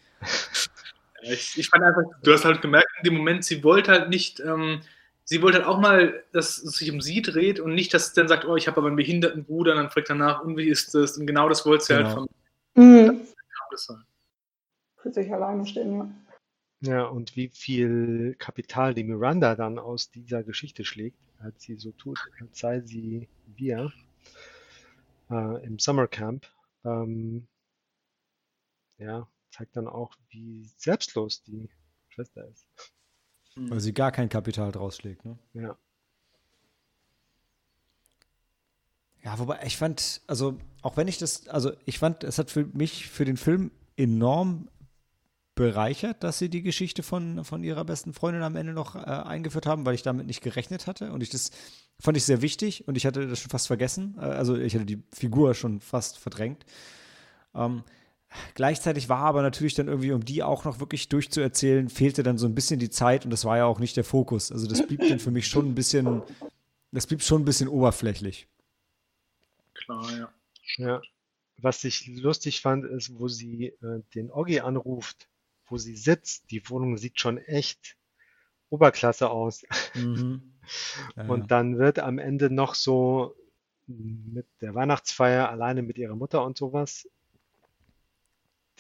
Ich, 1.23 1.59
ich 1.59 1.69
fand 1.69 1.85
einfach, 1.85 2.03
du 2.23 2.33
hast 2.33 2.45
halt 2.45 2.63
gemerkt, 2.63 2.89
in 3.03 3.11
dem 3.11 3.19
Moment, 3.19 3.45
sie 3.45 3.63
wollte 3.63 3.91
halt 3.91 4.09
nicht, 4.09 4.41
ähm, 4.41 4.81
sie 5.29 5.43
wollte 5.43 5.59
halt 5.59 5.67
auch 5.67 5.79
mal, 5.79 6.25
dass 6.33 6.57
es 6.57 6.77
sich 6.79 6.91
um 6.91 7.03
sie 7.03 7.21
dreht 7.21 7.61
und 7.61 7.75
nicht, 7.75 7.93
dass 7.93 8.09
sie 8.09 8.15
dann 8.15 8.29
sagt, 8.29 8.47
oh, 8.47 8.57
ich 8.57 8.67
habe 8.67 8.79
aber 8.79 8.87
einen 8.87 8.97
behinderten 8.97 9.45
Bruder, 9.45 9.73
und 9.73 9.79
dann 9.79 9.91
fragt 9.91 10.09
danach, 10.09 10.43
und 10.43 10.57
wie 10.57 10.69
ist 10.69 10.95
das? 10.95 11.19
Und 11.19 11.27
genau 11.27 11.51
das 11.51 11.67
wollte 11.67 11.85
sie 11.85 11.95
halt 11.95 12.07
genau. 12.07 12.21
halt 12.21 12.31
von. 12.75 12.83
Mhm. 12.83 13.27
Für 14.97 15.13
sich 15.13 15.33
alleine 15.33 15.67
stehen, 15.67 15.93
ja. 15.93 16.11
Ja, 16.81 17.05
und 17.05 17.37
wie 17.37 17.49
viel 17.49 18.37
Kapital 18.39 18.95
die 18.95 19.05
Miranda 19.05 19.55
dann 19.55 19.79
aus 19.79 20.11
dieser 20.11 20.43
Geschichte 20.43 20.85
schlägt, 20.85 21.19
als 21.41 21.63
sie 21.63 21.77
so 21.77 21.93
tut, 21.93 22.19
als 22.41 22.59
sei 22.59 22.81
sie 22.81 23.29
wir 23.55 23.93
äh, 25.31 25.65
im 25.65 25.79
Summercamp. 25.79 26.47
Ähm, 26.85 27.47
ja, 28.97 29.29
zeigt 29.51 29.77
dann 29.77 29.89
auch, 29.89 30.15
wie 30.31 30.65
selbstlos 30.79 31.43
die 31.43 31.69
Schwester 32.09 32.49
ist. 32.49 32.67
Weil 33.59 33.81
sie 33.81 33.93
gar 33.93 34.13
kein 34.13 34.29
Kapital 34.29 34.73
draus 34.73 34.97
schlägt, 34.97 35.25
ne? 35.25 35.39
Ja. 35.55 35.77
Ja, 39.25 39.39
wobei 39.39 39.61
ich 39.67 39.77
fand, 39.77 40.23
also 40.27 40.57
auch 40.81 40.97
wenn 40.97 41.09
ich 41.09 41.19
das, 41.19 41.49
also 41.49 41.73
ich 41.85 41.99
fand, 41.99 42.25
es 42.25 42.39
hat 42.39 42.51
für 42.51 42.65
mich, 42.67 43.09
für 43.09 43.25
den 43.25 43.37
Film 43.37 43.73
enorm 43.97 44.69
bereichert, 45.55 46.23
dass 46.23 46.39
sie 46.39 46.49
die 46.49 46.63
Geschichte 46.63 47.03
von, 47.03 47.45
von 47.45 47.65
ihrer 47.65 47.85
besten 47.85 48.15
Freundin 48.15 48.45
am 48.45 48.55
Ende 48.55 48.73
noch 48.73 48.95
äh, 48.95 49.01
eingeführt 49.01 49.67
haben, 49.67 49.85
weil 49.85 49.97
ich 49.97 50.03
damit 50.03 50.27
nicht 50.27 50.41
gerechnet 50.41 50.87
hatte. 50.87 51.13
Und 51.13 51.21
ich 51.21 51.31
das 51.31 51.51
fand 51.99 52.17
ich 52.17 52.25
sehr 52.25 52.43
wichtig 52.43 52.87
und 52.87 52.97
ich 52.97 53.05
hatte 53.07 53.27
das 53.27 53.41
schon 53.41 53.51
fast 53.51 53.67
vergessen. 53.67 54.17
Äh, 54.19 54.27
also 54.27 54.57
ich 54.57 54.75
hatte 54.75 54.87
die 54.87 55.03
Figur 55.13 55.55
schon 55.55 55.81
fast 55.81 56.17
verdrängt. 56.17 56.65
Ähm, 57.57 57.83
gleichzeitig 58.55 59.09
war 59.09 59.21
aber 59.21 59.43
natürlich 59.43 59.75
dann 59.75 59.89
irgendwie, 59.89 60.13
um 60.13 60.25
die 60.25 60.43
auch 60.43 60.65
noch 60.65 60.81
wirklich 60.81 61.09
durchzuerzählen, 61.09 61.89
fehlte 61.89 62.23
dann 62.23 62.39
so 62.39 62.47
ein 62.47 62.55
bisschen 62.55 62.81
die 62.81 62.91
Zeit 62.91 63.25
und 63.25 63.31
das 63.31 63.45
war 63.45 63.57
ja 63.57 63.65
auch 63.67 63.79
nicht 63.79 63.97
der 63.97 64.05
Fokus. 64.05 64.53
Also 64.53 64.67
das 64.67 64.87
blieb 64.87 65.01
dann 65.09 65.19
für 65.19 65.31
mich 65.31 65.47
schon 65.47 65.67
ein 65.67 65.75
bisschen, 65.75 66.23
das 66.93 67.07
blieb 67.07 67.23
schon 67.23 67.43
ein 67.43 67.47
bisschen 67.47 67.69
oberflächlich. 67.69 68.49
Klar, 69.75 70.17
ja. 70.17 70.29
Ja. 70.77 71.01
Was 71.61 71.83
ich 71.85 72.07
lustig 72.07 72.61
fand, 72.61 72.85
ist, 72.85 73.19
wo 73.19 73.29
sie 73.29 73.75
äh, 73.83 74.03
den 74.15 74.31
Oggi 74.31 74.61
anruft 74.61 75.29
wo 75.71 75.79
sie 75.79 75.97
sitzt, 75.97 76.51
die 76.51 76.69
Wohnung 76.69 76.97
sieht 76.97 77.21
schon 77.21 77.39
echt 77.39 77.97
Oberklasse 78.71 79.31
aus. 79.31 79.65
Mhm. 79.95 80.55
Ja, 81.17 81.27
und 81.29 81.51
dann 81.51 81.79
wird 81.79 81.99
am 81.99 82.19
Ende 82.19 82.51
noch 82.51 82.75
so 82.75 83.35
mit 83.87 84.45
der 84.61 84.75
Weihnachtsfeier 84.75 85.49
alleine 85.49 85.81
mit 85.81 85.97
ihrer 85.97 86.15
Mutter 86.15 86.45
und 86.45 86.59
sowas, 86.59 87.09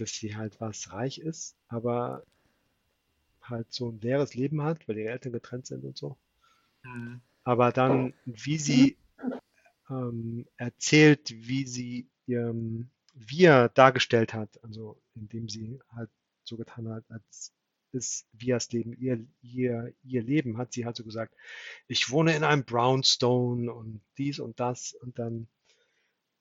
dass 0.00 0.12
sie 0.12 0.36
halt 0.36 0.60
was 0.60 0.92
reich 0.92 1.18
ist, 1.18 1.56
aber 1.68 2.22
halt 3.42 3.72
so 3.72 3.90
ein 3.90 4.00
leeres 4.00 4.34
Leben 4.34 4.62
hat, 4.62 4.86
weil 4.88 4.98
ihre 4.98 5.10
Eltern 5.10 5.32
getrennt 5.32 5.66
sind 5.66 5.84
und 5.84 5.96
so. 5.96 6.16
Mhm. 6.82 7.20
Aber 7.44 7.72
dann, 7.72 8.14
wie 8.26 8.58
sie 8.58 8.96
ähm, 9.88 10.46
erzählt, 10.56 11.30
wie 11.30 11.66
sie 11.66 12.06
ihrem 12.26 12.90
Wir 13.14 13.70
dargestellt 13.70 14.34
hat, 14.34 14.62
also 14.62 15.00
indem 15.14 15.48
sie 15.48 15.80
halt 15.94 16.10
so 16.44 16.56
getan 16.56 16.88
hat, 16.88 17.04
als 17.08 17.52
ist 17.92 18.26
Vias 18.32 18.70
Leben 18.72 18.92
ihr, 19.00 19.24
ihr, 19.40 19.94
ihr 20.04 20.22
Leben, 20.22 20.58
hat 20.58 20.72
sie 20.72 20.84
halt 20.84 20.96
so 20.96 21.04
gesagt, 21.04 21.34
ich 21.86 22.10
wohne 22.10 22.36
in 22.36 22.44
einem 22.44 22.64
Brownstone 22.64 23.72
und 23.72 24.02
dies 24.18 24.40
und 24.40 24.60
das 24.60 24.92
und 24.92 25.18
dann 25.18 25.48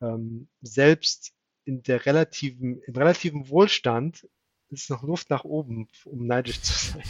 ähm, 0.01 0.47
selbst 0.61 1.33
in 1.67 1.83
der 1.83 2.05
relativen, 2.05 2.81
im 2.81 2.95
relativen 2.95 3.49
Wohlstand 3.49 4.27
ist 4.69 4.89
noch 4.89 5.03
Luft 5.03 5.29
nach 5.29 5.43
oben, 5.43 5.87
um 6.05 6.25
neidisch 6.25 6.61
zu 6.61 6.73
sein. 6.73 7.03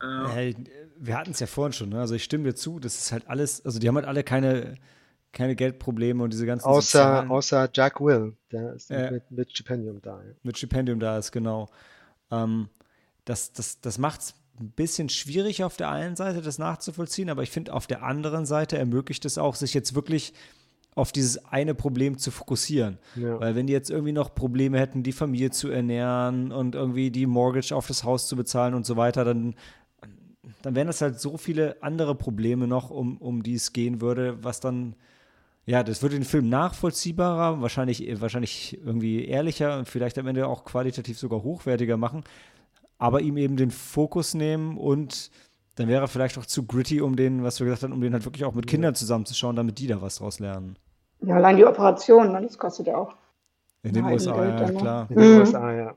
äh, 0.36 0.54
wir 0.96 1.16
hatten 1.16 1.30
es 1.32 1.40
ja 1.40 1.46
vorhin 1.46 1.72
schon, 1.72 1.90
ne? 1.90 2.00
also 2.00 2.14
ich 2.14 2.24
stimme 2.24 2.44
dir 2.44 2.54
zu, 2.54 2.78
das 2.78 2.96
ist 2.96 3.12
halt 3.12 3.28
alles, 3.28 3.64
also 3.64 3.78
die 3.78 3.88
haben 3.88 3.96
halt 3.96 4.06
alle 4.06 4.24
keine 4.24 4.76
keine 5.32 5.56
Geldprobleme 5.56 6.22
und 6.22 6.32
diese 6.32 6.46
ganzen. 6.46 6.66
Außer, 6.66 7.30
außer 7.30 7.70
Jack 7.72 8.00
Will, 8.00 8.36
der 8.50 8.74
ist 8.74 8.90
äh, 8.90 9.12
mit, 9.12 9.30
mit, 9.30 9.50
Stipendium 9.50 10.00
da. 10.02 10.22
Ja. 10.22 10.32
Mit 10.42 10.58
Stipendium 10.58 11.00
da 11.00 11.18
ist, 11.18 11.32
genau. 11.32 11.70
Ähm, 12.30 12.68
das, 13.24 13.52
das, 13.52 13.80
das 13.80 13.98
macht 13.98 14.20
es 14.20 14.34
ein 14.60 14.70
bisschen 14.72 15.08
schwierig 15.08 15.64
auf 15.64 15.76
der 15.76 15.90
einen 15.90 16.16
Seite, 16.16 16.42
das 16.42 16.58
nachzuvollziehen, 16.58 17.30
aber 17.30 17.42
ich 17.42 17.50
finde, 17.50 17.72
auf 17.72 17.86
der 17.86 18.02
anderen 18.02 18.44
Seite 18.44 18.76
ermöglicht 18.76 19.24
es 19.24 19.38
auch, 19.38 19.54
sich 19.54 19.72
jetzt 19.72 19.94
wirklich 19.94 20.34
auf 20.94 21.12
dieses 21.12 21.44
eine 21.46 21.74
Problem 21.74 22.18
zu 22.18 22.30
fokussieren. 22.30 22.98
Ja. 23.16 23.40
Weil 23.40 23.54
wenn 23.54 23.66
die 23.66 23.72
jetzt 23.72 23.90
irgendwie 23.90 24.12
noch 24.12 24.34
Probleme 24.34 24.78
hätten, 24.78 25.02
die 25.02 25.12
Familie 25.12 25.50
zu 25.50 25.68
ernähren 25.68 26.52
und 26.52 26.74
irgendwie 26.74 27.10
die 27.10 27.26
Mortgage 27.26 27.72
auf 27.72 27.86
das 27.86 28.04
Haus 28.04 28.28
zu 28.28 28.36
bezahlen 28.36 28.74
und 28.74 28.84
so 28.84 28.96
weiter, 28.96 29.24
dann, 29.24 29.54
dann 30.60 30.74
wären 30.74 30.88
das 30.88 31.00
halt 31.00 31.18
so 31.18 31.38
viele 31.38 31.82
andere 31.82 32.14
Probleme 32.14 32.66
noch, 32.66 32.90
um, 32.90 33.16
um 33.18 33.42
die 33.42 33.54
es 33.54 33.72
gehen 33.72 34.02
würde, 34.02 34.44
was 34.44 34.60
dann, 34.60 34.94
ja, 35.64 35.82
das 35.82 36.02
würde 36.02 36.16
den 36.16 36.24
Film 36.24 36.50
nachvollziehbarer, 36.50 37.62
wahrscheinlich, 37.62 38.20
wahrscheinlich 38.20 38.78
irgendwie 38.84 39.24
ehrlicher 39.24 39.78
und 39.78 39.88
vielleicht 39.88 40.18
am 40.18 40.26
Ende 40.26 40.46
auch 40.46 40.64
qualitativ 40.64 41.18
sogar 41.18 41.42
hochwertiger 41.42 41.96
machen, 41.96 42.22
aber 42.98 43.22
ihm 43.22 43.38
eben 43.38 43.56
den 43.56 43.70
Fokus 43.70 44.34
nehmen 44.34 44.76
und 44.76 45.30
dann 45.76 45.88
wäre 45.88 46.02
er 46.02 46.08
vielleicht 46.08 46.38
auch 46.38 46.46
zu 46.46 46.66
gritty, 46.66 47.00
um 47.00 47.16
den, 47.16 47.42
was 47.42 47.58
wir 47.60 47.64
gesagt 47.64 47.82
haben, 47.82 47.92
um 47.92 48.00
den 48.00 48.12
halt 48.12 48.24
wirklich 48.24 48.44
auch 48.44 48.54
mit 48.54 48.66
Kindern 48.66 48.94
zusammenzuschauen, 48.94 49.56
damit 49.56 49.78
die 49.78 49.86
da 49.86 50.02
was 50.02 50.16
draus 50.16 50.38
lernen. 50.38 50.76
Ja, 51.20 51.36
allein 51.36 51.56
die 51.56 51.64
Operation, 51.64 52.32
ne, 52.32 52.42
das 52.42 52.58
kostet 52.58 52.88
ja 52.88 52.96
auch. 52.96 53.14
In 53.82 53.94
den 53.94 54.04
USA, 54.04 54.34
Geld 54.34 54.50
ja, 54.50 54.56
dann 54.60 54.74
noch. 54.74 54.80
klar. 54.80 55.10
In 55.10 55.16
den 55.16 55.32
Mhm. 55.32 55.38
USA, 55.40 55.72
ja. 55.72 55.90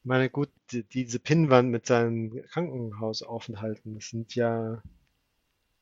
Ich 0.00 0.06
meine, 0.06 0.30
gut, 0.30 0.50
die, 0.72 0.82
diese 0.84 1.18
Pinnwand 1.18 1.70
mit 1.70 1.86
seinen 1.86 2.42
Krankenhausaufenthalten, 2.48 3.94
das 3.94 4.08
sind 4.08 4.34
ja 4.34 4.82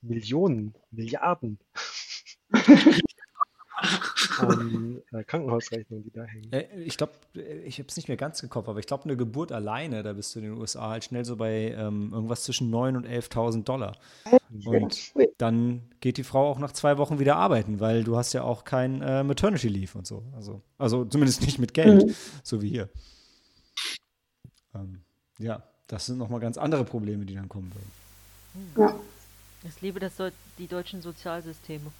Millionen, 0.02 0.74
Milliarden 0.90 1.58
an 4.38 5.02
äh, 5.12 5.24
Krankenhausrechnungen, 5.24 6.04
die 6.04 6.10
da 6.10 6.24
hängen. 6.24 6.52
Äh, 6.52 6.66
Ich 6.84 6.96
glaube, 6.96 7.12
ich 7.64 7.78
habe 7.78 7.88
es 7.88 7.96
nicht 7.96 8.08
mehr 8.08 8.16
ganz 8.16 8.40
gekopft, 8.40 8.68
aber 8.68 8.78
ich 8.78 8.86
glaube, 8.86 9.04
eine 9.04 9.16
Geburt 9.16 9.52
alleine, 9.52 10.02
da 10.02 10.12
bist 10.12 10.34
du 10.34 10.40
in 10.40 10.46
den 10.46 10.54
USA 10.58 10.90
halt 10.90 11.04
schnell 11.04 11.24
so 11.24 11.36
bei 11.36 11.74
ähm, 11.76 12.10
irgendwas 12.12 12.44
zwischen 12.44 12.70
9.000 12.72 12.96
und 12.96 13.06
11.000 13.06 13.64
Dollar. 13.64 13.96
Und 14.64 15.12
dann 15.38 15.82
geht 16.00 16.16
die 16.16 16.24
Frau 16.24 16.50
auch 16.50 16.58
nach 16.58 16.72
zwei 16.72 16.98
Wochen 16.98 17.18
wieder 17.18 17.36
arbeiten, 17.36 17.80
weil 17.80 18.04
du 18.04 18.16
hast 18.16 18.32
ja 18.32 18.42
auch 18.42 18.64
kein 18.64 19.00
äh, 19.02 19.22
Maternity 19.22 19.68
Leave 19.68 19.96
und 19.96 20.06
so. 20.06 20.22
Also, 20.34 20.60
also 20.78 21.04
zumindest 21.04 21.42
nicht 21.42 21.58
mit 21.58 21.74
Geld, 21.74 22.06
Mhm. 22.06 22.14
so 22.42 22.60
wie 22.62 22.68
hier. 22.68 22.88
Ähm, 24.74 25.00
ja, 25.38 25.62
das 25.86 26.06
sind 26.06 26.18
nochmal 26.18 26.40
ganz 26.40 26.58
andere 26.58 26.84
Probleme, 26.84 27.24
die 27.24 27.34
dann 27.34 27.48
kommen 27.48 27.72
würden. 27.74 28.72
Ja. 28.76 29.00
Ich 29.62 29.80
liebe 29.82 30.00
das, 30.00 30.12
die 30.58 30.66
deutschen 30.66 31.02
Sozialsysteme. 31.02 31.90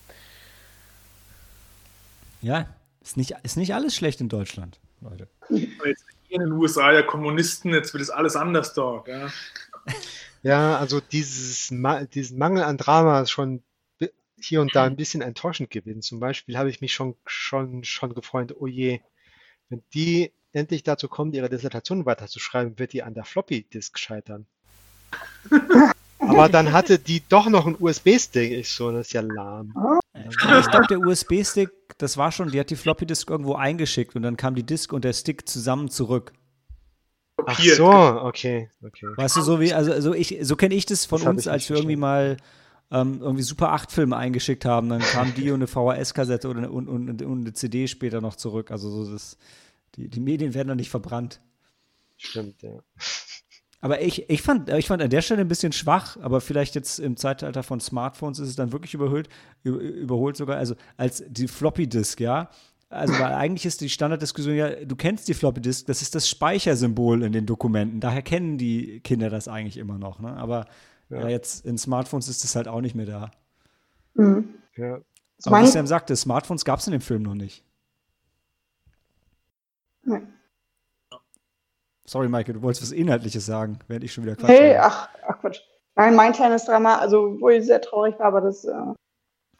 Ja, 2.40 2.66
ist 3.02 3.16
nicht, 3.16 3.34
ist 3.42 3.56
nicht 3.56 3.74
alles 3.74 3.94
schlecht 3.94 4.20
in 4.20 4.28
Deutschland, 4.28 4.80
Leute. 5.00 5.28
Jetzt 5.50 6.04
in 6.28 6.40
den 6.40 6.52
USA 6.52 6.92
ja 6.92 7.02
Kommunisten, 7.02 7.72
jetzt 7.72 7.92
wird 7.92 8.02
es 8.02 8.10
alles 8.10 8.36
anders 8.36 8.72
dort. 8.74 9.08
Ja. 9.08 9.28
Ja, 10.42 10.78
also 10.78 11.00
dieses 11.00 11.70
Ma 11.70 12.04
diesen 12.04 12.38
Mangel 12.38 12.62
an 12.62 12.78
Drama 12.78 13.20
ist 13.20 13.30
schon 13.30 13.62
hier 14.40 14.62
und 14.62 14.74
da 14.74 14.84
ein 14.84 14.96
bisschen 14.96 15.20
enttäuschend 15.20 15.70
gewesen. 15.70 16.00
Zum 16.02 16.18
Beispiel 16.18 16.56
habe 16.56 16.70
ich 16.70 16.80
mich 16.80 16.94
schon, 16.94 17.14
schon, 17.26 17.84
schon 17.84 18.14
gefreut, 18.14 18.54
oh 18.58 18.66
je, 18.66 19.00
wenn 19.68 19.82
die 19.92 20.32
endlich 20.52 20.82
dazu 20.82 21.08
kommt, 21.08 21.34
ihre 21.34 21.50
Dissertation 21.50 22.06
weiterzuschreiben, 22.06 22.78
wird 22.78 22.92
die 22.92 23.02
an 23.02 23.14
der 23.14 23.24
Floppy-Disk 23.24 23.98
scheitern. 23.98 24.46
Aber 26.18 26.48
dann 26.48 26.72
hatte 26.72 26.98
die 26.98 27.22
doch 27.28 27.48
noch 27.48 27.66
einen 27.66 27.76
USB-Stick. 27.78 28.52
Ich 28.52 28.70
so, 28.70 28.90
das 28.90 29.08
ist 29.08 29.12
ja 29.12 29.20
lahm. 29.20 29.74
Ich 30.28 30.36
glaube, 30.36 30.86
der 30.88 31.00
USB-Stick, 31.00 31.70
das 32.02 32.16
war 32.16 32.32
schon, 32.32 32.50
die 32.50 32.60
hat 32.60 32.70
die 32.70 32.76
Floppy 32.76 33.06
Disk 33.06 33.28
irgendwo 33.28 33.54
eingeschickt 33.54 34.16
und 34.16 34.22
dann 34.22 34.36
kam 34.36 34.54
die 34.54 34.62
Disk 34.62 34.92
und 34.92 35.04
der 35.04 35.12
Stick 35.12 35.48
zusammen 35.48 35.90
zurück. 35.90 36.32
Ach 37.46 37.60
so, 37.60 37.90
okay, 37.90 38.70
okay. 38.82 39.06
Weißt 39.16 39.36
du, 39.36 39.42
so 39.42 39.60
wie, 39.60 39.72
also, 39.72 39.92
also 39.92 40.14
ich, 40.14 40.38
so 40.42 40.56
kenne 40.56 40.74
ich 40.74 40.86
das 40.86 41.06
von 41.06 41.20
Das 41.20 41.28
uns, 41.28 41.48
als 41.48 41.68
wir 41.68 41.76
irgendwie 41.76 41.96
mal 41.96 42.36
ähm, 42.90 43.20
irgendwie 43.20 43.42
Super 43.42 43.72
8 43.72 43.92
Filme 43.92 44.16
eingeschickt 44.16 44.64
haben, 44.64 44.88
dann 44.88 45.00
kam 45.00 45.34
die 45.34 45.50
und 45.50 45.56
eine 45.56 45.66
VHS-Kassette 45.66 46.48
oder 46.48 46.58
eine, 46.58 46.70
und, 46.70 46.88
und, 46.88 47.22
und 47.22 47.40
eine 47.40 47.52
CD 47.52 47.86
später 47.86 48.20
noch 48.20 48.36
zurück. 48.36 48.70
Also 48.70 48.90
so 48.90 49.12
das, 49.12 49.38
die, 49.94 50.08
die 50.08 50.20
Medien 50.20 50.54
werden 50.54 50.68
dann 50.68 50.76
nicht 50.76 50.90
verbrannt. 50.90 51.40
Stimmt, 52.16 52.62
ja. 52.62 52.80
Aber 53.82 54.02
ich, 54.02 54.28
ich, 54.28 54.42
fand, 54.42 54.68
ich 54.70 54.86
fand 54.86 55.02
an 55.02 55.08
der 55.08 55.22
Stelle 55.22 55.40
ein 55.40 55.48
bisschen 55.48 55.72
schwach, 55.72 56.18
aber 56.20 56.40
vielleicht 56.40 56.74
jetzt 56.74 56.98
im 56.98 57.16
Zeitalter 57.16 57.62
von 57.62 57.80
Smartphones 57.80 58.38
ist 58.38 58.48
es 58.48 58.56
dann 58.56 58.72
wirklich 58.72 58.92
überholt, 58.92 59.28
über, 59.62 59.78
überholt 59.78 60.36
sogar, 60.36 60.58
also 60.58 60.74
als 60.98 61.24
die 61.26 61.48
Floppy 61.48 61.86
Disk, 61.86 62.20
ja. 62.20 62.50
Also 62.90 63.14
weil 63.14 63.32
eigentlich 63.32 63.64
ist 63.64 63.80
die 63.80 63.88
Standarddiskussion 63.88 64.56
ja, 64.56 64.84
du 64.84 64.96
kennst 64.96 65.28
die 65.28 65.34
Floppy 65.34 65.60
Disk, 65.60 65.86
das 65.86 66.02
ist 66.02 66.14
das 66.14 66.28
Speichersymbol 66.28 67.22
in 67.22 67.32
den 67.32 67.46
Dokumenten. 67.46 68.00
Daher 68.00 68.22
kennen 68.22 68.58
die 68.58 69.00
Kinder 69.00 69.30
das 69.30 69.48
eigentlich 69.48 69.76
immer 69.76 69.96
noch, 69.96 70.18
ne? 70.18 70.36
Aber 70.36 70.66
ja. 71.08 71.20
Ja. 71.20 71.28
jetzt 71.28 71.64
in 71.64 71.78
Smartphones 71.78 72.28
ist 72.28 72.44
das 72.44 72.56
halt 72.56 72.68
auch 72.68 72.80
nicht 72.80 72.94
mehr 72.94 73.06
da. 73.06 73.30
Mhm. 74.14 74.54
Ja, 74.76 75.00
Aber 75.44 75.62
wie 75.62 75.66
Sam 75.66 75.86
sagte, 75.86 76.16
Smartphones 76.16 76.64
gab 76.64 76.80
es 76.80 76.86
in 76.86 76.92
dem 76.92 77.00
Film 77.00 77.22
noch 77.22 77.34
nicht. 77.34 77.64
Nee. 80.02 80.20
Sorry, 82.10 82.28
Michael, 82.28 82.54
du 82.54 82.62
wolltest 82.62 82.82
was 82.82 82.90
Inhaltliches 82.90 83.46
sagen, 83.46 83.78
während 83.86 84.02
ich 84.02 84.12
schon 84.12 84.24
wieder 84.24 84.34
Quatsch 84.34 84.48
Hey, 84.50 84.76
ach, 84.76 85.08
ach 85.28 85.38
Quatsch. 85.40 85.60
Nein, 85.94 86.16
mein 86.16 86.32
kleines 86.32 86.64
Drama, 86.64 86.96
also 86.98 87.36
wo 87.40 87.50
ich 87.50 87.64
sehr 87.64 87.80
traurig 87.80 88.18
war, 88.18 88.32
war 88.32 88.40
das, 88.40 88.64
äh, 88.64 88.72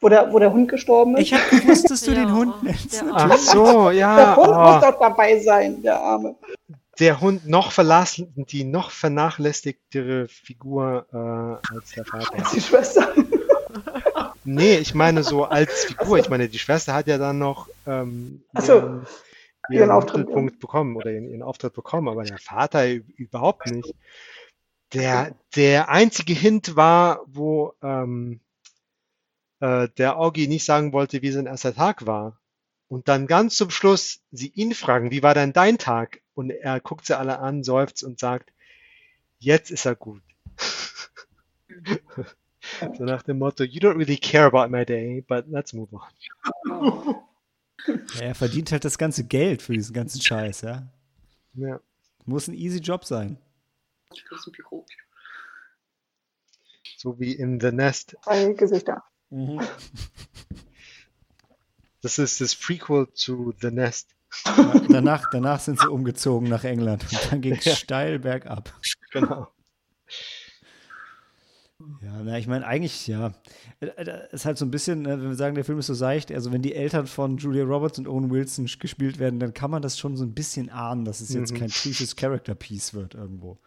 wo, 0.01 0.09
der, 0.09 0.33
wo 0.33 0.37
der 0.37 0.51
Hund 0.51 0.69
gestorben 0.69 1.15
ist. 1.15 1.21
Ich 1.21 1.33
hab 1.33 1.49
gewusst, 1.49 1.89
dass 1.89 2.01
du 2.01 2.11
Ja, 2.11 2.25
den 2.25 2.33
Hund 2.35 2.61
nennst. 2.61 2.91
der 3.01 3.03
Ach 3.13 3.37
so, 3.37 3.83
der 3.85 3.93
ja. 3.93 4.35
Hund 4.35 4.47
muss 4.49 4.83
Oh, 4.83 4.91
doch 4.91 4.99
dabei 4.99 5.39
sein, 5.39 5.81
der 5.81 5.97
Arme. 6.01 6.35
der 6.99 7.21
Hund 7.21 7.47
noch 7.47 7.71
verlass, 7.71 8.21
die 8.35 8.65
noch 8.65 8.91
vernachlässigtere 8.91 10.27
Figur 10.27 11.05
äh, 11.13 11.73
als 11.73 11.91
der 11.95 12.03
Vater. 12.03 12.33
Als 12.37 12.51
die 12.51 12.59
Schwester. 12.59 13.13
Nee, 14.43 14.75
ich 14.79 14.93
meine 14.93 15.23
so 15.23 15.45
als 15.45 15.85
Figur. 15.85 16.17
Ich 16.17 16.29
meine, 16.29 16.49
die 16.49 16.59
Schwester 16.59 16.93
hat 16.93 17.07
ja 17.07 17.17
dann 17.17 17.37
noch 17.39 17.69
ähm, 17.87 18.43
Ach 18.55 18.61
so. 18.61 18.73
ihren, 18.73 19.05
Ihren 19.69 19.79
ihren 19.79 19.91
Auftritt, 19.91 20.59
bekommen 20.59 20.95
oder 20.95 21.11
ihren, 21.11 21.29
ihren 21.29 21.43
Auftritt 21.43 21.73
bekommen, 21.73 22.07
aber 22.07 22.23
der 22.23 22.37
Vater 22.37 22.89
überhaupt 22.89 23.69
nicht. 23.69 23.93
Der, 24.93 25.35
der 25.55 25.89
einzige 25.89 26.33
Hint 26.33 26.75
war, 26.75 27.21
wo 27.27 27.73
ähm, 27.81 28.41
äh, 29.61 29.87
der 29.97 30.17
Augie 30.17 30.47
nicht 30.47 30.65
sagen 30.65 30.91
wollte, 30.91 31.21
wie 31.21 31.31
sein 31.31 31.45
erster 31.45 31.73
Tag 31.73 32.05
war. 32.05 32.37
Und 32.89 33.07
dann 33.07 33.25
ganz 33.25 33.55
zum 33.55 33.69
Schluss 33.69 34.19
sie 34.31 34.49
ihn 34.49 34.73
fragen, 34.73 35.11
wie 35.11 35.23
war 35.23 35.33
denn 35.33 35.53
dein 35.53 35.77
Tag? 35.77 36.21
Und 36.33 36.49
er 36.49 36.81
guckt 36.81 37.05
sie 37.05 37.17
alle 37.17 37.39
an, 37.39 37.63
seufzt 37.63 38.03
und 38.03 38.19
sagt, 38.19 38.51
jetzt 39.39 39.71
ist 39.71 39.85
er 39.85 39.95
gut. 39.95 40.21
so 42.97 43.03
nach 43.05 43.23
dem 43.23 43.39
Motto, 43.39 43.63
you 43.63 43.79
don't 43.79 43.97
really 43.97 44.17
care 44.17 44.45
about 44.45 44.69
my 44.69 44.85
day, 44.85 45.23
but 45.25 45.47
let's 45.47 45.71
move 45.71 45.89
on. 45.93 47.15
Ja, 47.87 48.21
er 48.21 48.35
verdient 48.35 48.71
halt 48.71 48.85
das 48.85 48.97
ganze 48.97 49.23
Geld 49.25 49.61
für 49.61 49.73
diesen 49.73 49.93
ganzen 49.93 50.21
Scheiß, 50.21 50.61
ja. 50.61 50.87
Ja. 51.53 51.79
Muss 52.25 52.47
ein 52.47 52.53
easy 52.53 52.79
Job 52.79 53.05
sein. 53.05 53.37
Büro. 54.55 54.85
So 56.97 57.19
wie 57.19 57.33
in 57.33 57.59
The 57.59 57.71
Nest. 57.71 58.15
Zwei 58.23 58.53
Gesichter. 58.53 59.03
Das 62.01 62.19
ist 62.19 62.41
das 62.41 62.55
Prequel 62.55 63.07
zu 63.13 63.53
The 63.61 63.71
Nest. 63.71 64.09
Ja, 64.45 64.79
danach, 64.89 65.29
danach 65.31 65.59
sind 65.59 65.79
sie 65.79 65.89
umgezogen 65.89 66.47
nach 66.49 66.63
England 66.63 67.03
und 67.11 67.31
dann 67.31 67.41
ging 67.41 67.53
es 67.53 67.65
Ja. 67.65 67.75
steil 67.75 68.19
bergab. 68.19 68.73
Genau. 69.11 69.47
Ja, 72.01 72.21
na, 72.23 72.37
ich 72.37 72.47
meine, 72.47 72.65
eigentlich, 72.65 73.07
ja. 73.07 73.31
Äh, 73.79 73.85
äh, 73.87 74.27
Ist 74.31 74.45
halt 74.45 74.57
so 74.57 74.65
ein 74.65 74.71
bisschen, 74.71 75.01
ne, 75.03 75.21
wenn 75.21 75.29
wir 75.29 75.35
sagen, 75.35 75.55
der 75.55 75.63
Film 75.65 75.79
ist 75.79 75.87
so 75.87 75.93
seicht, 75.93 76.31
also 76.31 76.51
wenn 76.51 76.61
die 76.61 76.73
Eltern 76.75 77.07
von 77.07 77.37
Julia 77.37 77.63
Roberts 77.63 77.99
und 77.99 78.07
Owen 78.07 78.29
Wilson 78.31 78.67
gespielt 78.79 79.19
werden, 79.19 79.39
dann 79.39 79.53
kann 79.53 79.71
man 79.71 79.81
das 79.81 79.97
schon 79.97 80.15
so 80.17 80.23
ein 80.23 80.33
bisschen 80.33 80.69
ahnen, 80.69 81.05
dass 81.05 81.21
es 81.21 81.33
jetzt 81.33 81.51
Mhm. 81.53 81.57
kein 81.59 81.69
tiefes 81.69 82.15
Character-Piece 82.15 82.93
wird 82.93 83.15
irgendwo. 83.15 83.57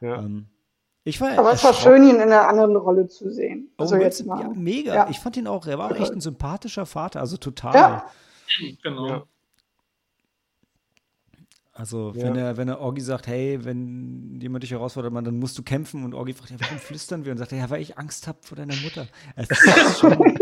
Ja. 0.00 0.18
Ähm, 0.20 0.46
ich 1.04 1.20
war 1.20 1.36
Aber 1.38 1.52
es 1.52 1.64
war 1.64 1.74
schön, 1.74 2.04
ihn 2.04 2.14
in 2.16 2.20
einer 2.22 2.46
anderen 2.48 2.76
Rolle 2.76 3.08
zu 3.08 3.30
sehen. 3.32 3.70
Also 3.76 3.94
Owen 3.96 4.02
jetzt 4.02 4.20
Wilson, 4.20 4.36
mal. 4.36 4.42
ja, 4.42 4.48
mega. 4.54 4.94
Ja. 4.94 5.10
Ich 5.10 5.18
fand 5.18 5.36
ihn 5.36 5.46
auch, 5.48 5.66
er 5.66 5.78
war 5.78 5.90
auch 5.90 5.96
echt 5.96 6.12
ein 6.12 6.20
sympathischer 6.20 6.86
Vater, 6.86 7.20
also 7.20 7.36
total. 7.36 7.74
Ja. 7.74 8.06
Genau. 8.82 9.24
Ja. 11.74 11.78
Also, 11.78 12.12
Ja. 12.14 12.24
wenn 12.24 12.36
er, 12.36 12.56
wenn 12.56 12.68
er 12.68 12.80
Orgi 12.80 13.00
sagt, 13.00 13.26
hey, 13.26 13.64
wenn 13.64 14.38
jemand 14.40 14.62
dich 14.62 14.70
herausfordert, 14.72 15.12
Mann, 15.12 15.24
dann 15.24 15.38
musst 15.38 15.56
du 15.58 15.62
kämpfen 15.62 16.04
und 16.04 16.14
Orgi 16.14 16.34
fragt, 16.34 16.50
ja, 16.50 16.56
warum 16.60 16.78
flüstern 16.78 17.24
wir? 17.24 17.32
Und 17.32 17.38
sagt 17.38 17.52
er, 17.52 17.58
ja, 17.58 17.70
weil 17.70 17.80
ich 17.82 17.98
Angst 17.98 18.26
habe 18.26 18.38
vor 18.42 18.56
deiner 18.56 18.76
Mutter. 18.76 19.06
Es 19.36 19.48
ist 19.50 19.98
schon, 20.00 20.38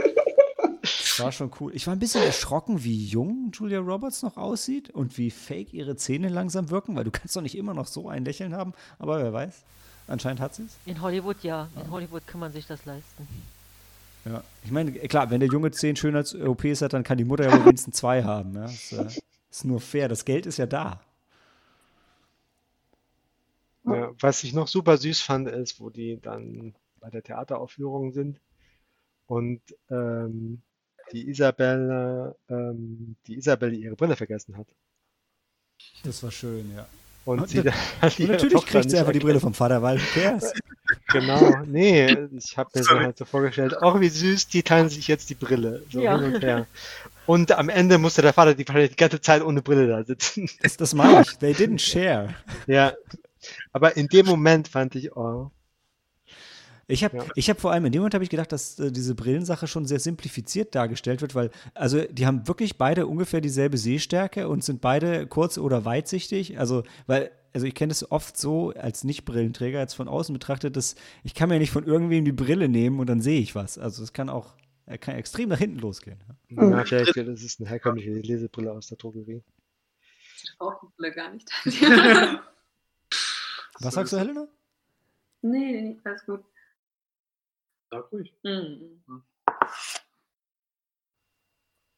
das 0.83 1.21
war 1.21 1.33
schon 1.33 1.51
cool. 1.61 1.73
Ich 1.75 1.87
war 1.87 1.95
ein 1.95 1.99
bisschen 1.99 2.23
erschrocken, 2.23 2.83
wie 2.83 3.05
jung 3.05 3.51
Julia 3.53 3.79
Roberts 3.81 4.23
noch 4.23 4.37
aussieht 4.37 4.91
und 4.91 5.19
wie 5.19 5.31
fake 5.31 5.73
ihre 5.75 5.95
Zähne 5.97 6.29
langsam 6.29 6.71
wirken, 6.71 6.97
weil 6.97 7.05
du 7.05 7.11
kannst 7.11 7.37
doch 7.37 7.43
nicht 7.43 7.57
immer 7.57 7.75
noch 7.75 7.87
so 7.87 8.09
ein 8.09 8.25
Lächeln 8.25 8.55
haben, 8.55 8.73
aber 8.99 9.19
wer 9.23 9.33
weiß. 9.33 9.63
Anscheinend 10.09 10.41
hat 10.41 10.55
sie 10.57 10.65
es. 10.65 10.77
In 10.87 11.01
Hollywood 11.01 11.37
ja. 11.43 11.69
In 11.85 11.91
Hollywood 11.91 12.27
kann 12.27 12.41
man 12.41 12.51
sich 12.53 12.67
das 12.67 12.85
leisten. 12.87 13.29
Ja. 14.25 14.43
Ich 14.65 14.71
meine, 14.71 14.91
klar, 14.93 15.31
wenn 15.31 15.41
der 15.41 15.49
Junge 15.49 15.71
zehn 15.71 15.95
Schönheits-OPs 15.95 16.83
hat, 16.83 16.93
dann 16.95 17.05
kann 17.05 17.17
die 17.19 17.25
Mutter 17.25 17.45
ja 17.45 17.53
wohl 17.53 17.65
wenigstens 17.67 17.97
zwei 17.97 18.25
haben. 18.25 18.55
Ja? 18.55 18.63
Das 18.63 18.93
äh, 18.93 19.07
ist 19.51 19.65
nur 19.65 19.81
fair. 19.81 20.09
Das 20.09 20.25
Geld 20.25 20.47
ist 20.47 20.57
ja 20.59 20.67
da. 20.67 21.01
Ja, 23.85 24.11
was 24.21 24.45
ich 24.45 24.53
noch 24.53 24.69
super 24.69 24.97
süß 24.99 25.21
fand, 25.23 25.49
ist, 25.49 25.81
wo 25.81 25.91
die 25.91 26.19
dann 26.21 26.75
bei 27.01 27.09
der 27.11 27.23
Theateraufführung 27.23 28.13
sind 28.13 28.39
und 29.27 29.61
ähm, 29.91 30.61
die 31.13 31.29
Isabelle, 31.29 32.37
ähm, 32.49 33.17
die 33.27 33.37
Isabelle 33.37 33.75
ihre 33.75 33.97
Brille 33.97 34.17
vergessen 34.17 34.57
hat. 34.57 34.67
Das 36.05 36.23
war 36.23 36.31
schön, 36.31 36.73
ja. 36.75 36.87
Und, 37.25 37.41
Und 37.41 37.49
sie 37.49 37.63
da- 37.63 37.73
Und 38.03 38.19
natürlich 38.29 38.67
kriegt 38.67 38.91
sie 38.91 38.99
einfach 38.99 39.13
die 39.13 39.19
Brille 39.19 39.41
vom 39.41 39.55
Vater, 39.55 39.83
weil 39.83 39.99
cares? 40.15 40.53
Genau, 41.13 41.63
nee, 41.67 42.17
ich 42.37 42.57
habe 42.59 42.71
mir 42.75 42.83
so 42.85 42.97
halt 42.97 43.17
so 43.17 43.25
vorgestellt, 43.25 43.77
oh 43.81 44.01
wie 44.01 44.09
süß, 44.09 44.49
die 44.49 44.63
teilen 44.65 44.89
sich 44.89 45.07
jetzt 45.07 45.31
die 45.31 45.35
Brille, 45.37 45.83
so 45.91 46.03
Ja. 46.03 46.17
hin 46.19 46.35
und 46.35 46.43
her. 46.43 46.67
Und 47.27 47.53
am 47.53 47.69
Ende 47.69 47.99
musste 47.99 48.23
der 48.23 48.33
Vater 48.33 48.55
die, 48.55 48.65
die 48.65 48.97
ganze 48.97 49.21
Zeit 49.21 49.43
ohne 49.43 49.63
Brille 49.63 49.87
da 49.89 50.03
sitzen. 50.05 50.49
Das, 50.63 50.77
das 50.77 50.95
meine 50.95 51.23
ich. 51.23 51.37
They 51.39 51.53
didn't 51.53 51.79
share. 51.79 52.35
Ja, 52.67 52.93
aber 53.73 53.97
in 53.97 54.09
dem 54.09 54.27
Moment 54.27 54.69
fand 54.69 54.95
ich, 54.95 55.15
oh, 55.17 55.51
Ich 56.87 57.05
habe 57.05 57.17
Ja. 57.19 57.25
ich 57.37 57.49
hab 57.49 57.61
vor 57.61 57.71
allem 57.71 57.85
in 57.85 57.93
dem 57.93 58.01
Moment 58.01 58.15
habe 58.15 58.25
ich 58.25 58.31
gedacht, 58.31 58.51
dass 58.51 58.79
äh, 58.81 58.91
diese 58.91 59.15
Brillensache 59.15 59.67
schon 59.69 59.87
sehr 59.87 60.01
simplifiziert 60.01 60.75
dargestellt 60.75 61.21
wird, 61.23 61.35
weil 61.37 61.51
also 61.75 62.03
die 62.03 62.27
haben 62.27 62.49
wirklich 62.49 62.79
beide 62.79 63.07
ungefähr 63.07 63.41
dieselbe 63.41 63.79
Sehstärke 63.79 64.49
und 64.49 64.65
sind 64.65 64.81
beide 64.81 65.27
kurz 65.29 65.57
oder 65.59 65.85
weitsichtig. 65.85 66.59
Also 66.59 66.83
weil 67.07 67.31
also 67.53 67.67
ich 67.67 67.75
kenne 67.75 67.93
es 67.93 68.11
oft 68.11 68.37
so 68.37 68.71
als 68.71 69.03
Nicht-Brillenträger 69.05 69.81
jetzt 69.81 69.95
von 69.95 70.09
außen 70.09 70.33
betrachtet, 70.33 70.77
dass 70.77 70.95
ich 71.25 71.35
kann 71.35 71.49
mir 71.49 71.59
nicht 71.59 71.73
von 71.73 71.85
irgendwem 71.85 72.25
die 72.25 72.33
Brille 72.33 72.69
nehmen 72.69 72.99
und 73.01 73.09
dann 73.09 73.21
sehe 73.21 73.41
ich 73.41 73.55
was. 73.55 73.79
Also 73.79 74.03
es 74.03 74.13
kann 74.13 74.29
auch 74.29 74.55
er 74.87 74.99
kann 74.99 75.15
extrem 75.15 75.49
nach 75.49 75.59
hinten 75.59 75.79
losgehen. 75.79 76.19
na, 76.49 76.85
vielleicht 76.85 77.17
das 77.17 77.43
ist 77.43 77.61
eine 77.61 77.69
herkömmliche 77.69 78.11
Lesebrille 78.15 78.73
aus 78.73 78.89
der 78.89 78.99
Drogerie. 78.99 79.43
Ich 80.43 80.57
brauche 80.59 80.87
die 80.87 80.93
Brille 80.97 81.13
gar 81.13 81.33
nicht. 81.33 81.49
Was 83.81 83.95
sagst 83.95 84.13
du, 84.13 84.19
Helena? 84.19 84.47
nee, 85.43 85.81
nee, 85.83 86.01
alles 86.05 86.25
gut. 86.27 86.45
Sag 87.91 88.13
ruhig. 88.13 88.33
Mhm. 88.43 89.01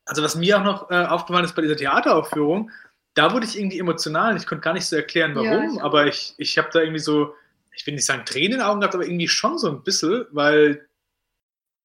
Also 0.05 0.22
was 0.22 0.37
mir 0.37 0.59
auch 0.59 0.64
noch 0.64 0.91
äh, 0.91 1.05
aufgefallen 1.05 1.45
ist 1.45 1.55
bei 1.55 1.62
dieser 1.62 1.76
Theateraufführung, 1.76 2.70
da 3.14 3.33
wurde 3.33 3.47
ich 3.47 3.59
irgendwie 3.59 3.78
emotional. 3.78 4.37
Ich 4.37 4.47
konnte 4.47 4.62
gar 4.62 4.72
nicht 4.74 4.87
so 4.87 4.97
erklären, 4.97 5.37
Ja, 5.37 5.51
warum, 5.51 5.74
ich 5.74 5.80
auch. 5.80 5.85
aber 5.85 6.07
ich, 6.07 6.35
ich 6.39 6.59
habe 6.59 6.68
da 6.72 6.80
irgendwie 6.80 6.99
so, 7.01 7.35
ich 7.74 7.87
will 7.87 7.95
nicht 7.95 8.07
sagen 8.07 8.24
Tränen 8.24 8.53
in 8.53 8.59
den 8.59 8.62
Augen 8.62 8.80
gehabt, 8.80 8.95
aber 8.95 9.05
irgendwie 9.07 9.28
schon 9.28 9.59
so 9.59 9.68
ein 9.68 9.83
bisschen, 9.83 10.26
weil 10.30 10.89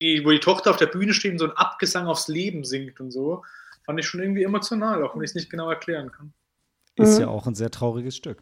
die, 0.02 0.24
wo 0.26 0.32
die 0.32 0.40
Tochter 0.40 0.72
auf 0.72 0.78
der 0.78 0.88
Bühne 0.88 1.14
steht 1.14 1.32
und 1.34 1.40
so 1.40 1.46
ein 1.46 1.58
Abgesang 1.58 2.08
aufs 2.08 2.28
Leben 2.28 2.64
singt 2.64 3.00
und 3.00 3.12
so, 3.12 3.44
fand 3.84 4.00
ich 4.00 4.08
schon 4.08 4.22
irgendwie 4.22 4.44
emotional, 4.44 5.04
auch 5.04 5.16
wenn 5.16 5.24
ich 5.24 5.32
es 5.32 5.36
nicht 5.36 5.50
genau 5.50 5.70
erklären 5.70 6.12
kann. 6.12 6.34
Ist 6.96 7.16
Mhm. 7.16 7.22
ja 7.22 7.28
auch 7.28 7.46
ein 7.48 7.56
sehr 7.56 7.72
trauriges 7.72 8.16
Stück. 8.16 8.42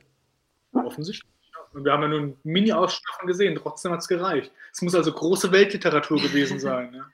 Offensichtlich. 0.74 1.32
Und 1.76 1.84
wir 1.84 1.92
haben 1.92 2.04
ja 2.04 2.08
nur 2.08 2.20
einen 2.20 2.38
Mini-Ausschnitt 2.44 3.28
gesehen, 3.28 3.60
trotzdem 3.62 3.92
hat 3.92 4.00
es 4.00 4.08
gereicht. 4.08 4.50
Es 4.74 4.82
muss 4.82 4.96
also 4.96 5.12
große 5.12 5.52
Weltliteratur 5.52 6.22
gewesen 6.22 6.58
sein. 6.60 6.94
Ja. 6.94 7.06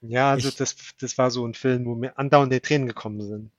Ja, 0.00 0.30
also 0.30 0.48
Ich- 0.48 0.56
das, 0.56 0.76
das 1.00 1.18
war 1.18 1.30
so 1.32 1.44
ein 1.44 1.54
Film, 1.54 1.84
wo 1.84 1.96
mir 1.96 2.16
andauernd 2.16 2.52
die 2.52 2.60
Tränen 2.60 2.86
gekommen 2.86 3.20
sind. 3.20 3.50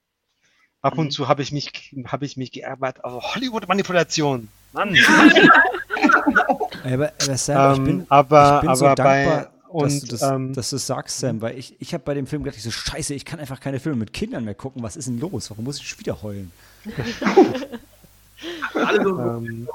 Ab 0.82 0.98
und 0.98 1.08
Mhm. 1.08 1.12
zu 1.12 1.28
habe 1.28 1.42
ich 1.42 1.52
mich, 1.52 1.94
habe 2.08 2.24
ich 2.26 2.38
mich 2.38 2.54
geärgert, 2.54 3.04
also 3.04 3.22
Hollywood-Manipulation. 3.22 4.48
Mann. 4.72 4.96
Aber, 6.86 7.12
aber 7.22 7.38
Sam, 7.38 7.74
ich 7.74 7.78
Ähm, 7.80 7.84
bin, 7.84 8.06
aber 8.08 8.62
ich 8.64 8.68
bin 8.70 8.76
so 8.78 8.86
aber 8.86 8.96
dankbar, 8.96 9.44
bei 9.44 9.50
und 9.68 9.84
dass, 9.92 10.00
du 10.00 10.08
das, 10.08 10.22
ähm, 10.22 10.54
dass 10.54 10.70
du 10.70 10.76
es 10.78 10.88
sagst, 10.88 11.20
Sam, 11.20 11.42
weil 11.42 11.58
ich, 11.58 11.76
ich 11.82 11.94
habe 11.94 12.04
bei 12.06 12.14
dem 12.14 12.26
Film 12.26 12.42
gedacht, 12.44 12.56
ich 12.58 12.64
so, 12.64 12.72
scheiße, 12.72 13.14
ich 13.14 13.26
kann 13.26 13.40
einfach 13.42 13.60
keine 13.60 13.82
Filme 13.82 13.98
mit 13.98 14.14
Kindern 14.14 14.46
mehr 14.46 14.56
gucken. 14.56 14.82
Was 14.82 14.96
ist 14.96 15.10
denn 15.10 15.20
los? 15.20 15.50
Warum 15.50 15.66
muss 15.66 15.78
ich 15.78 15.90
schon 15.90 16.00
wieder 16.00 16.22
heulen? 16.22 16.52
Alle 18.74 19.04
so, 19.04 19.20
ähm, 19.20 19.68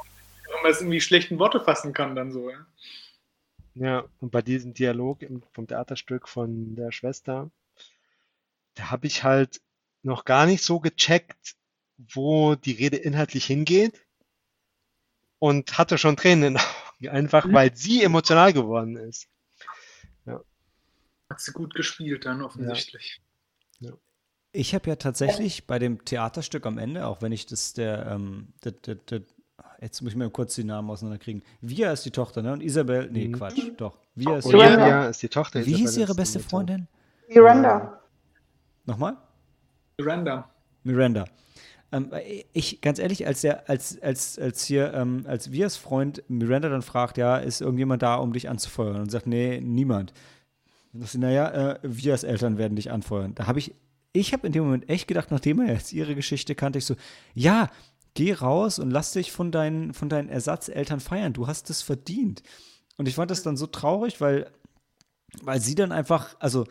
man 0.65 0.73
es 0.73 0.81
irgendwie 0.81 1.01
schlechten 1.01 1.39
Worte 1.39 1.61
fassen 1.61 1.93
kann, 1.93 2.17
dann 2.17 2.33
so. 2.33 2.51
Ja. 2.51 2.67
ja, 3.75 4.05
und 4.21 4.33
bei 4.33 4.43
diesem 4.43 4.75
Dialog 4.75 5.23
im, 5.23 5.43
vom 5.53 5.69
Theaterstück 5.69 6.29
von 6.29 6.75
der 6.75 6.91
Schwester, 6.91 7.51
da 8.75 8.91
habe 8.91 9.07
ich 9.07 9.23
halt 9.23 9.61
noch 10.03 10.25
gar 10.25 10.47
nicht 10.47 10.65
so 10.65 10.81
gecheckt, 10.81 11.55
wo 11.97 12.57
die 12.57 12.73
Rede 12.73 12.97
inhaltlich 12.97 13.45
hingeht 13.45 14.05
und 15.39 15.79
hatte 15.79 15.99
schon 15.99 16.17
Tränen 16.17 16.45
in 16.45 16.55
den 16.55 16.63
Augen, 16.63 17.09
einfach 17.09 17.47
weil 17.53 17.77
sie 17.77 18.03
emotional 18.03 18.53
geworden 18.53 18.97
ist. 18.97 19.29
Hat 21.31 21.41
sie 21.41 21.53
gut 21.53 21.75
gespielt 21.75 22.27
dann 22.27 22.43
offensichtlich. 22.43 23.21
Ich 24.53 24.73
habe 24.73 24.89
ja 24.89 24.97
tatsächlich 24.97 25.67
bei 25.67 25.81
dem 25.81 26.05
Theaterstück 26.05 26.65
am 26.65 26.79
Ende, 26.79 27.07
auch 27.07 27.23
wenn 27.23 27.33
ich 27.33 27.47
das 27.47 27.73
der, 27.73 28.07
ähm, 28.07 28.53
der, 28.63 28.73
der, 28.73 28.95
der 28.95 29.23
jetzt 29.85 30.01
muss 30.01 30.13
ich 30.13 30.17
mir 30.17 30.31
kurz 30.31 30.55
die 30.55 30.65
Namen 30.65 30.89
auseinanderkriegen. 30.91 31.43
Via 31.61 31.93
ist 31.93 32.05
die 32.05 32.11
Tochter, 32.11 32.43
ne? 32.43 32.53
Und 32.55 32.63
Isabel, 32.63 33.09
nee, 33.13 33.29
Mhm. 33.29 33.33
Quatsch, 33.33 33.61
doch. 33.77 33.99
Via 34.15 34.39
ist 34.39 34.49
die 34.49 34.53
Miranda. 34.53 34.71
Tochter. 34.77 34.85
Olivia 34.87 35.09
ist 35.09 35.23
die 35.23 35.29
Tochter. 35.29 35.67
Wie 35.67 35.75
hieß 35.75 35.97
ihre 35.99 36.15
beste 36.15 36.39
Mutter. 36.39 36.49
Freundin? 36.51 36.89
Miranda. 37.29 38.01
Nochmal? 38.87 39.17
Miranda. 39.99 40.51
Miranda. 40.83 41.25
Ähm, 41.93 42.11
ich, 42.53 42.81
ganz 42.81 42.99
ehrlich, 42.99 43.27
als 43.27 43.43
der, 43.43 43.69
als, 43.69 44.01
als, 44.03 44.39
als 44.39 44.65
hier, 44.65 44.93
ähm, 44.95 45.25
als 45.29 45.53
Vias 45.53 45.77
Freund 45.77 46.23
Miranda 46.29 46.69
dann 46.69 46.83
fragt, 46.83 47.19
ja, 47.19 47.37
ist 47.37 47.61
irgendjemand 47.61 48.03
da, 48.03 48.17
um 48.17 48.33
dich 48.33 48.49
anzufeuern? 48.49 49.01
Und 49.01 49.11
sagt, 49.11 49.27
nee, 49.27 49.61
niemand. 49.61 50.13
Und 50.93 51.01
sagt 51.01 51.13
sie, 51.13 51.19
naja, 51.19 51.51
äh, 51.73 51.79
Vias 51.83 52.25
Eltern 52.25 52.59
werden 52.59 52.77
dich 52.77 52.91
anfeuern. 52.91 53.35
Da 53.35 53.47
habe 53.47 53.59
ich, 53.59 53.75
ich 54.13 54.33
habe 54.33 54.47
in 54.47 54.53
dem 54.53 54.65
Moment 54.65 54.89
echt 54.89 55.09
gedacht, 55.09 55.31
nachdem 55.31 55.61
er 55.61 55.73
jetzt 55.75 55.93
ihre 55.93 56.15
Geschichte 56.15 56.55
kannte, 56.55 56.79
ich 56.79 56.87
so, 56.87 56.97
ja, 57.35 57.71
geh 58.15 58.33
raus 58.33 58.79
und 58.79 58.91
lass 58.91 59.13
dich 59.13 59.33
von 59.33 59.51
deinen, 59.53 59.93
von 59.93 60.09
deinen 60.09 60.29
Ersatzeltern 60.29 61.01
feiern. 61.01 61.33
Du 61.33 61.47
hast 61.47 61.69
es 61.71 61.83
verdient. 61.83 62.43
Und 62.97 63.09
ich 63.09 63.17
fand 63.17 63.31
das 63.31 63.43
dann 63.43 63.57
so 63.57 63.67
traurig, 63.67 64.21
weil, 64.21 64.51
weil 65.43 65.61
sie 65.61 65.75
dann 65.75 65.93
einfach, 65.93 66.37
also 66.39 66.65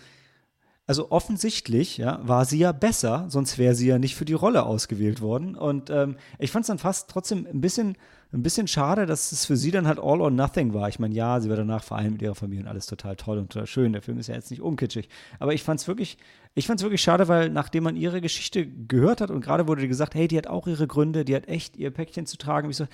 also 0.86 1.12
offensichtlich, 1.12 1.98
ja, 1.98 2.20
war 2.24 2.44
sie 2.44 2.60
ja 2.60 2.74
besser, 2.74 3.26
sonst 3.30 3.58
wäre 3.58 3.74
sie 3.74 3.88
ja 3.88 4.00
nicht 4.00 4.16
für 4.16 4.26
die 4.26 4.34
Rolle 4.34 4.66
ausgewählt 4.66 5.22
worden. 5.22 5.56
Und 5.56 5.90
ähm, 5.90 6.18
ich 6.40 6.52
fand 6.52 6.64
es 6.64 6.68
dann 6.68 6.78
fast 6.78 7.10
trotzdem 7.10 7.48
ein 7.48 7.62
bisschen, 7.62 7.96
ein 8.34 8.44
bisschen 8.44 8.68
schade, 8.68 9.06
dass 9.06 9.32
es 9.32 9.46
für 9.46 9.56
sie 9.56 9.72
dann 9.72 9.88
halt 9.88 9.98
all 9.98 10.20
or 10.20 10.30
nothing 10.30 10.74
war. 10.74 10.90
Ich 10.90 11.00
meine, 11.00 11.16
ja, 11.16 11.40
sie 11.40 11.50
war 11.50 11.56
danach 11.56 11.84
vereint 11.84 12.12
mit 12.12 12.22
ihrer 12.22 12.36
Familie 12.36 12.66
und 12.66 12.70
alles 12.70 12.86
total 12.86 13.16
toll 13.16 13.38
und 13.38 13.54
total 13.54 13.66
schön. 13.66 13.94
Der 13.94 14.02
Film 14.02 14.20
ist 14.20 14.28
ja 14.28 14.36
jetzt 14.36 14.52
nicht 14.52 14.62
unkitschig. 14.62 15.08
Aber 15.40 15.54
ich 15.54 15.64
fand 15.64 15.80
es 15.80 15.88
wirklich, 15.88 16.18
ich 16.54 16.68
fand 16.68 16.82
es 16.82 16.84
wirklich 16.84 17.02
schade, 17.02 17.30
weil 17.30 17.50
nachdem 17.50 17.86
man 17.86 17.96
ihre 17.96 18.20
Geschichte 18.20 18.68
gehört 18.68 19.22
hat 19.22 19.32
und 19.32 19.40
gerade 19.40 19.70
wurde 19.70 19.88
gesagt, 19.88 20.16
hey, 20.16 20.28
die 20.28 20.38
hat 20.38 20.48
auch 20.48 20.68
ihre 20.68 20.88
Gründe, 20.88 21.24
die 21.24 21.36
hat 21.36 21.48
echt 21.48 21.78
ihr 21.78 21.92
Päckchen 21.92 22.26
zu 22.26 22.38
tragen. 22.38 22.70
Ich 22.70 22.76
so, 22.76 22.88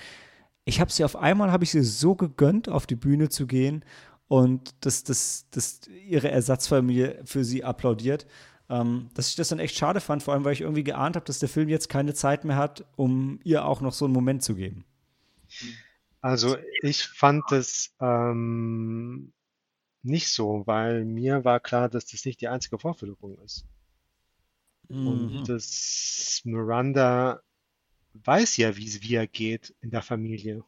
ich 0.64 0.80
habe 0.80 0.92
sie 0.92 1.04
auf 1.04 1.16
einmal, 1.16 1.50
habe 1.50 1.64
ich 1.64 1.70
sie 1.72 1.82
so 1.82 2.14
gegönnt, 2.14 2.68
auf 2.68 2.86
die 2.86 2.94
Bühne 2.94 3.30
zu 3.30 3.48
gehen 3.48 3.84
und 4.30 4.76
dass, 4.86 5.02
dass, 5.02 5.50
dass 5.50 5.80
ihre 5.88 6.30
Ersatzfamilie 6.30 7.20
für 7.24 7.42
sie 7.44 7.64
applaudiert. 7.64 8.28
Ähm, 8.68 9.08
dass 9.14 9.28
ich 9.28 9.34
das 9.34 9.48
dann 9.48 9.58
echt 9.58 9.76
schade 9.76 10.00
fand, 10.00 10.22
vor 10.22 10.34
allem 10.34 10.44
weil 10.44 10.52
ich 10.52 10.60
irgendwie 10.60 10.84
geahnt 10.84 11.16
habe, 11.16 11.26
dass 11.26 11.40
der 11.40 11.48
Film 11.48 11.68
jetzt 11.68 11.88
keine 11.88 12.14
Zeit 12.14 12.44
mehr 12.44 12.54
hat, 12.54 12.84
um 12.94 13.40
ihr 13.42 13.64
auch 13.64 13.80
noch 13.80 13.92
so 13.92 14.04
einen 14.04 14.14
Moment 14.14 14.44
zu 14.44 14.54
geben. 14.54 14.84
Also 16.20 16.56
ich 16.80 17.02
fand 17.02 17.50
es 17.50 17.92
ähm, 18.00 19.32
nicht 20.04 20.28
so, 20.28 20.62
weil 20.64 21.04
mir 21.04 21.44
war 21.44 21.58
klar, 21.58 21.88
dass 21.88 22.06
das 22.06 22.24
nicht 22.24 22.40
die 22.40 22.46
einzige 22.46 22.78
Vorführung 22.78 23.36
ist. 23.44 23.66
Mhm. 24.88 25.08
Und 25.08 25.48
dass 25.48 26.42
Miranda 26.44 27.40
weiß 28.12 28.58
ja, 28.58 28.76
wie 28.76 28.86
es 28.86 29.02
wie 29.02 29.16
er 29.16 29.26
geht 29.26 29.74
in 29.80 29.90
der 29.90 30.02
Familie. 30.02 30.62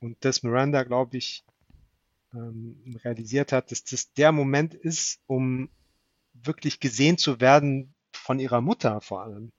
Und 0.00 0.24
dass 0.24 0.42
Miranda, 0.42 0.84
glaube 0.84 1.18
ich, 1.18 1.44
ähm, 2.34 2.82
realisiert 3.04 3.52
hat, 3.52 3.70
dass 3.70 3.84
das 3.84 4.12
der 4.14 4.32
Moment 4.32 4.74
ist, 4.74 5.20
um 5.26 5.68
wirklich 6.34 6.80
gesehen 6.80 7.18
zu 7.18 7.40
werden 7.40 7.94
von 8.12 8.38
ihrer 8.38 8.60
Mutter 8.60 9.00
vor 9.00 9.22
allem. 9.22 9.50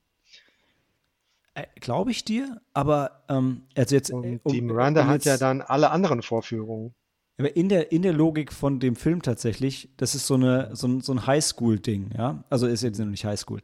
Äh, 1.56 1.66
Glaube 1.80 2.12
ich 2.12 2.26
dir, 2.26 2.62
aber 2.74 3.24
ähm, 3.30 3.64
also 3.76 3.96
jetzt. 3.96 4.10
äh, 4.10 4.14
Und 4.14 4.40
um- 4.44 4.52
die 4.52 4.62
Miranda 4.62 5.02
um 5.04 5.08
hat 5.08 5.26
ja 5.26 5.34
jetzt- 5.34 5.42
dann 5.42 5.62
alle 5.62 5.92
anderen 5.92 6.22
Vorführungen. 6.22 6.94
Aber 7.38 7.56
in 7.56 7.68
der, 7.68 7.92
in 7.92 8.04
der 8.04 8.14
Logik 8.14 8.54
von 8.54 8.80
dem 8.80 8.96
Film 8.96 9.22
tatsächlich, 9.24 9.90
das 9.98 10.14
ist 10.14 10.28
so, 10.28 10.36
eine, 10.36 10.76
so 10.76 10.88
ein, 10.88 11.02
so 11.02 11.14
ein 11.14 11.26
Highschool-Ding, 11.26 12.12
ja. 12.16 12.44
Also 12.50 12.68
ist 12.68 12.84
jetzt 12.84 13.00
noch 13.00 13.08
nicht 13.08 13.26
Highschool. 13.26 13.62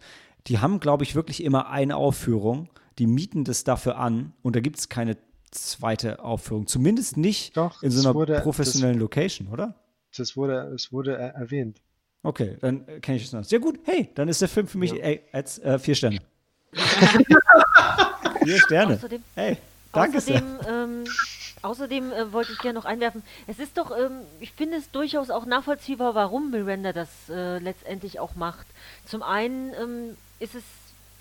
Die 0.47 0.57
haben, 0.59 0.79
glaube 0.79 1.03
ich, 1.03 1.13
wirklich 1.15 1.43
immer 1.43 1.69
eine 1.69 1.95
Aufführung, 1.97 2.69
die 2.97 3.05
mieten 3.07 3.43
das 3.43 3.63
dafür 3.63 3.97
an 3.97 4.33
und 4.41 4.55
da 4.55 4.59
gibt 4.59 4.79
es 4.79 4.89
keine 4.89 5.17
zweite 5.51 6.19
Aufführung. 6.23 6.67
Zumindest 6.67 7.17
nicht 7.17 7.55
Doch, 7.57 7.81
in 7.83 7.91
so 7.91 8.01
einer 8.07 8.15
wurde- 8.15 8.39
professionellen 8.41 8.99
Location, 8.99 9.47
oder? 9.49 9.75
Das 10.15 10.35
wurde, 10.35 10.71
es 10.75 10.91
wurde 10.91 11.15
er- 11.17 11.35
erwähnt. 11.35 11.81
Okay, 12.23 12.57
dann 12.59 12.87
äh, 12.87 12.99
kenne 12.99 13.17
ich 13.17 13.25
es 13.25 13.31
noch. 13.33 13.43
Sehr 13.43 13.59
gut, 13.59 13.79
hey, 13.85 14.09
dann 14.15 14.27
ist 14.27 14.41
der 14.41 14.49
Film 14.49 14.67
für 14.67 14.77
mich 14.77 14.91
Ja. 14.91 14.97
ey, 15.03 15.21
als 15.31 15.59
äh, 15.59 15.79
vier 15.79 15.95
Sterne. 15.95 16.19
vier 18.43 18.59
Sterne. 18.59 18.95
Außerdem, 18.95 19.23
Hey, 19.35 19.57
danke 19.93 20.19
sehr. 20.21 20.35
außerdem, 20.41 20.67
ähm, 20.67 21.03
außerdem 21.61 22.11
äh, 22.11 22.33
wollte 22.33 22.51
ich 22.51 22.59
gerne 22.59 22.77
noch 22.77 22.85
einwerfen, 22.85 23.23
es 23.47 23.59
ist 23.59 23.77
doch, 23.77 23.91
ähm, 23.97 24.21
ich 24.39 24.51
finde 24.51 24.77
es 24.77 24.89
durchaus 24.91 25.29
auch 25.29 25.45
nachvollziehbar, 25.45 26.15
warum 26.15 26.51
Miranda 26.51 26.93
das 26.93 27.09
äh, 27.29 27.59
letztendlich 27.59 28.19
auch 28.19 28.35
macht. 28.35 28.67
Zum 29.05 29.23
einen 29.23 29.73
ähm, 29.81 30.17
ist 30.39 30.55
es 30.55 30.63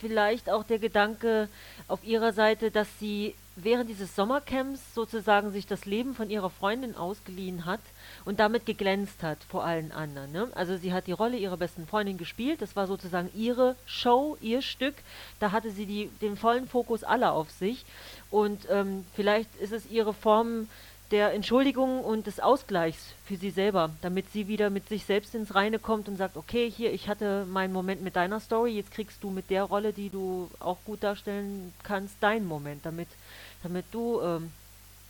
vielleicht 0.01 0.49
auch 0.51 0.65
der 0.65 0.79
Gedanke 0.79 1.49
auf 1.89 2.05
ihrer 2.05 2.33
Seite, 2.33 2.71
dass 2.71 2.87
sie 3.01 3.35
während 3.63 3.89
dieses 3.89 4.15
Sommercamps 4.15 4.95
sozusagen 4.95 5.53
sich 5.53 5.67
das 5.67 5.85
Leben 5.85 6.15
von 6.15 6.31
ihrer 6.31 6.51
Freundin 6.51 6.97
ausgeliehen 6.97 7.65
hat 7.67 7.81
und 8.25 8.41
damit 8.41 8.67
geglänzt 8.67 9.23
hat 9.23 9.39
vor 9.49 9.65
allen 9.65 9.93
anderen. 9.93 10.33
Ne? 10.33 10.49
Also 10.55 10.77
sie 10.77 10.93
hat 10.93 11.07
die 11.07 11.13
Rolle 11.13 11.37
ihrer 11.37 11.57
besten 11.57 11.87
Freundin 11.87 12.19
gespielt, 12.19 12.63
das 12.63 12.77
war 12.77 12.87
sozusagen 12.87 13.31
ihre 13.35 13.77
Show, 13.87 14.37
ihr 14.41 14.63
Stück, 14.63 14.95
da 15.41 15.53
hatte 15.53 15.71
sie 15.71 15.87
die, 15.87 16.11
den 16.21 16.37
vollen 16.37 16.69
Fokus 16.69 17.05
aller 17.05 17.33
auf 17.33 17.51
sich 17.51 17.85
und 18.31 18.67
ähm, 18.71 19.05
vielleicht 19.15 19.55
ist 19.57 19.73
es 19.73 19.91
ihre 19.91 20.15
Form 20.15 20.69
der 21.11 21.33
Entschuldigung 21.33 22.05
und 22.05 22.27
des 22.27 22.39
Ausgleichs 22.39 23.15
für 23.25 23.37
sie 23.37 23.51
selber, 23.51 23.91
damit 24.03 24.31
sie 24.33 24.47
wieder 24.47 24.69
mit 24.69 24.89
sich 24.89 25.05
selbst 25.05 25.35
ins 25.35 25.55
Reine 25.55 25.79
kommt 25.79 26.07
und 26.09 26.17
sagt, 26.17 26.37
okay, 26.37 26.71
hier, 26.71 26.93
ich 26.93 27.09
hatte 27.09 27.47
meinen 27.47 27.73
Moment 27.73 28.03
mit 28.03 28.17
deiner 28.17 28.41
Story, 28.41 28.73
jetzt 28.73 28.91
kriegst 28.91 29.23
du 29.23 29.31
mit 29.31 29.49
der 29.49 29.65
Rolle, 29.65 29.93
die 29.93 30.11
du 30.11 30.51
auch 30.61 30.77
gut 30.85 31.03
darstellen 31.03 31.73
kannst, 31.83 32.17
deinen 32.21 32.47
Moment, 32.47 32.85
damit, 32.85 33.09
damit 33.63 33.87
du 33.91 34.21
ähm, 34.21 34.51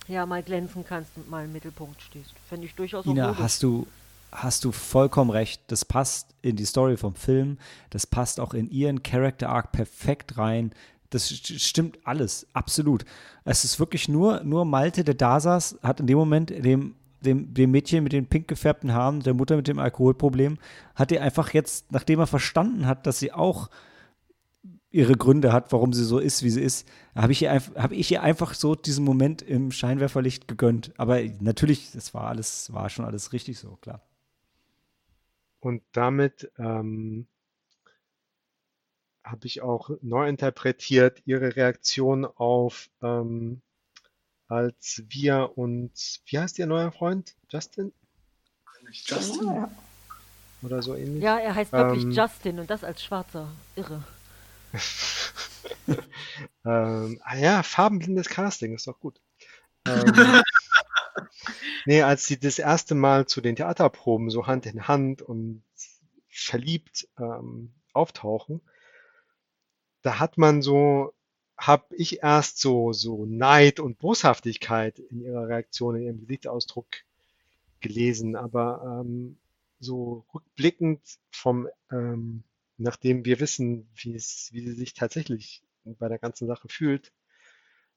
ja 0.07 0.25
mal 0.25 0.43
glänzen 0.43 0.83
kannst 0.87 1.11
und 1.15 1.29
mal 1.29 1.45
im 1.45 1.53
Mittelpunkt 1.53 2.01
stehst. 2.01 2.33
Finde 2.47 2.65
ich 2.65 2.75
durchaus 2.75 3.05
Ina, 3.05 3.37
hast 3.37 3.63
du, 3.63 3.87
hast 4.31 4.65
du 4.65 4.71
vollkommen 4.71 5.29
recht. 5.29 5.61
Das 5.67 5.85
passt 5.85 6.27
in 6.41 6.55
die 6.55 6.65
Story 6.65 6.97
vom 6.97 7.15
Film. 7.15 7.57
Das 7.89 8.07
passt 8.07 8.39
auch 8.39 8.53
in 8.53 8.69
ihren 8.69 9.03
Character 9.03 9.49
Arc 9.49 9.71
perfekt 9.71 10.37
rein. 10.37 10.71
Das 11.09 11.29
stimmt 11.29 11.97
alles, 12.03 12.45
absolut. 12.53 13.03
Es 13.43 13.63
ist 13.63 13.79
wirklich 13.79 14.07
nur, 14.07 14.43
nur 14.43 14.65
Malte, 14.65 15.03
der 15.03 15.15
da 15.15 15.39
saß, 15.39 15.79
hat 15.81 15.99
in 15.99 16.07
dem 16.07 16.17
Moment 16.17 16.51
dem, 16.51 16.93
dem, 17.21 17.51
dem 17.53 17.71
Mädchen 17.71 18.03
mit 18.03 18.13
den 18.13 18.27
pink 18.27 18.47
gefärbten 18.47 18.93
Haaren, 18.93 19.21
der 19.21 19.33
Mutter 19.33 19.55
mit 19.55 19.67
dem 19.67 19.79
Alkoholproblem, 19.79 20.59
hat 20.93 21.11
er 21.11 21.23
einfach 21.23 21.53
jetzt, 21.53 21.91
nachdem 21.91 22.19
er 22.19 22.27
verstanden 22.27 22.85
hat, 22.85 23.07
dass 23.07 23.17
sie 23.17 23.31
auch 23.31 23.69
ihre 24.91 25.13
Gründe 25.13 25.53
hat, 25.53 25.71
warum 25.71 25.93
sie 25.93 26.03
so 26.03 26.19
ist, 26.19 26.43
wie 26.43 26.49
sie 26.49 26.61
ist, 26.61 26.87
habe 27.15 27.31
ich, 27.31 27.43
ihr 27.43 27.53
hab 27.53 27.91
ich 27.91 28.11
ihr 28.11 28.23
einfach 28.23 28.53
so 28.53 28.75
diesen 28.75 29.05
Moment 29.05 29.41
im 29.41 29.71
Scheinwerferlicht 29.71 30.47
gegönnt. 30.47 30.93
Aber 30.97 31.21
natürlich, 31.39 31.91
das 31.91 32.13
war 32.13 32.25
alles, 32.25 32.73
war 32.73 32.89
schon 32.89 33.05
alles 33.05 33.31
richtig 33.33 33.59
so, 33.59 33.77
klar. 33.81 34.01
Und 35.59 35.83
damit 35.91 36.51
ähm, 36.57 37.27
habe 39.23 39.45
ich 39.45 39.61
auch 39.61 39.91
neu 40.01 40.27
interpretiert 40.27 41.21
ihre 41.25 41.55
Reaktion 41.55 42.25
auf 42.25 42.89
ähm, 43.01 43.61
als 44.47 45.03
wir 45.09 45.51
und 45.55 45.91
wie 46.25 46.39
heißt 46.39 46.57
ihr 46.57 46.65
neuer 46.65 46.91
Freund? 46.91 47.35
Justin? 47.49 47.93
Justin? 48.91 49.45
Ja, 49.45 49.71
Oder 50.63 50.81
so 50.81 50.95
ähnlich? 50.95 51.21
Ja, 51.21 51.37
er 51.37 51.53
heißt 51.53 51.71
wirklich 51.71 52.05
Ähm, 52.05 52.11
Justin 52.11 52.59
und 52.59 52.69
das 52.69 52.83
als 52.83 53.03
Schwarzer. 53.03 53.49
Irre. 53.75 54.03
ähm, 56.65 57.21
ah 57.23 57.37
ja, 57.37 57.63
farbenblindes 57.63 58.29
Casting, 58.29 58.73
ist 58.75 58.87
doch 58.87 58.99
gut. 58.99 59.19
Ähm, 59.85 60.03
nee, 61.85 62.01
als 62.01 62.25
sie 62.25 62.39
das 62.39 62.59
erste 62.59 62.95
Mal 62.95 63.27
zu 63.27 63.41
den 63.41 63.55
Theaterproben 63.55 64.29
so 64.29 64.47
Hand 64.47 64.65
in 64.65 64.87
Hand 64.87 65.21
und 65.21 65.63
verliebt 66.29 67.07
ähm, 67.17 67.73
auftauchen, 67.93 68.61
da 70.01 70.19
hat 70.19 70.37
man 70.37 70.61
so, 70.61 71.13
habe 71.57 71.95
ich 71.95 72.23
erst 72.23 72.59
so, 72.59 72.93
so 72.93 73.25
Neid 73.25 73.79
und 73.79 73.99
Boshaftigkeit 73.99 74.99
in 74.99 75.21
ihrer 75.21 75.47
Reaktion, 75.47 75.95
in 75.95 76.03
ihrem 76.03 76.19
Gesichtsausdruck 76.21 76.87
gelesen, 77.81 78.35
aber 78.35 79.01
ähm, 79.01 79.37
so 79.79 80.25
rückblickend 80.33 81.01
vom, 81.31 81.67
ähm, 81.91 82.43
nachdem 82.79 83.25
wir 83.25 83.39
wissen, 83.39 83.87
wie 83.95 84.15
es, 84.15 84.49
wie 84.51 84.65
sie 84.65 84.73
sich 84.73 84.93
tatsächlich 84.93 85.61
bei 85.83 86.07
der 86.07 86.19
ganzen 86.19 86.47
Sache 86.47 86.67
fühlt, 86.69 87.11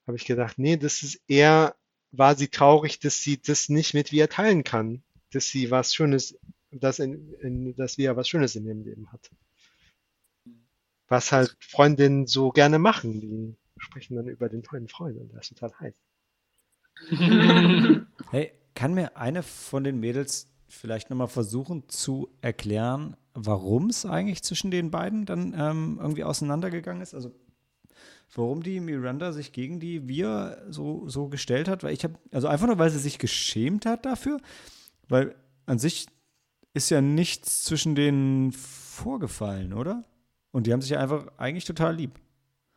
habe 0.06 0.16
ich 0.16 0.24
gedacht, 0.24 0.58
nee, 0.58 0.76
das 0.76 1.02
ist 1.02 1.20
eher, 1.28 1.76
war 2.10 2.34
sie 2.34 2.48
traurig, 2.48 2.98
dass 2.98 3.22
sie 3.22 3.40
das 3.40 3.68
nicht 3.68 3.94
mit 3.94 4.12
wir 4.12 4.28
teilen 4.28 4.64
kann, 4.64 5.02
dass 5.30 5.48
sie 5.48 5.70
was 5.70 5.94
Schönes, 5.94 6.38
dass, 6.70 6.98
in, 6.98 7.32
in, 7.34 7.76
dass 7.76 7.98
wir 7.98 8.16
was 8.16 8.28
Schönes 8.28 8.56
in 8.56 8.66
ihrem 8.66 8.82
Leben 8.82 9.12
hat. 9.12 9.30
Was 11.08 11.32
halt 11.32 11.56
Freundinnen 11.60 12.26
so 12.26 12.50
gerne 12.50 12.78
machen, 12.78 13.20
die 13.20 13.54
sprechen 13.78 14.16
dann 14.16 14.28
über 14.28 14.48
den 14.48 14.62
neuen 14.70 14.88
Freund 14.88 15.18
und 15.18 15.32
der 15.32 15.40
ist 15.40 15.48
total 15.48 15.72
heiß. 15.78 15.94
Hey, 18.30 18.52
kann 18.74 18.94
mir 18.94 19.16
eine 19.16 19.42
von 19.42 19.84
den 19.84 20.00
Mädels 20.00 20.48
vielleicht 20.68 21.10
nochmal 21.10 21.28
versuchen 21.28 21.88
zu 21.88 22.30
erklären, 22.40 23.16
warum 23.34 23.88
es 23.88 24.04
eigentlich 24.06 24.42
zwischen 24.42 24.70
den 24.70 24.90
beiden 24.90 25.24
dann 25.26 25.54
ähm, 25.56 25.98
irgendwie 26.00 26.24
auseinandergegangen 26.24 27.02
ist? 27.02 27.14
Also 27.14 27.32
warum 28.34 28.62
die 28.62 28.80
Miranda 28.80 29.32
sich 29.32 29.52
gegen 29.52 29.80
die 29.80 30.08
Wir 30.08 30.64
so, 30.68 31.08
so 31.08 31.28
gestellt 31.28 31.68
hat? 31.68 31.82
Weil 31.82 31.94
ich 31.94 32.04
habe, 32.04 32.14
also 32.30 32.48
einfach 32.48 32.66
nur, 32.66 32.78
weil 32.78 32.90
sie 32.90 32.98
sich 32.98 33.18
geschämt 33.18 33.86
hat 33.86 34.06
dafür, 34.06 34.38
weil 35.08 35.34
an 35.66 35.78
sich 35.78 36.06
ist 36.74 36.90
ja 36.90 37.00
nichts 37.00 37.64
zwischen 37.64 37.94
denen 37.94 38.52
vorgefallen, 38.52 39.72
oder? 39.72 40.04
Und 40.52 40.66
die 40.66 40.72
haben 40.72 40.80
sich 40.80 40.90
ja 40.90 41.00
einfach 41.00 41.26
eigentlich 41.38 41.64
total 41.64 41.96
lieb. 41.96 42.18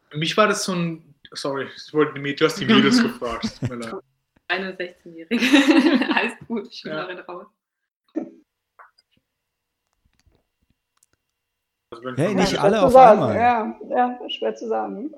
Für 0.09 0.17
mich 0.17 0.35
war 0.37 0.47
das 0.47 0.63
so 0.63 0.73
ein. 0.73 1.15
Sorry, 1.31 1.67
ich 1.75 1.93
wollte 1.93 2.19
du 2.21 2.45
hast 2.45 2.59
die 2.59 2.65
Mädels 2.65 3.01
gefragt. 3.03 3.61
Mir. 3.63 4.01
Eine 4.47 4.73
16-Jährige. 4.75 5.39
Alles 6.15 6.33
gut, 6.47 6.67
ich 6.69 6.83
Ja. 6.83 7.05
schwöre 7.05 7.25
raus. 7.25 7.47
Also 11.84 11.84
wenn 11.84 11.84
Hey, 12.15 12.35
nicht 12.35 12.59
alle 12.59 12.81
auf 12.81 12.93
sagen. 12.93 13.21
einmal. 13.21 13.35
Ja, 13.35 13.79
ja, 13.89 14.29
schwer 14.29 14.55
zu 14.55 14.67
sagen. 14.67 15.11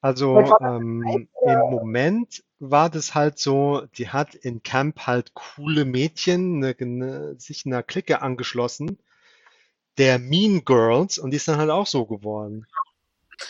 Also 0.00 0.56
ähm, 0.60 1.28
im? 1.44 1.58
Moment 1.70 2.42
war 2.58 2.90
das 2.90 3.14
halt 3.14 3.38
so, 3.38 3.82
die 3.96 4.08
hat 4.08 4.34
in 4.34 4.62
Camp 4.64 5.06
halt 5.06 5.32
coole 5.34 5.84
Mädchen 5.84 6.58
ne, 6.58 6.74
ne, 6.78 7.36
sich 7.38 7.66
einer 7.66 7.84
Clique 7.84 8.20
angeschlossen, 8.20 8.98
der 9.98 10.18
Mean 10.18 10.64
Girls, 10.64 11.18
und 11.18 11.30
die 11.30 11.36
ist 11.36 11.46
dann 11.46 11.58
halt 11.58 11.70
auch 11.70 11.86
so 11.86 12.04
geworden. 12.06 12.66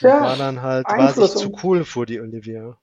Die 0.00 0.04
Ja, 0.04 0.20
war 0.20 0.36
dann 0.36 0.60
halt, 0.60 0.86
war 0.88 1.14
sich 1.14 1.30
zu 1.30 1.56
cool 1.62 1.84
für 1.84 2.04
die 2.04 2.20
Olivia. 2.20 2.76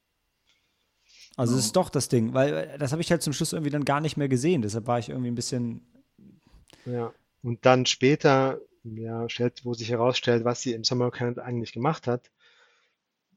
Also 1.39 1.55
es 1.55 1.67
ist 1.67 1.75
doch 1.75 1.89
das 1.89 2.09
Ding, 2.09 2.33
weil 2.33 2.53
äh, 2.53 2.77
das 2.77 2.91
habe 2.91 3.01
ich 3.01 3.11
halt 3.11 3.23
zum 3.23 3.31
Schluss 3.33 3.53
irgendwie 3.53 3.71
dann 3.71 3.85
gar 3.85 4.01
nicht 4.01 4.17
mehr 4.17 4.27
gesehen. 4.27 4.61
Deshalb 4.61 4.87
war 4.87 4.99
ich 4.99 5.09
irgendwie 5.09 5.31
ein 5.31 5.35
bisschen. 5.35 5.87
Ja. 6.85 7.13
Und 7.43 7.65
dann 7.65 7.85
später, 7.85 8.59
ja, 8.83 9.29
stellt, 9.29 9.65
wo 9.65 9.73
sich 9.73 9.89
herausstellt, 9.89 10.45
was 10.45 10.61
sie 10.61 10.73
im 10.73 10.83
Summercamp 10.83 11.37
eigentlich 11.39 11.73
gemacht 11.73 12.07
hat, 12.07 12.31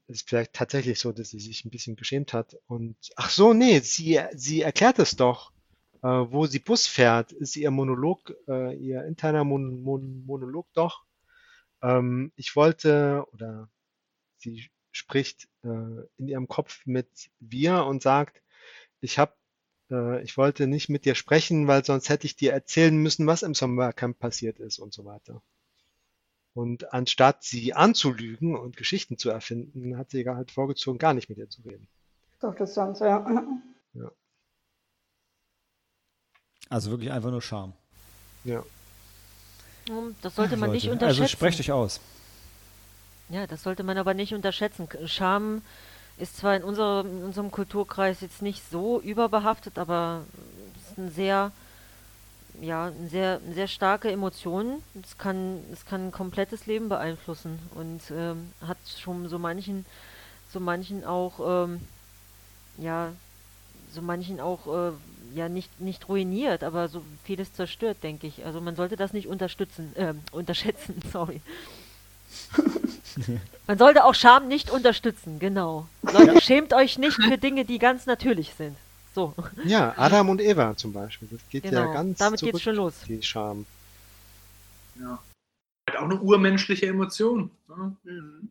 ist 0.07 0.27
vielleicht 0.27 0.53
tatsächlich 0.53 0.99
so, 0.99 1.11
dass 1.11 1.29
sie 1.29 1.39
sich 1.39 1.65
ein 1.65 1.69
bisschen 1.69 1.95
geschämt 1.95 2.33
hat. 2.33 2.57
Und 2.67 2.95
ach 3.15 3.29
so, 3.29 3.53
nee, 3.53 3.79
sie, 3.79 4.19
sie 4.33 4.61
erklärt 4.61 4.99
es 4.99 5.15
doch, 5.15 5.51
äh, 6.01 6.07
wo 6.07 6.45
sie 6.45 6.59
Bus 6.59 6.87
fährt, 6.87 7.31
ist 7.31 7.55
ihr 7.55 7.71
Monolog, 7.71 8.33
äh, 8.47 8.75
ihr 8.75 9.05
interner 9.05 9.43
Mon 9.43 9.81
Mon 9.83 10.25
Monolog 10.25 10.67
doch. 10.73 11.03
Ähm, 11.81 12.31
ich 12.35 12.55
wollte, 12.55 13.25
oder 13.33 13.69
sie 14.37 14.69
spricht 14.91 15.47
äh, 15.63 15.67
in 16.17 16.27
ihrem 16.27 16.47
Kopf 16.47 16.85
mit 16.85 17.31
wir 17.39 17.85
und 17.85 18.03
sagt, 18.03 18.41
ich 19.01 19.19
habe 19.19 19.33
ich 19.89 20.37
wollte 20.37 20.67
nicht 20.67 20.89
mit 20.89 21.05
dir 21.05 21.15
sprechen, 21.15 21.67
weil 21.67 21.85
sonst 21.85 22.09
hätte 22.09 22.25
ich 22.25 22.35
dir 22.35 22.51
erzählen 22.53 22.95
müssen, 22.95 23.27
was 23.27 23.43
im 23.43 23.53
Sommercamp 23.53 24.17
passiert 24.17 24.59
ist 24.59 24.79
und 24.79 24.93
so 24.93 25.05
weiter. 25.05 25.41
Und 26.55 26.93
anstatt 26.93 27.43
sie 27.43 27.73
anzulügen 27.73 28.55
und 28.55 28.77
Geschichten 28.77 29.17
zu 29.17 29.29
erfinden, 29.29 29.97
hat 29.97 30.11
sie 30.11 30.27
halt 30.27 30.51
vorgezogen, 30.51 30.99
gar 30.99 31.13
nicht 31.13 31.29
mit 31.29 31.37
ihr 31.37 31.49
zu 31.49 31.61
reden. 31.63 31.87
Doch, 32.39 32.55
das 32.55 32.73
sonst, 32.73 32.99
ja. 33.01 33.25
Also 36.69 36.91
wirklich 36.91 37.11
einfach 37.11 37.31
nur 37.31 37.41
Charme. 37.41 37.73
Ja. 38.43 38.63
Hm, 39.87 40.15
Das 40.21 40.35
sollte 40.35 40.57
man 40.57 40.71
nicht 40.71 40.85
Leute, 40.85 40.93
unterschätzen. 40.93 41.21
Also 41.23 41.31
sprecht 41.31 41.59
euch 41.59 41.71
aus. 41.71 41.99
Ja, 43.29 43.47
das 43.47 43.63
sollte 43.63 43.83
man 43.83 43.97
aber 43.97 44.13
nicht 44.13 44.33
unterschätzen. 44.33 44.87
Scham 45.05 45.61
ist 46.17 46.37
zwar 46.37 46.55
in 46.55 46.63
unserem, 46.63 47.17
in 47.17 47.23
unserem 47.23 47.51
Kulturkreis 47.51 48.21
jetzt 48.21 48.41
nicht 48.41 48.63
so 48.69 49.01
überbehaftet, 49.01 49.77
aber 49.77 50.21
es 50.75 50.91
ist 50.91 50.97
ein 50.97 51.11
sehr, 51.11 51.51
ja, 52.61 52.87
ein 52.87 53.09
sehr, 53.09 53.41
sehr 53.53 53.67
starke 53.67 54.11
Emotion. 54.11 54.83
Es 55.01 55.17
kann, 55.17 55.59
es 55.71 55.85
kann 55.85 56.07
ein 56.07 56.11
komplettes 56.11 56.65
Leben 56.65 56.89
beeinflussen 56.89 57.59
und 57.75 58.01
ähm, 58.11 58.51
hat 58.65 58.77
schon 58.99 59.27
so 59.27 59.39
manchen, 59.39 59.85
so 60.51 60.59
manchen 60.59 61.03
auch, 61.03 61.65
ähm, 61.65 61.81
ja, 62.77 63.11
so 63.91 64.01
manchen 64.01 64.39
auch, 64.39 64.67
äh, 64.67 64.91
ja, 65.33 65.49
nicht, 65.49 65.81
nicht 65.81 66.07
ruiniert, 66.09 66.63
aber 66.63 66.89
so 66.89 67.03
vieles 67.23 67.53
zerstört, 67.53 67.97
denke 68.03 68.27
ich. 68.27 68.45
Also 68.45 68.61
man 68.61 68.75
sollte 68.75 68.97
das 68.97 69.13
nicht 69.13 69.27
unterstützen, 69.27 69.95
äh, 69.95 70.13
unterschätzen, 70.31 71.01
sorry. 71.11 71.41
Man 73.67 73.77
sollte 73.77 74.03
auch 74.03 74.15
Scham 74.15 74.47
nicht 74.47 74.69
unterstützen, 74.71 75.39
genau. 75.39 75.87
Leute, 76.01 76.41
schämt 76.41 76.73
euch 76.73 76.97
nicht 76.97 77.15
für 77.21 77.37
Dinge, 77.37 77.65
die 77.65 77.79
ganz 77.79 78.05
natürlich 78.05 78.53
sind. 78.57 78.75
So, 79.15 79.33
Ja, 79.63 79.93
Adam 79.95 80.29
und 80.29 80.41
Eva 80.41 80.75
zum 80.75 80.91
Beispiel. 80.91 81.27
Das 81.31 81.39
geht 81.49 81.65
ja 81.65 81.69
genau. 81.69 81.93
ganz 81.93 82.17
Damit 82.17 82.39
zurück, 82.39 82.53
geht's 82.53 82.63
schon 82.63 82.75
los. 82.75 82.95
die 83.07 83.21
Scham. 83.21 83.65
Ja. 84.99 85.19
Hat 85.89 85.97
auch 85.97 86.03
eine 86.03 86.19
urmenschliche 86.19 86.87
Emotion. 86.87 87.51
Ne? 87.67 87.95
Mhm. 88.03 88.49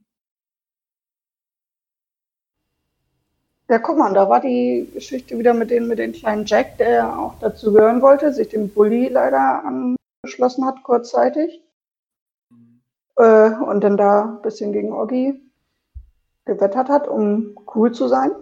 Ja, 3.69 3.79
guck 3.79 3.97
mal, 3.97 4.13
da 4.13 4.29
war 4.29 4.41
die 4.41 4.89
Geschichte 4.93 5.39
wieder 5.39 5.55
mit 5.55 5.71
den, 5.71 5.89
mit 5.89 5.99
den 5.99 6.13
kleinen 6.13 6.45
Jack, 6.45 6.77
der 6.79 7.19
auch 7.19 7.35
dazu 7.41 7.73
gehören 7.73 8.03
wollte, 8.03 8.33
sich 8.33 8.49
dem 8.49 8.69
Bully 8.69 9.09
leider 9.09 9.65
angeschlossen 9.65 10.67
hat, 10.67 10.83
kurzzeitig. 10.83 11.61
Äh, 13.17 13.51
und 13.51 13.83
dann 13.83 13.97
da 13.97 14.23
ein 14.23 14.43
bisschen 14.43 14.73
gegen 14.73 14.93
Oggi 14.93 15.41
gewettert 16.45 16.89
hat, 16.89 17.09
um 17.09 17.57
cool 17.75 17.93
zu 17.93 18.09
sein. 18.09 18.33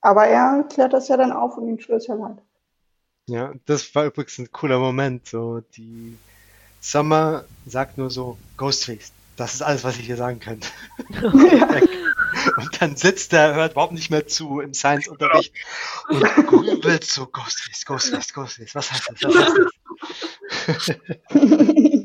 Aber 0.00 0.26
er 0.26 0.64
klärt 0.64 0.92
das 0.92 1.08
ja 1.08 1.16
dann 1.16 1.32
auf 1.32 1.56
und 1.56 1.68
ihm 1.68 1.78
tut 1.78 1.96
es 1.96 2.06
ja 2.06 2.14
leid. 2.14 2.38
Ja, 3.26 3.52
das 3.66 3.94
war 3.94 4.04
übrigens 4.04 4.38
ein 4.38 4.52
cooler 4.52 4.78
Moment. 4.78 5.26
So, 5.26 5.60
die 5.76 6.18
Summer 6.80 7.44
sagt 7.66 7.96
nur 7.96 8.10
so, 8.10 8.36
Ghostface, 8.58 9.12
das 9.36 9.54
ist 9.54 9.62
alles, 9.62 9.84
was 9.84 9.98
ich 9.98 10.06
hier 10.06 10.16
sagen 10.16 10.40
kann. 10.40 10.60
ja. 11.22 11.68
Und 12.56 12.80
dann 12.80 12.96
sitzt 12.96 13.32
er, 13.32 13.54
hört 13.54 13.72
überhaupt 13.72 13.92
nicht 13.92 14.10
mehr 14.10 14.26
zu 14.26 14.60
im 14.60 14.74
Science-Unterricht 14.74 15.54
und 16.08 16.22
grübelt 16.46 17.04
so, 17.04 17.26
Ghostface, 17.26 17.84
Ghostface, 17.84 18.32
Ghostface, 18.32 18.74
was 18.74 18.92
heißt 18.92 19.10
das, 19.10 19.24
was 19.24 19.36
heißt 20.78 21.00
das? 21.30 21.30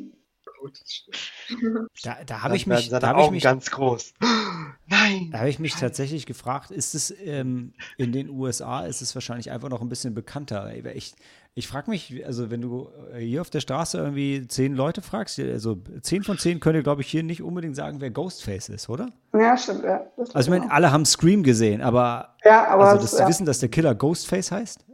Da, 2.04 2.18
da 2.26 2.42
habe 2.44 2.56
ich 2.56 2.68
mich, 2.68 2.90
seine 2.90 3.00
da 3.02 3.08
habe 3.10 3.22
ich 3.24 3.32
mich, 3.32 3.44
ganz 3.44 3.70
groß. 3.72 4.14
Nein! 4.88 5.30
da 5.32 5.40
habe 5.40 5.50
ich 5.50 5.60
mich 5.60 5.76
tatsächlich 5.76 6.26
gefragt, 6.26 6.72
ist 6.72 6.96
es 6.96 7.14
ähm, 7.24 7.74
in 7.98 8.12
den 8.12 8.30
USA, 8.30 8.86
ist 8.86 9.02
es 9.02 9.14
wahrscheinlich 9.16 9.52
einfach 9.52 9.70
noch 9.70 9.82
ein 9.82 9.90
bisschen 9.90 10.14
bekannter. 10.14 10.74
Ich, 10.96 11.14
ich 11.56 11.68
frage 11.68 11.90
mich, 11.92 12.26
also 12.26 12.50
wenn 12.50 12.62
du 12.62 12.90
äh, 13.14 13.20
hier 13.20 13.42
auf 13.42 13.50
der 13.50 13.60
Straße 13.60 13.98
irgendwie 13.98 14.48
zehn 14.48 14.76
Leute 14.76 15.02
fragst, 15.02 15.40
also 15.40 15.78
zehn 16.02 16.24
von 16.24 16.38
zehn 16.38 16.60
können, 16.60 16.84
glaube 16.84 17.02
ich, 17.02 17.08
hier 17.10 17.24
nicht 17.24 17.42
unbedingt 17.42 17.76
sagen, 17.76 18.00
wer 18.02 18.12
Ghostface 18.12 18.70
ist, 18.70 18.90
oder? 18.90 19.10
ja, 19.34 19.58
stimmt, 19.58 19.84
ja. 19.84 20.06
Das 20.18 20.34
Also 20.36 20.52
ich 20.54 20.60
meine, 20.60 20.72
alle 20.72 20.92
haben 20.92 21.06
Scream 21.06 21.44
gesehen, 21.44 21.82
aber, 21.82 22.36
ja, 22.46 22.68
aber 22.68 22.86
also 22.90 23.04
es- 23.04 23.12
das 23.12 23.20
ja. 23.20 23.28
Wissen, 23.28 23.46
dass 23.46 23.60
der 23.60 23.70
Killer 23.70 23.96
Ghostface 23.96 24.52
heißt? 24.52 24.86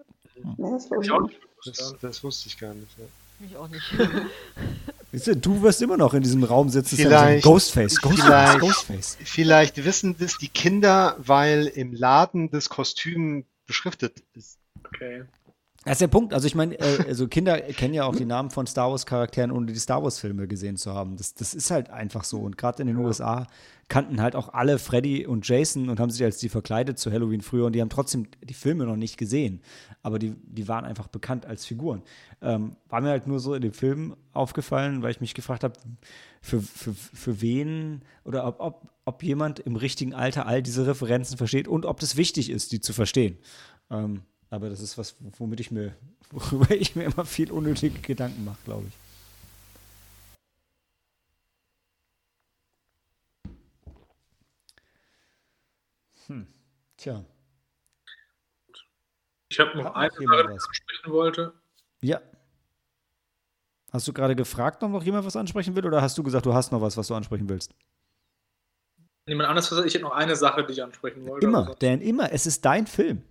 Nee, 0.57 0.71
das. 0.71 0.89
Das, 1.65 1.95
das 1.99 2.23
wusste 2.23 2.47
ich 2.47 2.57
gar 2.59 2.73
nicht. 2.73 2.97
Ja. 2.97 3.05
Ich 3.39 3.55
auch 3.57 3.67
nicht. 3.67 3.83
Du, 5.25 5.33
du 5.33 5.61
wirst 5.61 5.81
immer 5.81 5.95
noch 5.95 6.13
in 6.13 6.23
diesem 6.23 6.43
Raum 6.43 6.67
sitzen. 6.67 6.97
Vielleicht- 6.97 7.41
sagen, 7.43 7.53
Ghostface, 7.53 8.01
Ghostface, 8.01 8.25
vielleicht- 8.25 8.59
Ghostface. 8.59 9.17
Vielleicht 9.23 9.85
wissen 9.85 10.17
das 10.19 10.37
die 10.37 10.49
Kinder, 10.49 11.15
weil 11.19 11.67
im 11.67 11.93
Laden 11.93 12.49
das 12.51 12.67
Kostüm 12.67 13.45
beschriftet 13.65 14.23
ist. 14.33 14.57
Okay. 14.83 15.23
Das 15.85 15.93
ist 15.93 16.01
der 16.01 16.07
Punkt. 16.07 16.33
Also 16.33 16.47
ich 16.47 16.55
meine, 16.55 16.77
äh, 16.79 17.05
also 17.07 17.29
Kinder 17.29 17.61
kennen 17.61 17.93
ja 17.93 18.03
auch 18.03 18.15
die 18.15 18.25
Namen 18.25 18.49
von 18.49 18.67
Star 18.67 18.89
Wars 18.91 19.05
Charakteren, 19.05 19.51
ohne 19.51 19.67
die 19.67 19.79
Star 19.79 20.03
Wars 20.03 20.19
Filme 20.19 20.47
gesehen 20.47 20.75
zu 20.75 20.93
haben. 20.93 21.15
Das, 21.15 21.33
das 21.33 21.53
ist 21.53 21.71
halt 21.71 21.89
einfach 21.91 22.25
so. 22.25 22.39
Und 22.39 22.57
gerade 22.57 22.81
in 22.81 22.87
den 22.87 22.97
USA 22.97 23.47
kannten 23.87 24.19
halt 24.19 24.35
auch 24.35 24.53
alle 24.53 24.79
Freddy 24.79 25.27
und 25.27 25.47
Jason 25.47 25.89
und 25.89 25.99
haben 25.99 26.09
sich 26.09 26.23
als 26.23 26.37
die 26.37 26.49
verkleidet 26.49 26.97
zu 26.97 27.11
Halloween 27.11 27.41
früher 27.41 27.65
und 27.65 27.73
die 27.73 27.81
haben 27.81 27.89
trotzdem 27.89 28.27
die 28.43 28.55
Filme 28.55 28.85
noch 28.85 28.95
nicht 28.95 29.17
gesehen. 29.17 29.61
Aber 30.01 30.17
die, 30.17 30.33
die 30.43 30.67
waren 30.67 30.85
einfach 30.85 31.07
bekannt 31.07 31.45
als 31.45 31.65
Figuren. 31.65 32.01
Ähm, 32.41 32.77
war 32.89 33.01
mir 33.01 33.09
halt 33.09 33.27
nur 33.27 33.39
so 33.39 33.53
in 33.53 33.61
dem 33.61 33.73
Film 33.73 34.15
aufgefallen, 34.33 35.03
weil 35.03 35.11
ich 35.11 35.21
mich 35.21 35.35
gefragt 35.35 35.63
habe, 35.63 35.75
für, 36.41 36.61
für, 36.61 36.93
für 36.93 37.41
wen 37.41 38.01
oder 38.23 38.47
ob, 38.47 38.59
ob, 38.59 38.89
ob 39.05 39.23
jemand 39.23 39.59
im 39.59 39.75
richtigen 39.75 40.13
Alter 40.13 40.47
all 40.47 40.63
diese 40.63 40.87
Referenzen 40.87 41.37
versteht 41.37 41.67
und 41.67 41.85
ob 41.85 41.99
das 41.99 42.17
wichtig 42.17 42.49
ist, 42.49 42.71
die 42.71 42.81
zu 42.81 42.91
verstehen. 42.91 43.37
Ähm, 43.91 44.21
aber 44.49 44.69
das 44.69 44.81
ist 44.81 44.97
was, 44.97 45.15
womit 45.37 45.59
ich 45.59 45.69
mir, 45.69 45.95
worüber 46.31 46.71
ich 46.71 46.95
mir 46.95 47.03
immer 47.03 47.25
viel 47.25 47.51
unnötige 47.51 47.99
Gedanken 47.99 48.45
mache, 48.45 48.57
glaube 48.65 48.85
ich. 48.87 49.04
Hm. 56.27 56.47
Tja. 56.97 57.23
Ich 59.49 59.59
habe 59.59 59.77
noch 59.77 59.85
Hat 59.85 59.95
eine 59.95 60.19
jemand 60.19 60.39
die 60.49 60.53
ich 60.55 60.61
ansprechen 60.63 61.11
wollte. 61.11 61.53
Ja. 62.01 62.21
Hast 63.91 64.07
du 64.07 64.13
gerade 64.13 64.35
gefragt, 64.35 64.83
ob 64.83 64.91
noch 64.91 65.03
jemand 65.03 65.25
was 65.25 65.35
ansprechen 65.35 65.75
will, 65.75 65.85
oder 65.85 66.01
hast 66.01 66.17
du 66.17 66.23
gesagt, 66.23 66.45
du 66.45 66.53
hast 66.53 66.71
noch 66.71 66.81
was, 66.81 66.97
was 66.97 67.07
du 67.07 67.15
ansprechen 67.15 67.47
willst? 67.47 67.73
Jemand 69.27 69.49
anderes, 69.49 69.71
was- 69.71 69.85
ich 69.85 69.93
hätte 69.93 70.03
noch 70.03 70.11
eine 70.11 70.35
Sache, 70.35 70.65
die 70.65 70.73
ich 70.73 70.83
ansprechen 70.83 71.25
wollte. 71.27 71.45
Immer, 71.47 71.75
Dan, 71.79 72.01
immer. 72.01 72.31
Es 72.31 72.45
ist 72.45 72.63
dein 72.65 72.85
Film. 72.87 73.23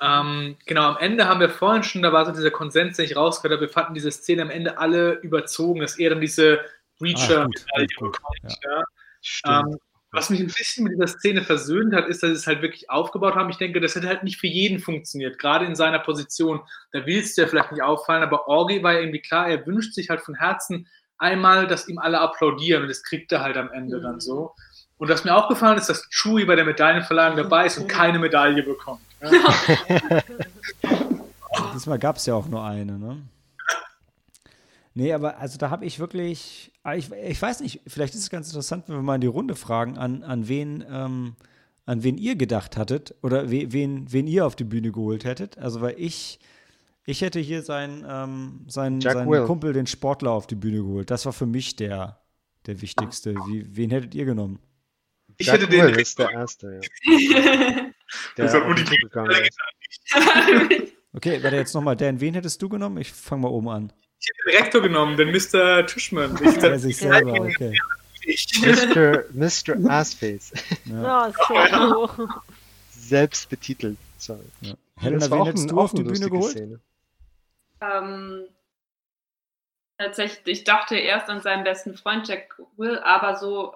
Ähm, 0.00 0.56
genau, 0.66 0.90
am 0.90 0.96
Ende 0.98 1.26
haben 1.26 1.40
wir 1.40 1.48
vorhin 1.48 1.82
schon, 1.82 2.02
da 2.02 2.12
war 2.12 2.26
so 2.26 2.32
dieser 2.32 2.50
Konsens, 2.50 2.96
den 2.96 3.06
ich 3.06 3.16
rausgehört 3.16 3.58
habe, 3.58 3.66
wir 3.66 3.72
fanden 3.72 3.94
diese 3.94 4.10
Szene 4.10 4.42
am 4.42 4.50
Ende 4.50 4.76
alle 4.78 5.14
überzogen, 5.20 5.80
dass 5.80 5.98
er 5.98 6.10
dann 6.10 6.20
diese 6.20 6.60
Ach, 6.60 7.00
Reacher-Medaille 7.02 7.86
bekommt. 7.98 8.58
Ja. 8.62 8.82
Stimmt. 9.22 9.72
Ähm, 9.72 9.78
was 10.16 10.30
mich 10.30 10.40
ein 10.40 10.46
bisschen 10.46 10.84
mit 10.84 10.94
dieser 10.94 11.06
Szene 11.06 11.42
versöhnt 11.42 11.94
hat, 11.94 12.08
ist, 12.08 12.22
dass 12.22 12.30
sie 12.30 12.36
es 12.36 12.46
halt 12.46 12.62
wirklich 12.62 12.88
aufgebaut 12.88 13.34
haben. 13.34 13.50
Ich 13.50 13.58
denke, 13.58 13.80
das 13.80 13.94
hätte 13.94 14.08
halt 14.08 14.22
nicht 14.22 14.40
für 14.40 14.46
jeden 14.46 14.78
funktioniert, 14.78 15.38
gerade 15.38 15.66
in 15.66 15.76
seiner 15.76 15.98
Position. 15.98 16.60
Da 16.92 17.04
willst 17.04 17.36
du 17.36 17.42
ja 17.42 17.48
vielleicht 17.48 17.72
nicht 17.72 17.82
auffallen, 17.82 18.22
aber 18.22 18.48
Orgi 18.48 18.82
war 18.82 18.94
ja 18.94 19.00
irgendwie 19.00 19.20
klar, 19.20 19.48
er 19.48 19.66
wünscht 19.66 19.92
sich 19.92 20.08
halt 20.08 20.22
von 20.22 20.34
Herzen 20.34 20.88
einmal, 21.18 21.66
dass 21.66 21.86
ihm 21.86 21.98
alle 21.98 22.18
applaudieren 22.20 22.82
und 22.82 22.88
das 22.88 23.02
kriegt 23.02 23.30
er 23.30 23.42
halt 23.42 23.58
am 23.58 23.70
Ende 23.72 24.00
dann 24.00 24.18
so. 24.20 24.54
Und 24.98 25.10
was 25.10 25.24
mir 25.24 25.36
auch 25.36 25.48
gefallen 25.48 25.76
ist, 25.76 25.90
dass 25.90 26.08
Chewie 26.08 26.46
bei 26.46 26.56
der 26.56 26.64
Medaillenverleihung 26.64 27.36
dabei 27.36 27.66
ist 27.66 27.76
und 27.76 27.86
keine 27.86 28.18
Medaille 28.18 28.62
bekommt. 28.62 29.02
Ja. 29.20 30.22
Diesmal 31.74 31.98
gab 31.98 32.16
es 32.16 32.24
ja 32.24 32.34
auch 32.34 32.46
nur 32.46 32.64
eine, 32.64 32.98
ne? 32.98 33.18
Nee, 34.98 35.12
aber 35.12 35.36
also 35.36 35.58
da 35.58 35.68
habe 35.68 35.84
ich 35.84 35.98
wirklich, 35.98 36.72
ah, 36.82 36.94
ich, 36.94 37.12
ich 37.12 37.42
weiß 37.42 37.60
nicht, 37.60 37.82
vielleicht 37.86 38.14
ist 38.14 38.22
es 38.22 38.30
ganz 38.30 38.48
interessant, 38.48 38.88
wenn 38.88 38.96
wir 38.96 39.02
mal 39.02 39.16
in 39.16 39.20
die 39.20 39.26
Runde 39.26 39.54
fragen, 39.54 39.98
an, 39.98 40.22
an 40.22 40.48
wen, 40.48 40.82
ähm, 40.90 41.36
an 41.84 42.02
wen 42.02 42.16
ihr 42.16 42.34
gedacht 42.34 42.78
hattet 42.78 43.14
oder 43.22 43.50
we, 43.50 43.72
wen, 43.72 44.10
wen 44.10 44.26
ihr 44.26 44.46
auf 44.46 44.56
die 44.56 44.64
Bühne 44.64 44.92
geholt 44.92 45.26
hättet. 45.26 45.58
Also 45.58 45.82
weil 45.82 45.96
ich, 45.98 46.40
ich 47.04 47.20
hätte 47.20 47.40
hier 47.40 47.60
seinen, 47.60 48.06
ähm, 48.08 48.64
seinen, 48.68 49.02
seinen 49.02 49.28
Will. 49.28 49.44
Kumpel, 49.44 49.74
den 49.74 49.86
Sportler, 49.86 50.30
auf 50.30 50.46
die 50.46 50.54
Bühne 50.54 50.78
geholt. 50.78 51.10
Das 51.10 51.26
war 51.26 51.34
für 51.34 51.44
mich 51.44 51.76
der, 51.76 52.18
der 52.64 52.80
wichtigste. 52.80 53.34
Wie, 53.34 53.66
wen 53.76 53.90
hättet 53.90 54.14
ihr 54.14 54.24
genommen? 54.24 54.60
Ich 55.36 55.48
Jack 55.48 55.56
hätte 55.56 55.68
den 55.68 55.88
Will 55.88 56.00
ist 56.00 56.18
der 56.18 56.30
Erste, 56.30 56.80
ja. 56.80 57.90
Der 58.38 58.50
hat 58.50 58.66
Uli 58.66 58.82
gegangen. 58.82 59.34
Okay, 61.12 61.42
warte 61.42 61.56
jetzt 61.56 61.74
nochmal, 61.74 61.96
Dan, 61.96 62.18
wen 62.18 62.32
hättest 62.32 62.62
du 62.62 62.70
genommen? 62.70 62.96
Ich 62.98 63.12
fange 63.12 63.42
mal 63.42 63.48
oben 63.48 63.68
an. 63.68 63.92
Ich 64.18 64.28
hätte 64.28 64.50
den 64.50 64.62
Rektor 64.62 64.82
genommen, 64.82 65.16
den 65.16 65.30
Mr. 65.30 65.86
Tischmann. 65.86 66.38
Ich, 66.42 66.62
Er 66.62 66.78
sich 66.78 66.96
selber, 66.96 67.32
okay. 67.40 67.78
Mr. 68.26 69.24
Mr. 69.32 69.90
Assface. 69.90 70.52
Ja. 70.84 71.32
Ja, 71.50 71.88
so. 71.88 72.10
Selbst 72.90 73.48
betitelt. 73.48 73.98
Sorry. 74.18 74.40
Ja. 74.62 74.74
Das 74.96 75.04
Helena, 75.04 75.30
war 75.30 75.30
wen 75.30 75.42
auch 75.42 75.46
hättest 75.46 75.70
du 75.70 75.80
auf 75.80 75.92
die 75.92 75.98
eine 76.00 76.12
Bühne 76.12 76.26
lustige 76.26 76.30
geholt? 76.30 76.52
Szene. 76.52 76.80
Ähm, 77.80 78.48
tatsächlich, 79.98 80.58
ich 80.58 80.64
dachte 80.64 80.96
erst 80.96 81.28
an 81.28 81.40
seinen 81.40 81.64
besten 81.64 81.96
Freund 81.96 82.26
Jack 82.26 82.60
Will, 82.76 82.98
aber 82.98 83.36
so 83.36 83.74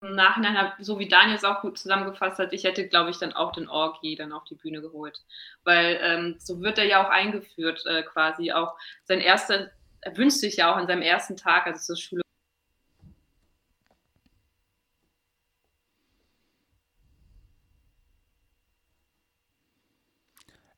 im 0.00 0.14
Nachhinein, 0.14 0.72
so 0.78 0.98
wie 0.98 1.08
Daniel 1.08 1.36
es 1.36 1.44
auch 1.44 1.60
gut 1.60 1.76
zusammengefasst 1.78 2.38
hat, 2.38 2.52
ich 2.52 2.64
hätte, 2.64 2.86
glaube 2.86 3.10
ich, 3.10 3.18
dann 3.18 3.32
auch 3.32 3.50
den 3.52 3.68
Orgi 3.68 4.14
dann 4.14 4.32
auf 4.32 4.44
die 4.44 4.54
Bühne 4.54 4.80
geholt. 4.80 5.24
Weil 5.64 5.98
ähm, 6.00 6.36
so 6.38 6.60
wird 6.60 6.78
er 6.78 6.84
ja 6.84 7.04
auch 7.04 7.10
eingeführt, 7.10 7.84
äh, 7.86 8.02
quasi 8.04 8.52
auch 8.52 8.76
sein 9.04 9.20
erster, 9.20 9.70
er 10.00 10.16
wünscht 10.16 10.38
sich 10.38 10.56
ja 10.56 10.72
auch 10.72 10.76
an 10.76 10.86
seinem 10.86 11.02
ersten 11.02 11.36
Tag, 11.36 11.66
also 11.66 11.80
zur 11.80 11.96
Schule. 11.96 12.22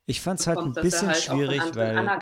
Ich 0.06 0.20
fand 0.20 0.40
es 0.40 0.46
halt 0.48 0.58
ein 0.58 0.72
bisschen 0.72 1.08
halt 1.08 1.18
schwierig, 1.18 1.62
weil 1.76 2.18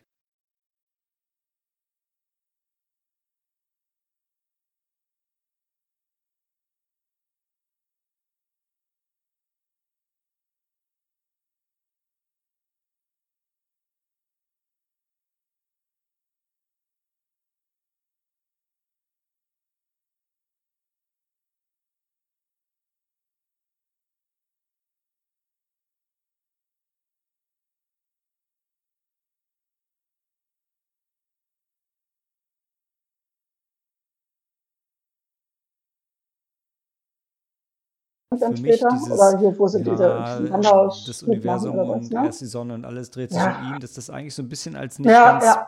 dann 38.30 38.56
für 38.56 38.62
mich 38.62 38.74
später? 38.76 38.88
dieses, 38.92 39.10
Oder 39.10 39.38
hier, 39.38 39.58
wo 39.58 39.68
sie 39.68 39.78
ja, 39.78 39.84
diese 39.84 41.06
das 41.06 41.22
Universum 41.22 41.76
was, 41.76 41.88
und 41.88 42.12
ne? 42.12 42.26
erst 42.26 42.40
die 42.40 42.46
Sonne 42.46 42.74
und 42.74 42.84
alles 42.84 43.10
dreht 43.10 43.30
sich 43.30 43.38
Ja. 43.38 43.56
um 43.56 43.74
ihn, 43.74 43.80
dass 43.80 43.94
das 43.94 44.10
eigentlich 44.10 44.34
so 44.34 44.42
ein 44.42 44.48
bisschen 44.48 44.76
als 44.76 44.98
nicht 44.98 45.08
Ja, 45.10 45.32
ganz, 45.32 45.44
ja. 45.44 45.66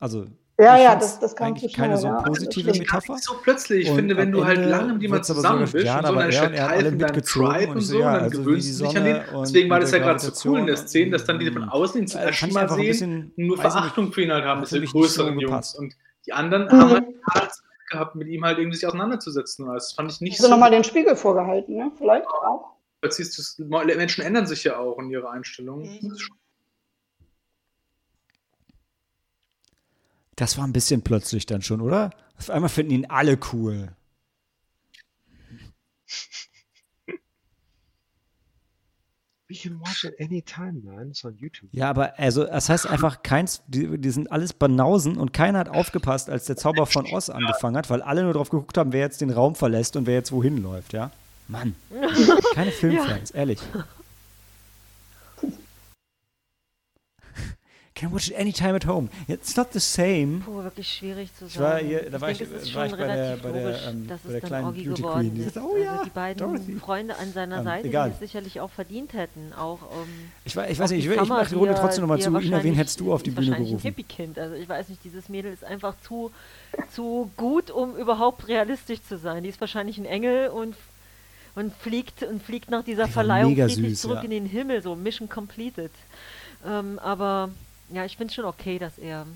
also 0.00 0.26
Ja, 0.58 0.76
ich 0.76 0.82
ja, 0.82 0.96
das, 0.96 1.20
das 1.20 1.34
zu 1.34 1.42
eigentlich 1.42 1.72
keine 1.72 1.96
so 1.96 2.08
ja. 2.08 2.20
positive 2.22 2.70
Gar 2.72 2.78
Metapher. 2.78 3.12
nicht 3.14 3.24
so 3.24 3.34
plötzlich. 3.42 3.84
Ich 3.84 3.90
Und 3.90 3.96
finde, 3.96 4.16
wenn 4.16 4.32
du 4.32 4.44
halt 4.44 4.58
lange 4.64 4.94
mit 4.94 5.02
jemandem 5.02 5.24
zusammen 5.24 5.70
bist 5.70 5.84
ja, 5.86 5.98
und 5.98 6.02
so 6.06 6.08
aber 6.12 6.24
und 6.24 6.32
er 6.32 6.32
er 6.32 6.42
und 6.42 6.48
steckt 6.48 6.56
er 6.56 6.62
hat 6.64 6.68
Teil 6.70 6.78
alle 6.78 6.90
von 6.90 6.98
deinem 6.98 7.06
mitgezogen 7.06 7.52
Tribe 7.52 7.72
und 7.72 7.80
so, 7.80 7.98
ja, 8.00 8.12
dann 8.12 8.22
also 8.22 8.38
gewöhnst 8.38 8.68
die 8.68 8.78
du 8.78 8.84
dich 8.88 8.96
an 8.98 9.04
den. 9.04 9.16
Sonne 9.16 9.36
und 9.38 9.40
Deswegen 9.46 9.70
war 9.70 9.80
das 9.80 9.90
ja 9.92 9.98
gerade 9.98 10.18
so 10.18 10.50
cool 10.50 10.58
in 10.58 10.66
der 10.66 10.76
Szene, 10.76 11.10
dass 11.12 11.24
dann 11.24 11.38
die 11.38 11.50
von 11.52 11.68
außen 11.68 12.00
ihn 12.00 12.06
zum 12.08 12.20
fand 12.20 12.30
ersten 12.32 12.52
Mal 12.52 12.68
sehen, 12.68 13.32
nur 13.36 13.56
Verachtung 13.58 14.12
für 14.12 14.22
ihn 14.22 14.32
halt 14.32 14.44
haben, 14.44 14.62
diese 14.64 14.80
größeren 14.82 15.38
Jungs. 15.38 15.74
Und 15.76 15.94
die 16.26 16.32
anderen 16.32 16.64
Mhm. 16.66 16.70
haben 16.72 17.06
halt 17.32 17.50
gehabt, 17.92 18.16
mit 18.16 18.28
ihm 18.28 18.44
halt 18.44 18.58
irgendwie 18.58 18.76
sich 18.76 18.86
auseinanderzusetzen. 18.86 19.66
Das 19.66 19.92
fand 19.92 20.10
ich 20.10 20.20
nicht 20.20 20.32
Hast 20.34 20.40
du 20.40 20.44
so. 20.46 20.50
nochmal 20.50 20.70
den 20.70 20.84
Spiegel 20.84 21.14
vorgehalten, 21.14 21.76
ne? 21.76 21.92
Vielleicht 21.96 22.26
auch. 22.26 22.72
Jetzt 23.02 23.16
siehst 23.16 23.58
du, 23.58 23.64
Menschen 23.64 24.24
ändern 24.24 24.46
sich 24.46 24.64
ja 24.64 24.78
auch 24.78 24.98
in 24.98 25.10
ihrer 25.10 25.30
Einstellung. 25.30 25.82
Mhm. 25.82 26.08
Das 26.10 26.28
Das 30.36 30.58
war 30.58 30.66
ein 30.66 30.72
bisschen 30.72 31.02
plötzlich 31.02 31.46
dann 31.46 31.62
schon, 31.62 31.80
oder? 31.80 32.10
Auf 32.38 32.50
einmal 32.50 32.70
finden 32.70 32.92
ihn 32.92 33.06
alle 33.06 33.38
cool. 33.52 33.94
We 39.52 39.58
can 39.58 39.78
watch 39.80 40.04
it 40.04 40.18
anytime, 40.18 40.80
man. 40.82 41.10
It's 41.10 41.22
on 41.26 41.36
YouTube. 41.36 41.68
Ja, 41.72 41.90
aber 41.90 42.18
also, 42.18 42.44
das 42.44 42.70
heißt 42.70 42.86
einfach, 42.86 43.22
keins, 43.22 43.62
die, 43.66 43.98
die 43.98 44.10
sind 44.10 44.32
alles 44.32 44.54
Banausen 44.54 45.18
und 45.18 45.34
keiner 45.34 45.58
hat 45.58 45.68
aufgepasst, 45.68 46.30
als 46.30 46.46
der 46.46 46.56
Zauber 46.56 46.86
von 46.86 47.04
Oz 47.12 47.28
angefangen 47.28 47.76
hat, 47.76 47.90
weil 47.90 48.00
alle 48.00 48.22
nur 48.22 48.32
drauf 48.32 48.48
geguckt 48.48 48.78
haben, 48.78 48.94
wer 48.94 49.00
jetzt 49.00 49.20
den 49.20 49.28
Raum 49.28 49.54
verlässt 49.54 49.94
und 49.96 50.06
wer 50.06 50.14
jetzt 50.14 50.32
wohin 50.32 50.62
läuft, 50.62 50.94
ja? 50.94 51.10
Mann. 51.48 51.74
Keine 52.54 52.70
Filmfans, 52.70 53.32
ehrlich. 53.32 53.58
Can 58.02 58.12
watch 58.12 58.30
it 58.30 58.36
anytime 58.36 58.74
at 58.74 58.84
home. 58.84 59.08
It's 59.28 59.56
not 59.56 59.72
the 59.72 59.78
same. 59.78 60.40
Puh, 60.40 60.64
wirklich 60.64 60.92
schwierig 60.92 61.32
zu 61.36 61.46
sagen. 61.46 61.52
Ich 61.52 61.60
war 61.60 61.78
hier, 61.78 62.10
da 62.10 62.20
war 62.20 62.30
ich, 62.32 62.40
es 62.40 62.74
war 62.74 62.86
ich 62.86 62.92
bei 62.92 62.96
der, 63.06 63.36
bei 63.36 63.52
der, 63.52 63.62
logisch, 63.62 63.80
ähm, 63.88 64.06
bei 64.08 64.32
der 64.32 64.40
kleinen 64.40 64.74
Beauty 64.74 65.02
Queen. 65.02 65.34
Die 65.36 65.42
ist. 65.42 65.56
oh 65.56 65.60
also 65.60 65.76
ja, 65.76 66.02
die 66.04 66.10
beiden 66.10 66.38
Dorothy. 66.38 66.74
Freunde 66.80 67.16
an 67.16 67.32
seiner 67.32 67.58
Ähm, 67.58 67.64
Seite, 67.64 67.86
egal. 67.86 68.08
die 68.08 68.14
es 68.14 68.18
sicherlich 68.18 68.60
auch 68.60 68.70
verdient 68.70 69.12
hätten. 69.12 69.52
Auch, 69.56 69.78
ähm, 69.82 70.30
Ich, 70.44 70.56
weiß- 70.56 70.68
ich 70.70 70.78
weiß 70.80 70.90
nicht, 70.90 71.06
ich, 71.06 71.12
ich 71.12 71.28
mache 71.28 71.48
die 71.48 71.54
Runde 71.54 71.76
trotzdem 71.78 72.02
nochmal 72.02 72.18
zu. 72.18 72.36
Ina, 72.36 72.64
wen 72.64 72.74
hättest 72.74 72.98
du 72.98 73.12
auf 73.12 73.22
die 73.22 73.30
Bühne 73.30 73.54
gerufen? 73.54 73.76
ein 73.76 73.78
Hippie-Kind. 73.82 74.36
Also 74.36 74.56
ich 74.56 74.68
weiß 74.68 74.88
nicht, 74.88 75.04
dieses 75.04 75.28
Mädel 75.28 75.52
ist 75.52 75.62
einfach 75.62 75.94
zu, 76.00 76.32
zu 76.92 77.30
gut, 77.36 77.70
um 77.70 77.94
überhaupt 77.96 78.48
realistisch 78.48 79.00
zu 79.08 79.16
sein. 79.16 79.44
Die 79.44 79.48
ist 79.48 79.60
wahrscheinlich 79.60 79.96
ein 79.98 80.06
Engel 80.06 80.48
und 80.48 80.74
und 81.54 81.72
fliegt 81.76 82.24
und 82.24 82.42
fliegt 82.42 82.68
nach 82.68 82.82
dieser 82.82 83.06
Verleihung 83.06 83.54
süß, 83.54 84.00
zurück 84.00 84.16
ja. 84.16 84.22
in 84.22 84.30
den 84.30 84.46
Himmel, 84.46 84.82
so 84.82 84.96
Mission 84.96 85.28
completed. 85.28 85.92
Ähm, 86.66 86.98
aber 86.98 87.50
ja, 87.92 88.04
ich 88.04 88.16
finde 88.16 88.30
es 88.30 88.34
schon 88.34 88.44
okay, 88.44 88.78
dass 88.78 88.98
er, 88.98 89.26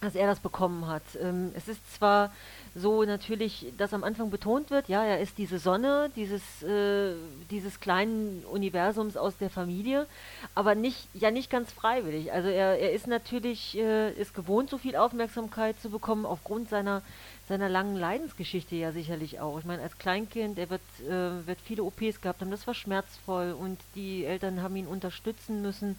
dass 0.00 0.14
er 0.14 0.26
das 0.26 0.40
bekommen 0.40 0.86
hat. 0.86 1.02
Ähm, 1.20 1.52
es 1.54 1.68
ist 1.68 1.94
zwar 1.94 2.30
so 2.74 3.04
natürlich, 3.04 3.72
dass 3.78 3.94
am 3.94 4.04
Anfang 4.04 4.30
betont 4.30 4.70
wird, 4.70 4.88
ja, 4.88 5.02
er 5.02 5.20
ist 5.20 5.38
diese 5.38 5.58
Sonne 5.58 6.10
dieses, 6.14 6.62
äh, 6.62 7.14
dieses 7.50 7.80
kleinen 7.80 8.44
Universums 8.44 9.16
aus 9.16 9.38
der 9.38 9.48
Familie, 9.48 10.06
aber 10.54 10.74
nicht, 10.74 11.08
ja 11.14 11.30
nicht 11.30 11.50
ganz 11.50 11.72
freiwillig. 11.72 12.32
Also 12.32 12.48
er, 12.48 12.78
er 12.78 12.92
ist 12.92 13.06
natürlich, 13.06 13.78
äh, 13.78 14.12
ist 14.12 14.34
gewohnt, 14.34 14.68
so 14.68 14.76
viel 14.76 14.94
Aufmerksamkeit 14.94 15.80
zu 15.80 15.88
bekommen, 15.88 16.26
aufgrund 16.26 16.68
seiner, 16.68 17.00
seiner 17.48 17.70
langen 17.70 17.96
Leidensgeschichte 17.96 18.76
ja 18.76 18.92
sicherlich 18.92 19.40
auch. 19.40 19.58
Ich 19.58 19.64
meine, 19.64 19.82
als 19.82 19.96
Kleinkind, 19.96 20.58
er 20.58 20.68
wird, 20.68 20.82
äh, 21.08 21.46
wird 21.46 21.58
viele 21.64 21.82
OPs 21.82 22.20
gehabt 22.20 22.42
haben, 22.42 22.50
das 22.50 22.66
war 22.66 22.74
schmerzvoll 22.74 23.52
und 23.58 23.80
die 23.94 24.26
Eltern 24.26 24.62
haben 24.62 24.76
ihn 24.76 24.86
unterstützen 24.86 25.62
müssen. 25.62 25.98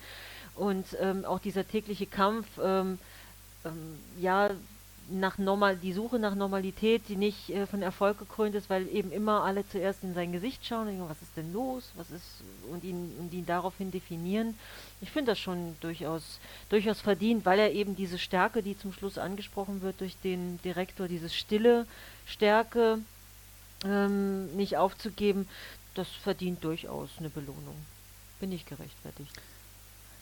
Und 0.58 0.86
ähm, 0.99 1.24
auch 1.24 1.39
dieser 1.39 1.68
tägliche 1.68 2.08
Kampf, 2.08 2.47
ähm, 2.62 2.99
ähm, 3.64 3.99
ja, 4.20 4.49
nach 5.10 5.38
normal, 5.38 5.78
die 5.78 5.93
Suche 5.93 6.20
nach 6.20 6.36
Normalität, 6.36 7.03
die 7.08 7.16
nicht 7.16 7.49
äh, 7.49 7.66
von 7.66 7.82
Erfolg 7.82 8.20
gekrönt 8.20 8.55
ist, 8.55 8.70
weil 8.70 8.88
eben 8.89 9.12
immer 9.12 9.43
alle 9.43 9.68
zuerst 9.68 10.03
in 10.03 10.14
sein 10.14 10.32
Gesicht 10.32 10.66
schauen 10.66 10.82
und 10.82 10.88
denken, 10.88 11.10
was 11.10 11.22
ist 11.22 11.38
denn 11.38 11.53
los, 11.53 11.91
was 11.95 12.12
ist 12.12 12.41
und 12.72 12.84
ihn 12.84 13.16
und 13.20 13.34
ihn 13.34 13.45
daraufhin 13.45 13.91
definieren. 13.91 14.58
Ich 14.99 15.12
finde 15.12 15.32
das 15.32 15.39
schon 15.39 15.76
durchaus 15.80 16.39
durchaus 16.70 16.99
verdient, 16.99 17.45
weil 17.45 17.60
er 17.60 17.72
eben 17.72 17.95
diese 17.95 18.18
Stärke, 18.18 18.62
die 18.62 18.78
zum 18.78 18.91
Schluss 18.91 19.18
angesprochen 19.18 19.82
wird 19.82 20.01
durch 20.01 20.18
den 20.24 20.60
Direktor, 20.64 21.08
diese 21.08 21.30
stille 21.30 21.88
Stärke 22.26 22.99
ähm, 23.86 24.55
nicht 24.58 24.78
aufzugeben, 24.78 25.47
das 25.95 26.08
verdient 26.10 26.64
durchaus 26.64 27.10
eine 27.20 27.30
Belohnung. 27.30 27.76
Bin 28.39 28.51
ich 28.51 28.66
gerechtfertigt. 28.66 29.32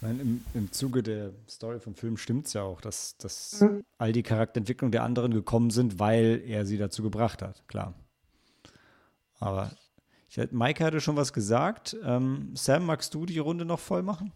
Meine, 0.06 0.22
im, 0.22 0.46
Im 0.54 0.72
Zuge 0.72 1.02
der 1.02 1.32
Story 1.50 1.80
vom 1.80 1.96
Film 1.96 2.18
stimmt 2.18 2.46
es 2.46 2.54
ja 2.54 2.62
auch, 2.62 2.80
dass, 2.80 3.18
dass 3.18 3.60
Mhm. 3.62 3.84
all 3.98 4.12
die 4.12 4.22
Charakterentwicklungen 4.24 4.92
der 4.92 5.04
anderen 5.04 5.34
gekommen 5.34 5.72
sind, 5.72 5.98
weil 6.00 6.44
er 6.46 6.66
sie 6.66 6.78
dazu 6.78 7.02
gebracht 7.02 7.42
hat, 7.42 7.68
klar. 7.68 7.94
Aber 9.40 9.72
ich, 10.30 10.40
Maike 10.52 10.84
hatte 10.84 11.02
schon 11.02 11.16
was 11.16 11.34
gesagt. 11.34 11.98
Ähm, 12.04 12.52
Sam, 12.56 12.86
magst 12.86 13.14
du 13.16 13.26
die 13.26 13.40
Runde 13.40 13.66
noch 13.66 13.80
voll 13.80 14.04
machen? 14.04 14.32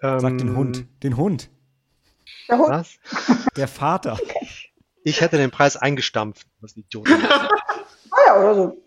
Sag 0.00 0.38
den 0.38 0.48
Ähm, 0.48 0.56
Hund. 0.56 0.86
Den 1.02 1.16
Hund. 1.16 1.50
Der 2.48 2.58
Hund. 2.58 2.68
Was? 2.70 2.98
Der 3.56 3.68
Vater. 3.68 4.18
Ich 5.04 5.20
hätte 5.20 5.36
den 5.36 5.50
Preis 5.50 5.76
eingestampft, 5.76 6.46
was 6.60 6.74
die 6.74 6.80
Idioten. 6.80 7.12
Ah 8.12 8.16
ja, 8.26 8.40
oder 8.40 8.54
so. 8.56 8.82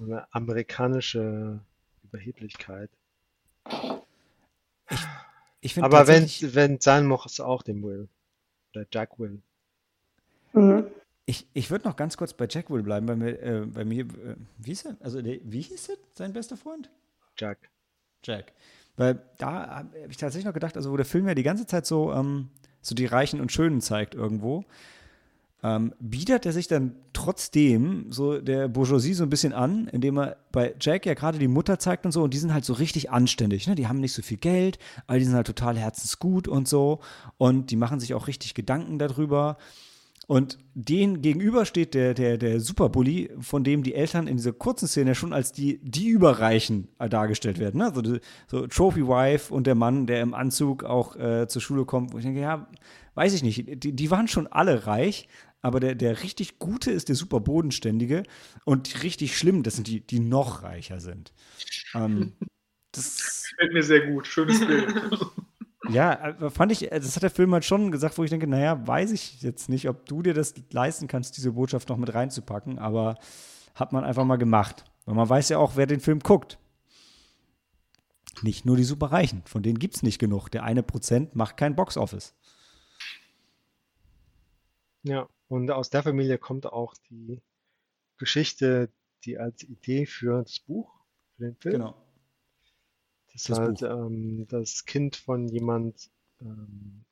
Eine 0.00 0.26
amerikanische 0.32 1.60
Überheblichkeit. 2.02 2.88
Ich 5.60 5.74
finde 5.74 5.86
Aber 5.86 6.06
wenn 6.06 6.24
wenn 6.54 6.80
sein 6.80 7.06
muss, 7.06 7.40
auch 7.40 7.62
den 7.62 7.82
Will. 7.82 8.08
Oder 8.74 8.86
Jack 8.92 9.18
Will. 9.18 9.42
Mhm. 10.52 10.86
ich, 11.26 11.46
ich 11.52 11.70
würde 11.70 11.86
noch 11.86 11.96
ganz 11.96 12.16
kurz 12.16 12.32
bei 12.32 12.46
Jack 12.48 12.70
Will 12.70 12.82
bleiben, 12.82 13.06
bei 13.06 13.16
mir, 13.16 13.42
äh, 13.42 13.66
bei 13.66 13.84
mir 13.84 14.04
äh, 14.04 14.36
wie 14.56 14.72
ist 14.72 14.86
er? 14.86 14.96
Also, 15.00 15.20
der, 15.20 15.38
wie 15.42 15.60
hieß 15.60 15.90
er, 15.90 15.96
sein 16.14 16.32
bester 16.32 16.56
Freund? 16.56 16.90
Jack. 17.36 17.58
Jack. 18.24 18.52
Weil 18.96 19.22
da 19.36 19.76
habe 19.76 19.90
ich 20.08 20.16
tatsächlich 20.16 20.46
noch 20.46 20.54
gedacht, 20.54 20.76
also 20.76 20.90
wo 20.90 20.96
der 20.96 21.04
Film 21.04 21.28
ja 21.28 21.34
die 21.34 21.42
ganze 21.42 21.66
Zeit 21.66 21.84
so, 21.84 22.12
ähm, 22.12 22.48
so 22.80 22.94
die 22.94 23.06
Reichen 23.06 23.40
und 23.40 23.52
Schönen 23.52 23.80
zeigt 23.80 24.14
irgendwo, 24.14 24.64
ähm, 25.62 25.92
bietet 25.98 26.46
er 26.46 26.52
sich 26.52 26.68
dann 26.68 26.94
trotzdem 27.12 28.06
so 28.10 28.40
der 28.40 28.68
Bourgeoisie 28.68 29.14
so 29.14 29.24
ein 29.24 29.30
bisschen 29.30 29.52
an, 29.52 29.88
indem 29.88 30.18
er 30.18 30.36
bei 30.52 30.74
Jack 30.80 31.04
ja 31.06 31.14
gerade 31.14 31.38
die 31.38 31.48
Mutter 31.48 31.78
zeigt 31.78 32.06
und 32.06 32.12
so 32.12 32.22
und 32.22 32.32
die 32.32 32.38
sind 32.38 32.52
halt 32.54 32.64
so 32.64 32.72
richtig 32.74 33.10
anständig, 33.10 33.66
ne? 33.66 33.74
Die 33.74 33.88
haben 33.88 33.98
nicht 34.00 34.12
so 34.12 34.22
viel 34.22 34.38
Geld, 34.38 34.78
aber 35.06 35.18
die 35.18 35.24
sind 35.24 35.34
halt 35.34 35.46
total 35.48 35.76
herzensgut 35.76 36.46
und 36.48 36.68
so 36.68 37.00
und 37.38 37.70
die 37.70 37.76
machen 37.76 37.98
sich 38.00 38.14
auch 38.14 38.28
richtig 38.28 38.54
Gedanken 38.54 38.98
darüber. 38.98 39.56
Und 40.26 40.58
denen 40.74 41.22
gegenüber 41.22 41.64
steht 41.64 41.94
der, 41.94 42.12
der, 42.12 42.36
der 42.36 42.60
Superbully, 42.60 43.30
von 43.40 43.64
dem 43.64 43.82
die 43.82 43.94
Eltern 43.94 44.26
in 44.26 44.36
dieser 44.36 44.52
kurzen 44.52 44.86
Szene 44.86 45.14
schon 45.14 45.32
als 45.32 45.52
die, 45.52 45.78
die 45.82 46.08
Überreichen 46.08 46.88
dargestellt 46.98 47.58
werden. 47.58 47.78
Ne? 47.78 47.92
So, 47.94 48.02
die- 48.02 48.20
so 48.46 48.66
Trophy 48.66 49.06
Wife 49.08 49.52
und 49.54 49.66
der 49.66 49.74
Mann, 49.74 50.06
der 50.06 50.20
im 50.20 50.34
Anzug 50.34 50.84
auch 50.84 51.16
äh, 51.16 51.48
zur 51.48 51.62
Schule 51.62 51.86
kommt, 51.86 52.12
wo 52.12 52.18
ich 52.18 52.24
denke, 52.24 52.40
ja, 52.40 52.68
weiß 53.14 53.32
ich 53.32 53.42
nicht, 53.42 53.82
die, 53.82 53.92
die 53.94 54.10
waren 54.10 54.28
schon 54.28 54.46
alle 54.48 54.86
reich, 54.86 55.28
aber 55.60 55.80
der, 55.80 55.94
der 55.94 56.22
richtig 56.22 56.58
Gute 56.58 56.90
ist 56.90 57.08
der 57.08 57.16
super 57.16 57.40
Bodenständige 57.40 58.22
und 58.64 58.92
die 58.92 58.98
richtig 58.98 59.36
schlimm, 59.36 59.62
das 59.62 59.76
sind 59.76 59.86
die, 59.86 60.00
die 60.00 60.20
noch 60.20 60.62
reicher 60.62 61.00
sind. 61.00 61.32
Ähm, 61.94 62.34
das 62.92 63.38
Gefällt 63.58 63.72
mir 63.72 63.82
sehr 63.82 64.06
gut. 64.06 64.26
Schönes 64.26 64.64
Bild. 64.64 64.94
ja, 65.90 66.28
äh, 66.28 66.50
fand 66.50 66.70
ich, 66.70 66.88
das 66.90 67.16
hat 67.16 67.24
der 67.24 67.30
Film 67.30 67.52
halt 67.52 67.64
schon 67.64 67.90
gesagt, 67.90 68.16
wo 68.16 68.22
ich 68.22 68.30
denke, 68.30 68.46
naja, 68.46 68.86
weiß 68.86 69.10
ich 69.10 69.42
jetzt 69.42 69.68
nicht, 69.68 69.88
ob 69.88 70.06
du 70.06 70.22
dir 70.22 70.32
das 70.32 70.54
leisten 70.70 71.08
kannst, 71.08 71.36
diese 71.36 71.52
Botschaft 71.52 71.88
noch 71.88 71.96
mit 71.96 72.14
reinzupacken, 72.14 72.78
aber 72.78 73.16
hat 73.74 73.92
man 73.92 74.04
einfach 74.04 74.24
mal 74.24 74.36
gemacht. 74.36 74.84
Weil 75.06 75.16
man 75.16 75.28
weiß 75.28 75.48
ja 75.48 75.58
auch, 75.58 75.74
wer 75.74 75.86
den 75.86 76.00
Film 76.00 76.20
guckt. 76.20 76.58
Nicht 78.42 78.64
nur 78.64 78.76
die 78.76 78.84
Superreichen, 78.84 79.42
von 79.44 79.64
denen 79.64 79.80
gibt 79.80 79.96
es 79.96 80.04
nicht 80.04 80.20
genug. 80.20 80.48
Der 80.50 80.62
eine 80.62 80.84
Prozent 80.84 81.34
macht 81.34 81.56
kein 81.56 81.74
Boxoffice. 81.74 82.34
Ja, 85.02 85.28
und 85.48 85.70
aus 85.70 85.90
der 85.90 86.02
Familie 86.02 86.38
kommt 86.38 86.66
auch 86.66 86.94
die 87.08 87.40
Geschichte, 88.16 88.90
die 89.24 89.38
als 89.38 89.62
Idee 89.62 90.06
für 90.06 90.42
das 90.42 90.60
Buch, 90.60 90.92
für 91.36 91.44
den 91.44 91.56
Film. 91.56 91.72
Genau. 91.74 92.04
Das 93.32 93.44
Das 93.44 93.58
halt 93.58 93.82
ähm, 93.82 94.46
das 94.48 94.84
Kind 94.84 95.16
von 95.16 95.48
jemand 95.48 96.10
ähm, 96.40 97.04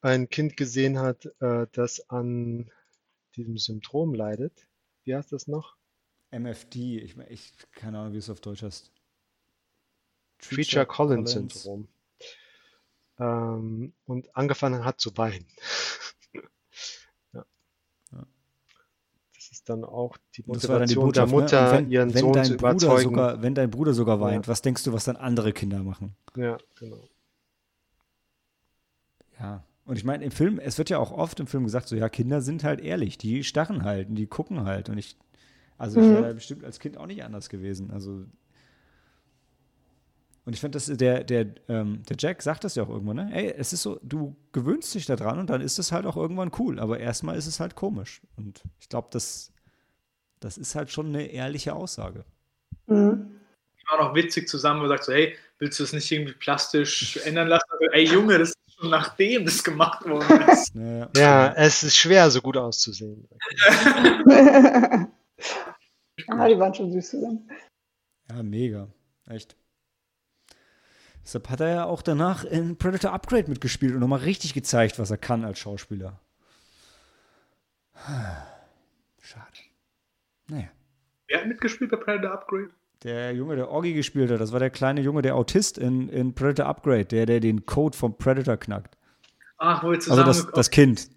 ein 0.00 0.28
Kind 0.28 0.56
gesehen 0.56 0.98
hat, 0.98 1.26
äh, 1.40 1.66
das 1.72 2.08
an 2.08 2.70
diesem 3.36 3.58
Syndrom 3.58 4.14
leidet. 4.14 4.68
Wie 5.04 5.14
heißt 5.14 5.32
das 5.32 5.46
noch? 5.46 5.76
MFD, 6.30 7.00
ich, 7.00 7.16
ich 7.28 7.52
keine 7.72 7.98
Ahnung, 7.98 8.12
wie 8.12 8.18
es 8.18 8.30
auf 8.30 8.40
Deutsch 8.40 8.62
heißt. 8.62 8.92
Treacher 10.38 10.86
Collins 10.86 11.32
Syndrom. 11.32 11.88
Ähm, 13.18 13.92
und 14.06 14.34
angefangen 14.36 14.84
hat 14.84 15.00
zu 15.00 15.16
weinen. 15.16 15.46
ja. 17.32 17.44
Ja. 18.12 18.26
Das 19.34 19.50
ist 19.50 19.68
dann 19.68 19.84
auch 19.84 20.16
die 20.36 20.42
Motivation 20.46 21.12
der 21.12 21.26
ne? 21.26 21.32
Mutter, 21.32 21.70
Und 21.70 21.72
wenn, 21.72 21.90
ihren 21.90 22.14
wenn 22.14 22.20
Sohn 22.20 22.32
dein 22.32 22.44
zu 22.44 22.56
Bruder 22.56 22.88
überzeugen. 22.88 23.02
sogar, 23.02 23.42
wenn 23.42 23.54
dein 23.54 23.70
Bruder 23.70 23.92
sogar 23.94 24.18
Ja. 24.18 24.22
weint, 24.22 24.48
was 24.48 24.62
denkst 24.62 24.84
du, 24.84 24.92
was 24.92 25.04
dann 25.04 25.16
andere 25.16 25.52
Kinder 25.52 25.82
machen? 25.82 26.14
Ja, 26.36 26.58
genau. 26.78 27.08
Ja. 29.40 29.64
Und 29.84 29.96
ich 29.96 30.04
meine, 30.04 30.24
im 30.24 30.30
Film, 30.30 30.58
es 30.58 30.76
wird 30.78 30.90
ja 30.90 30.98
auch 30.98 31.12
oft 31.12 31.40
im 31.40 31.46
Film 31.46 31.64
gesagt, 31.64 31.88
so, 31.88 31.96
ja, 31.96 32.08
Kinder 32.08 32.42
sind 32.42 32.62
halt 32.62 32.80
ehrlich, 32.80 33.16
die 33.16 33.42
starren 33.42 33.84
halt 33.84 34.08
und 34.10 34.16
die 34.16 34.26
gucken 34.26 34.64
halt. 34.64 34.88
Und 34.90 34.98
ich, 34.98 35.16
also 35.78 35.98
ich 35.98 36.06
Mhm. 36.06 36.12
wäre 36.12 36.22
da 36.28 36.32
bestimmt 36.34 36.64
als 36.64 36.78
Kind 36.78 36.98
auch 36.98 37.06
nicht 37.06 37.24
anders 37.24 37.48
gewesen. 37.48 37.90
Also. 37.90 38.24
Und 40.48 40.54
ich 40.54 40.60
finde, 40.60 40.76
das 40.76 40.86
der, 40.86 41.24
der, 41.24 41.44
ähm, 41.68 42.02
der 42.08 42.16
Jack 42.18 42.40
sagt 42.40 42.64
das 42.64 42.74
ja 42.74 42.82
auch 42.82 42.88
irgendwann, 42.88 43.16
ne? 43.16 43.30
Ey, 43.34 43.52
es 43.58 43.74
ist 43.74 43.82
so, 43.82 44.00
du 44.02 44.34
gewöhnst 44.52 44.94
dich 44.94 45.04
daran 45.04 45.38
und 45.38 45.50
dann 45.50 45.60
ist 45.60 45.78
es 45.78 45.92
halt 45.92 46.06
auch 46.06 46.16
irgendwann 46.16 46.52
cool. 46.58 46.80
Aber 46.80 46.98
erstmal 46.98 47.36
ist 47.36 47.46
es 47.46 47.60
halt 47.60 47.74
komisch. 47.74 48.22
Und 48.34 48.62
ich 48.80 48.88
glaube, 48.88 49.08
das, 49.10 49.52
das 50.40 50.56
ist 50.56 50.74
halt 50.74 50.90
schon 50.90 51.08
eine 51.08 51.26
ehrliche 51.26 51.74
Aussage. 51.74 52.24
Mhm. 52.86 53.40
War 53.90 53.98
noch 53.98 54.14
witzig 54.14 54.48
zusammen, 54.48 54.80
wo 54.80 54.86
er 54.86 54.88
sagt 54.88 55.04
so, 55.04 55.12
hey, 55.12 55.36
willst 55.58 55.78
du 55.78 55.82
das 55.82 55.92
nicht 55.92 56.10
irgendwie 56.10 56.32
plastisch 56.32 57.18
ändern 57.26 57.48
lassen? 57.48 57.68
Also, 57.70 57.84
ey 57.92 58.04
Junge, 58.06 58.38
das 58.38 58.48
ist 58.48 58.56
schon 58.80 58.88
nachdem 58.88 59.44
das 59.44 59.62
gemacht 59.62 60.08
worden 60.08 60.48
ist. 60.48 60.74
Naja. 60.74 61.10
Ja, 61.14 61.52
es 61.56 61.82
ist 61.82 61.94
schwer, 61.94 62.30
so 62.30 62.40
gut 62.40 62.56
auszusehen. 62.56 63.28
ja, 64.26 65.08
die 66.48 66.58
waren 66.58 66.72
schon 66.72 66.90
süß 66.90 67.10
zusammen. 67.10 67.50
Ja, 68.30 68.42
mega. 68.42 68.88
Echt. 69.28 69.54
Deshalb 71.28 71.50
hat 71.50 71.60
er 71.60 71.68
ja 71.68 71.84
auch 71.84 72.00
danach 72.00 72.42
in 72.44 72.78
Predator 72.78 73.12
Upgrade 73.12 73.50
mitgespielt 73.50 73.92
und 73.92 74.00
nochmal 74.00 74.20
richtig 74.20 74.54
gezeigt, 74.54 74.98
was 74.98 75.10
er 75.10 75.18
kann 75.18 75.44
als 75.44 75.58
Schauspieler. 75.58 76.18
Schade. 79.20 79.58
Naja. 80.46 80.68
Wer 81.26 81.40
hat 81.40 81.46
mitgespielt 81.46 81.90
bei 81.90 81.98
Predator 81.98 82.32
Upgrade? 82.32 82.70
Der 83.02 83.34
Junge, 83.34 83.56
der 83.56 83.68
Orgi 83.68 83.92
gespielt 83.92 84.30
hat, 84.30 84.40
das 84.40 84.52
war 84.52 84.58
der 84.58 84.70
kleine 84.70 85.02
Junge, 85.02 85.20
der 85.20 85.34
Autist 85.36 85.76
in, 85.76 86.08
in 86.08 86.34
Predator 86.34 86.64
Upgrade, 86.64 87.04
der, 87.04 87.26
der 87.26 87.40
den 87.40 87.66
Code 87.66 87.94
vom 87.94 88.16
Predator 88.16 88.56
knackt. 88.56 88.96
Ach, 89.58 89.82
wo 89.82 89.88
wir 89.88 89.96
Also 89.96 90.08
zusammen 90.12 90.26
das, 90.28 90.50
das 90.50 90.70
Kind. 90.70 91.10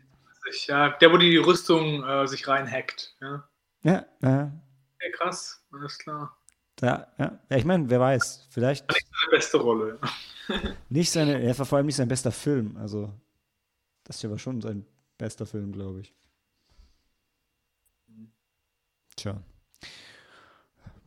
ja, 0.68 0.90
der, 0.90 1.14
wo 1.14 1.18
die 1.18 1.38
Rüstung 1.38 2.04
äh, 2.04 2.28
sich 2.28 2.50
reinhackt. 2.50 3.16
Ja. 3.22 3.48
Ja, 3.84 4.06
ja, 4.22 4.52
Hey, 5.00 5.12
krass, 5.14 5.64
alles 5.72 5.98
klar. 5.98 6.36
ja. 6.82 7.08
ja. 7.18 7.40
ja 7.50 7.58
ich 7.58 7.64
meine, 7.64 7.90
wer 7.90 8.02
weiß, 8.02 8.50
vielleicht 8.52 8.86
beste 9.32 9.58
Rolle. 9.58 10.00
nicht 10.90 11.10
seine, 11.10 11.42
er 11.42 11.58
war 11.58 11.66
vor 11.66 11.78
allem 11.78 11.88
nicht 11.88 11.96
sein 11.96 12.08
bester 12.08 12.32
Film. 12.32 12.78
Also, 12.78 13.12
das 14.04 14.22
hier 14.22 14.30
war 14.30 14.38
schon 14.38 14.62
sein 14.62 14.86
bester 15.18 15.46
Film, 15.48 15.72
glaube 15.72 16.02
ich. 16.02 16.14
Tja. 19.16 19.42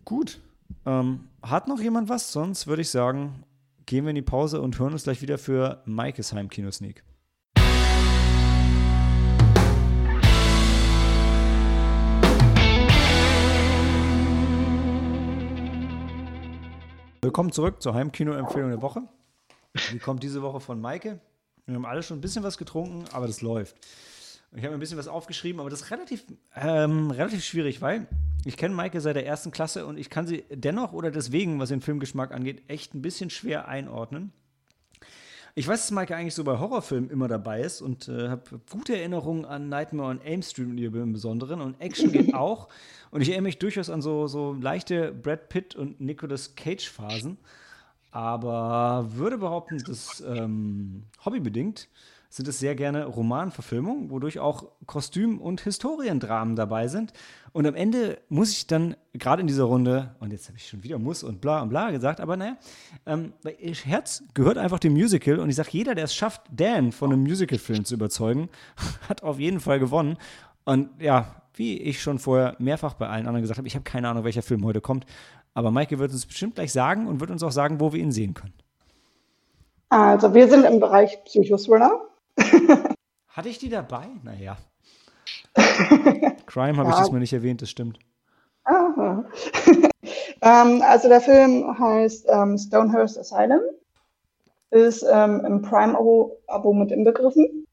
Gut. 0.04 0.40
Ähm, 0.86 1.28
hat 1.42 1.68
noch 1.68 1.80
jemand 1.80 2.08
was? 2.08 2.32
Sonst 2.32 2.66
würde 2.66 2.82
ich 2.82 2.90
sagen, 2.90 3.44
gehen 3.86 4.04
wir 4.04 4.10
in 4.10 4.16
die 4.16 4.22
Pause 4.22 4.60
und 4.60 4.78
hören 4.78 4.92
uns 4.92 5.04
gleich 5.04 5.22
wieder 5.22 5.38
für 5.38 5.82
Maikes 5.86 6.32
Heimkino-Sneak. 6.32 7.04
Willkommen 17.24 17.52
zurück 17.52 17.80
zur 17.80 17.94
Heimkino-Empfehlung 17.94 18.68
der 18.68 18.82
Woche. 18.82 19.00
Die 19.94 19.98
kommt 19.98 20.22
diese 20.22 20.42
Woche 20.42 20.60
von 20.60 20.78
Maike. 20.78 21.20
Wir 21.64 21.74
haben 21.74 21.86
alle 21.86 22.02
schon 22.02 22.18
ein 22.18 22.20
bisschen 22.20 22.42
was 22.42 22.58
getrunken, 22.58 23.06
aber 23.12 23.26
das 23.26 23.40
läuft. 23.40 23.76
Ich 24.52 24.58
habe 24.58 24.68
mir 24.68 24.74
ein 24.74 24.80
bisschen 24.80 24.98
was 24.98 25.08
aufgeschrieben, 25.08 25.58
aber 25.58 25.70
das 25.70 25.80
ist 25.80 25.90
relativ, 25.90 26.26
ähm, 26.54 27.10
relativ 27.10 27.42
schwierig, 27.42 27.80
weil 27.80 28.08
ich 28.44 28.58
kenne 28.58 28.74
Maike 28.74 29.00
seit 29.00 29.16
der 29.16 29.24
ersten 29.24 29.52
Klasse 29.52 29.86
und 29.86 29.96
ich 29.96 30.10
kann 30.10 30.26
sie 30.26 30.44
dennoch 30.50 30.92
oder 30.92 31.10
deswegen, 31.10 31.58
was 31.58 31.70
den 31.70 31.80
Filmgeschmack 31.80 32.30
angeht, 32.30 32.62
echt 32.68 32.92
ein 32.92 33.00
bisschen 33.00 33.30
schwer 33.30 33.68
einordnen. 33.68 34.34
Ich 35.56 35.68
weiß, 35.68 35.82
dass 35.82 35.90
Maike 35.92 36.16
eigentlich 36.16 36.34
so 36.34 36.42
bei 36.42 36.58
Horrorfilmen 36.58 37.10
immer 37.10 37.28
dabei 37.28 37.60
ist 37.60 37.80
und 37.80 38.08
äh, 38.08 38.28
habe 38.28 38.60
gute 38.72 38.96
Erinnerungen 38.98 39.44
an 39.44 39.68
Nightmare 39.68 40.08
on 40.08 40.20
Elm 40.20 40.42
Street 40.42 40.66
und 40.66 40.78
ihr 40.78 40.92
im 40.92 41.12
Besonderen 41.12 41.60
und 41.60 41.80
Action 41.80 42.10
geht 42.10 42.34
auch. 42.34 42.68
Und 43.12 43.20
ich 43.20 43.28
erinnere 43.28 43.44
mich 43.44 43.58
durchaus 43.60 43.88
an 43.88 44.02
so, 44.02 44.26
so 44.26 44.52
leichte 44.52 45.12
Brad 45.12 45.48
Pitt 45.48 45.76
und 45.76 46.00
Nicolas 46.00 46.56
Cage 46.56 46.90
Phasen. 46.90 47.38
Aber 48.10 49.06
würde 49.14 49.38
behaupten, 49.38 49.78
dass 49.78 50.24
ähm, 50.26 51.04
hobbybedingt 51.24 51.88
sind 52.34 52.48
es 52.48 52.58
sehr 52.58 52.74
gerne 52.74 53.04
Romanverfilmungen, 53.04 54.10
wodurch 54.10 54.40
auch 54.40 54.64
Kostüm- 54.86 55.38
und 55.38 55.60
Historiendramen 55.60 56.56
dabei 56.56 56.88
sind. 56.88 57.12
Und 57.52 57.64
am 57.64 57.76
Ende 57.76 58.18
muss 58.28 58.50
ich 58.50 58.66
dann, 58.66 58.96
gerade 59.12 59.40
in 59.42 59.46
dieser 59.46 59.62
Runde, 59.62 60.16
und 60.18 60.32
jetzt 60.32 60.48
habe 60.48 60.58
ich 60.58 60.66
schon 60.66 60.82
wieder 60.82 60.98
muss 60.98 61.22
und 61.22 61.40
bla 61.40 61.62
und 61.62 61.68
bla 61.68 61.92
gesagt, 61.92 62.20
aber 62.20 62.36
naja, 62.36 62.56
ähm, 63.06 63.34
Herz 63.84 64.24
gehört 64.34 64.58
einfach 64.58 64.80
dem 64.80 64.94
Musical 64.94 65.38
und 65.38 65.48
ich 65.48 65.54
sage, 65.54 65.68
jeder, 65.70 65.94
der 65.94 66.06
es 66.06 66.14
schafft, 66.16 66.42
Dan 66.50 66.90
von 66.90 67.12
einem 67.12 67.22
Musicalfilm 67.22 67.84
zu 67.84 67.94
überzeugen, 67.94 68.48
hat 69.08 69.22
auf 69.22 69.38
jeden 69.38 69.60
Fall 69.60 69.78
gewonnen. 69.78 70.16
Und 70.64 70.90
ja, 71.00 71.36
wie 71.54 71.78
ich 71.78 72.02
schon 72.02 72.18
vorher 72.18 72.56
mehrfach 72.58 72.94
bei 72.94 73.06
allen 73.06 73.28
anderen 73.28 73.42
gesagt 73.42 73.58
habe, 73.58 73.68
ich 73.68 73.76
habe 73.76 73.84
keine 73.84 74.08
Ahnung, 74.08 74.24
welcher 74.24 74.42
Film 74.42 74.64
heute 74.64 74.80
kommt. 74.80 75.06
Aber 75.54 75.70
Maike 75.70 76.00
wird 76.00 76.10
uns 76.10 76.26
bestimmt 76.26 76.56
gleich 76.56 76.72
sagen 76.72 77.06
und 77.06 77.20
wird 77.20 77.30
uns 77.30 77.44
auch 77.44 77.52
sagen, 77.52 77.78
wo 77.78 77.92
wir 77.92 78.00
ihn 78.00 78.10
sehen 78.10 78.34
können. 78.34 78.54
Also 79.88 80.34
wir 80.34 80.48
sind 80.48 80.64
im 80.64 80.80
Bereich 80.80 81.22
Psychothriller. 81.26 82.00
Hatte 83.28 83.48
ich 83.48 83.58
die 83.58 83.68
dabei? 83.68 84.08
Naja. 84.22 84.56
Crime 86.46 86.76
habe 86.78 86.90
ich 86.90 86.94
Ja. 86.96 87.02
diesmal 87.02 87.20
nicht 87.20 87.32
erwähnt, 87.32 87.62
das 87.62 87.70
stimmt. 87.70 87.98
Aha. 88.64 89.24
ähm, 90.40 90.82
also 90.82 91.08
der 91.08 91.20
Film 91.20 91.78
heißt 91.78 92.26
ähm, 92.28 92.56
Stonehurst 92.58 93.18
Asylum, 93.18 93.60
ist 94.70 95.04
ähm, 95.10 95.44
im 95.44 95.62
Prime-Abo 95.62 96.72
mit 96.72 96.90
inbegriffen. 96.90 97.66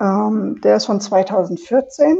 Ähm, 0.00 0.60
der 0.62 0.76
ist 0.76 0.86
von 0.86 1.00
2014 1.00 2.18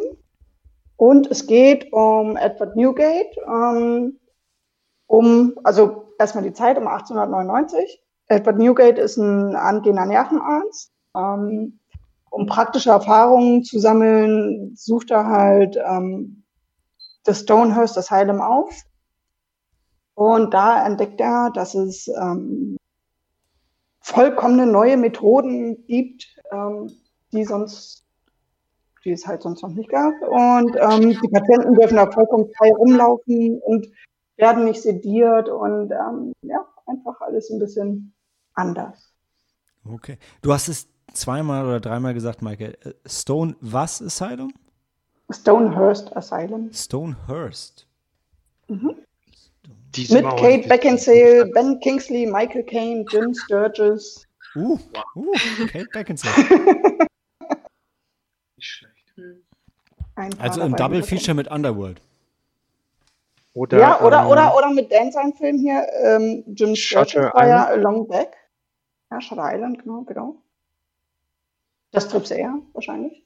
und 0.97 1.31
es 1.31 1.47
geht 1.47 1.93
um 1.93 2.37
Edward 2.37 2.77
Newgate, 2.77 3.37
ähm, 3.47 4.19
um, 5.07 5.59
also 5.65 6.15
erstmal 6.19 6.45
die 6.45 6.53
Zeit 6.53 6.77
um 6.79 6.87
1899. 6.87 8.03
Edward 8.31 8.59
Newgate 8.59 8.99
ist 8.99 9.17
ein 9.17 9.57
angehender 9.57 10.07
Nervenarzt. 10.07 10.93
Ähm, 11.17 11.81
um 12.31 12.47
praktische 12.47 12.91
Erfahrungen 12.91 13.65
zu 13.65 13.81
sammeln, 13.81 14.73
sucht 14.77 15.11
er 15.11 15.27
halt 15.27 15.77
ähm, 15.77 16.45
das 17.25 17.41
Stonehurst 17.41 17.99
Asylum 17.99 18.41
auf. 18.41 18.73
Und 20.15 20.55
da 20.55 20.87
entdeckt 20.87 21.21
er, 21.21 21.51
dass 21.53 21.75
es 21.75 22.07
ähm, 22.07 22.77
vollkommene 24.01 24.67
neue 24.67 24.97
Methoden 24.97 25.85
gibt, 25.87 26.29
ähm, 26.53 26.93
die 27.33 27.45
sonst, 27.45 28.05
die 29.05 29.11
es 29.11 29.27
halt 29.27 29.43
sonst 29.43 29.63
noch 29.63 29.71
nicht 29.71 29.91
gab. 29.91 30.15
Und 30.23 30.77
ähm, 30.77 31.19
die 31.21 31.29
Patienten 31.29 31.75
dürfen 31.75 31.97
da 31.97 32.09
vollkommen 32.09 32.49
frei 32.57 32.71
rumlaufen 32.79 33.61
und 33.61 33.89
werden 34.37 34.67
nicht 34.67 34.83
sediert 34.83 35.49
und 35.49 35.91
ähm, 35.91 36.33
ja, 36.43 36.65
einfach 36.87 37.21
alles 37.21 37.51
ein 37.51 37.59
bisschen 37.59 38.15
anders. 38.61 39.13
Okay. 39.85 40.19
Du 40.43 40.53
hast 40.53 40.69
es 40.69 40.89
zweimal 41.13 41.67
oder 41.67 41.81
dreimal 41.81 42.15
gesagt, 42.15 42.43
Maike. 42.43 42.79
Äh, 42.85 42.95
Stone 43.07 43.57
was 43.61 44.03
Asylum? 44.03 44.53
Stonehurst 45.31 46.17
Asylum. 46.17 46.71
Stonehurst. 46.73 47.87
Diese 49.95 50.15
Mit 50.15 50.25
Mauer, 50.25 50.37
Kate 50.37 50.69
Beckinsale, 50.69 51.47
Ben 51.55 51.79
Kingsley, 51.81 52.27
Michael 52.27 52.65
Caine, 52.65 53.05
Jim 53.11 53.35
Sturgis. 53.35 54.27
Uh, 54.55 54.79
uh, 55.15 55.33
Kate 55.67 55.87
Beckinsale. 55.93 56.35
Nicht 58.57 58.67
schlecht. 58.67 58.97
Also 60.39 60.61
im 60.61 60.77
Double 60.77 61.03
Feature 61.03 61.35
mit 61.35 61.49
Underworld. 61.49 62.01
Oder, 63.55 63.79
Ja, 63.79 64.01
oder, 64.01 64.21
ähm, 64.21 64.27
oder, 64.29 64.57
oder 64.57 64.71
mit 64.71 64.93
Dan 64.93 65.11
seinem 65.11 65.33
Film 65.33 65.59
hier, 65.59 65.87
ähm, 66.05 66.45
Jim 66.47 66.77
Shutter 66.77 67.33
war 67.35 67.49
ja 67.49 67.67
Along 67.67 68.07
Back. 68.07 68.37
Ja, 69.11 69.21
Shutter 69.21 69.43
Island, 69.55 69.83
genau, 69.83 70.03
genau. 70.03 70.37
Das 71.91 72.09
trifft 72.09 72.31
eher, 72.31 72.55
wahrscheinlich. 72.73 73.25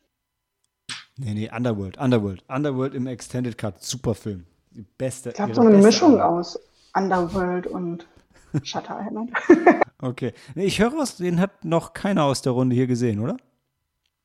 Nee, 1.16 1.34
nee, 1.34 1.50
Underworld. 1.54 1.98
Underworld. 1.98 2.42
Underworld 2.48 2.94
im 2.94 3.06
Extended 3.06 3.56
Cut. 3.58 3.82
Super 3.82 4.14
Film. 4.14 4.46
Die 4.70 4.82
beste. 4.98 5.28
Ich 5.30 5.34
glaube, 5.36 5.54
so 5.54 5.60
eine 5.60 5.78
Mischung 5.78 6.18
Arbeit. 6.20 6.38
aus 6.46 6.58
Underworld 6.96 7.66
und 7.66 8.06
Shutter 8.62 9.00
Island. 9.06 9.32
Okay. 10.00 10.34
Nee, 10.54 10.66
ich 10.66 10.80
höre 10.80 10.92
was, 10.98 11.16
den 11.16 11.40
hat 11.40 11.64
noch 11.64 11.94
keiner 11.94 12.24
aus 12.24 12.42
der 12.42 12.52
Runde 12.52 12.74
hier 12.76 12.86
gesehen, 12.86 13.20
oder? 13.20 13.38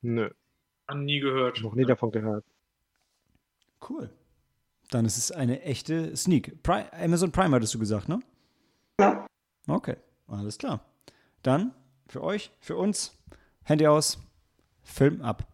Nö, 0.02 0.28
Hab 0.86 0.98
nie 0.98 1.20
gehört. 1.20 1.62
noch 1.62 1.74
nie 1.74 1.86
davon 1.86 2.10
gehört. 2.10 2.44
Cool. 3.88 4.10
Dann 4.90 5.06
ist 5.06 5.16
es 5.16 5.32
eine 5.32 5.62
echte 5.62 6.14
Sneak. 6.16 6.62
Pri 6.62 6.82
Amazon 6.92 7.32
Prime 7.32 7.56
hattest 7.56 7.72
du 7.72 7.78
gesagt, 7.78 8.10
ne? 8.10 8.20
Ja. 9.00 9.24
Okay, 9.68 9.96
alles 10.26 10.58
klar. 10.58 10.80
Dann 11.42 11.74
für 12.06 12.22
euch, 12.22 12.50
für 12.60 12.76
uns, 12.76 13.16
Handy 13.64 13.86
aus, 13.86 14.18
Film 14.82 15.22
ab. 15.22 15.49